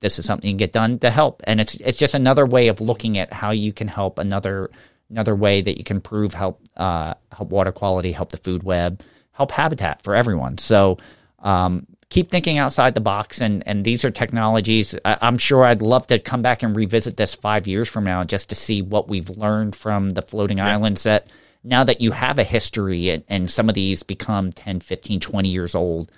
[0.00, 2.68] this is something you can get done to help, and it's it's just another way
[2.68, 4.70] of looking at how you can help another
[5.10, 9.00] another way that you can prove help uh, help water quality, help the food web,
[9.32, 10.58] help habitat for everyone.
[10.58, 10.98] So
[11.38, 14.96] um, keep thinking outside the box, and and these are technologies.
[15.04, 18.24] I, I'm sure I'd love to come back and revisit this five years from now
[18.24, 21.28] just to see what we've learned from the floating islands that
[21.64, 25.48] now that you have a history and, and some of these become 10 15 20
[25.48, 26.10] years old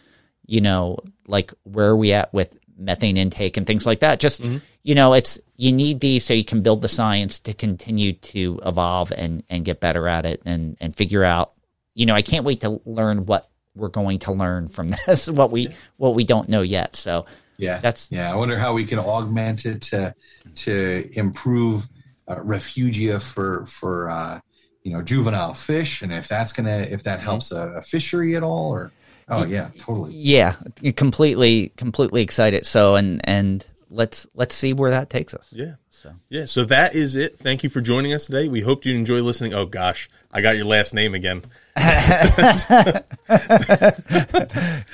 [0.46, 4.20] you know like where are we at with methane intake and things like that?
[4.20, 4.44] Just
[4.82, 8.60] you know it's you need these so you can build the science to continue to
[8.64, 11.52] evolve and and get better at it and and figure out
[11.94, 15.50] you know i can't wait to learn what we're going to learn from this what
[15.50, 16.96] we what we don't know yet.
[16.96, 17.26] So
[17.56, 18.32] Yeah, That's- yeah.
[18.32, 20.14] I wonder how we can augment it to
[20.56, 21.88] to improve
[22.26, 24.40] uh, refugia for for uh,
[24.84, 27.24] you know juvenile fish, and if that's gonna if that mm-hmm.
[27.24, 28.92] helps a, a fishery at all, or
[29.28, 30.12] oh yeah, totally.
[30.14, 30.54] yeah
[30.96, 35.74] completely completely excited so and and let's let's see where that takes us Yeah.
[35.88, 37.38] so Yeah, so that is it.
[37.38, 38.48] Thank you for joining us today.
[38.48, 39.54] We hope you enjoy listening.
[39.54, 41.42] Oh gosh, I got your last name again.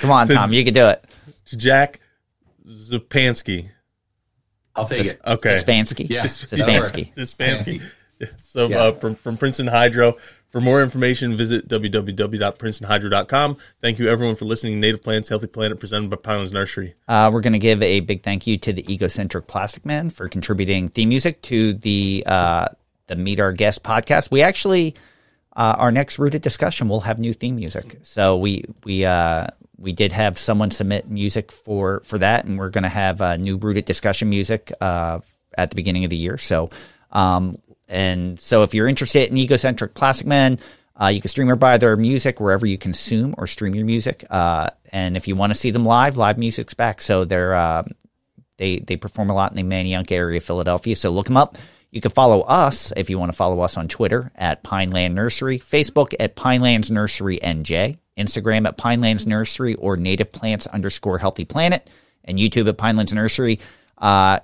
[0.01, 1.05] come on tom you can do it
[1.45, 2.01] Jack
[2.67, 3.71] Zupansky.
[4.77, 5.21] I'll take it.
[5.27, 5.55] Okay.
[5.55, 6.25] Spansky Yeah.
[6.25, 7.83] Spansky Zupansky.
[8.41, 8.79] So Yeah.
[8.85, 10.17] uh, from, from Princeton Hydro.
[10.49, 13.57] For more information, visit www.princetonhydro.com.
[13.81, 14.75] Thank you, everyone, for listening.
[14.75, 16.95] to Native Plants, Healthy Planet, presented by Pinelands Nursery.
[17.09, 20.29] Uh, we're going to give a big thank you to the Egocentric Plastic Man for
[20.29, 22.67] contributing theme music to the uh,
[23.07, 24.31] the Meet Our Guest podcast.
[24.33, 24.97] We actually,
[25.57, 27.99] uh, our next rooted discussion will have new theme music.
[28.03, 29.47] So we we uh,
[29.79, 33.37] we did have someone submit music for for that, and we're going to have uh,
[33.37, 35.21] new rooted discussion music uh,
[35.57, 36.39] at the beginning of the year.
[36.39, 36.71] So.
[37.13, 37.59] Um,
[37.91, 40.59] and so if you're interested in Egocentric Plastic Man,
[41.01, 44.25] uh, you can stream or buy their music wherever you consume or stream your music.
[44.31, 47.03] Uh, and if you want to see them live, live music's back.
[47.03, 47.85] So they're uh,
[48.59, 50.95] they they perform a lot in the Manayunk area of Philadelphia.
[50.95, 51.59] So look them up.
[51.91, 55.59] You can follow us if you want to follow us on Twitter at Pineland Nursery,
[55.59, 61.91] Facebook at Pinelands Nursery NJ, Instagram at Pinelands Nursery or Native Plants underscore Healthy Planet,
[62.25, 63.59] and YouTube at Pinelands Nursery.
[63.99, 64.39] Uh,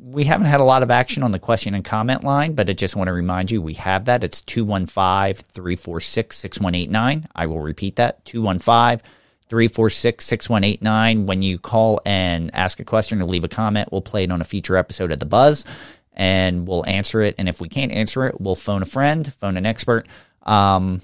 [0.00, 2.72] we haven't had a lot of action on the question and comment line, but I
[2.72, 4.24] just want to remind you we have that.
[4.24, 7.28] It's 215 346 6189.
[7.34, 9.04] I will repeat that 215
[9.48, 11.26] 346 6189.
[11.26, 14.40] When you call and ask a question or leave a comment, we'll play it on
[14.40, 15.64] a future episode of The Buzz
[16.12, 17.36] and we'll answer it.
[17.38, 20.06] And if we can't answer it, we'll phone a friend, phone an expert.
[20.42, 21.00] Um,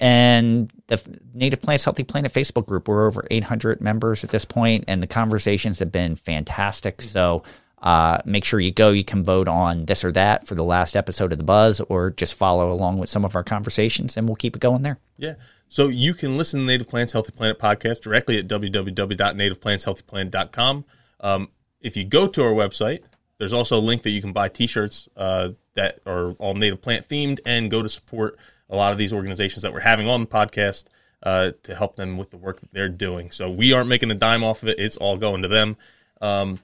[0.00, 1.00] and the
[1.34, 5.06] Native Plants Healthy Planet Facebook group, we're over 800 members at this point, and the
[5.06, 7.00] conversations have been fantastic.
[7.00, 7.44] So,
[7.84, 8.90] uh, make sure you go.
[8.90, 12.10] You can vote on this or that for the last episode of The Buzz, or
[12.10, 14.98] just follow along with some of our conversations, and we'll keep it going there.
[15.18, 15.34] Yeah.
[15.68, 20.84] So you can listen to Native Plants Healthy Planet podcast directly at www.nativeplantshealthyplanet.com.
[21.20, 21.48] Um,
[21.80, 23.00] if you go to our website,
[23.38, 27.06] there's also a link that you can buy T-shirts uh, that are all native plant
[27.06, 28.38] themed and go to support
[28.70, 30.86] a lot of these organizations that we're having on the podcast
[31.22, 33.30] uh, to help them with the work that they're doing.
[33.30, 35.76] So we aren't making a dime off of it; it's all going to them.
[36.22, 36.60] Um,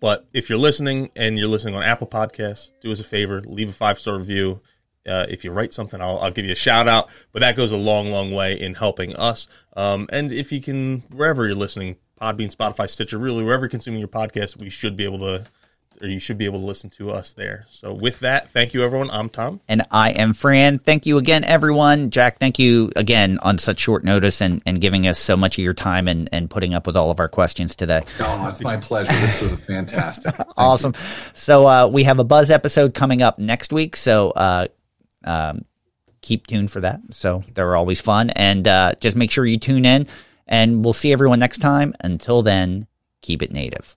[0.00, 3.68] but if you're listening and you're listening on Apple Podcasts, do us a favor, leave
[3.68, 4.60] a five star review.
[5.06, 7.08] Uh, if you write something, I'll, I'll give you a shout out.
[7.32, 9.48] But that goes a long, long way in helping us.
[9.76, 14.00] Um, and if you can, wherever you're listening, Podbean, Spotify, Stitcher, really wherever you're consuming
[14.00, 15.46] your podcast, we should be able to,
[16.00, 17.66] or you should be able to listen to us there.
[17.70, 19.10] So with that, thank you, everyone.
[19.10, 19.60] I'm Tom.
[19.68, 20.78] And I am Fran.
[20.78, 22.10] Thank you again, everyone.
[22.10, 25.64] Jack, thank you again on such short notice and, and giving us so much of
[25.64, 28.02] your time and, and putting up with all of our questions today.
[28.20, 29.12] Oh, it's my pleasure.
[29.12, 30.34] This was a fantastic.
[30.36, 30.94] Thank awesome.
[31.34, 33.96] So uh, we have a Buzz episode coming up next week.
[33.96, 34.68] So uh,
[35.24, 35.64] um,
[36.20, 37.00] keep tuned for that.
[37.10, 38.30] So they're always fun.
[38.30, 40.06] And uh, just make sure you tune in.
[40.46, 41.94] And we'll see everyone next time.
[42.00, 42.86] Until then,
[43.20, 43.96] keep it native.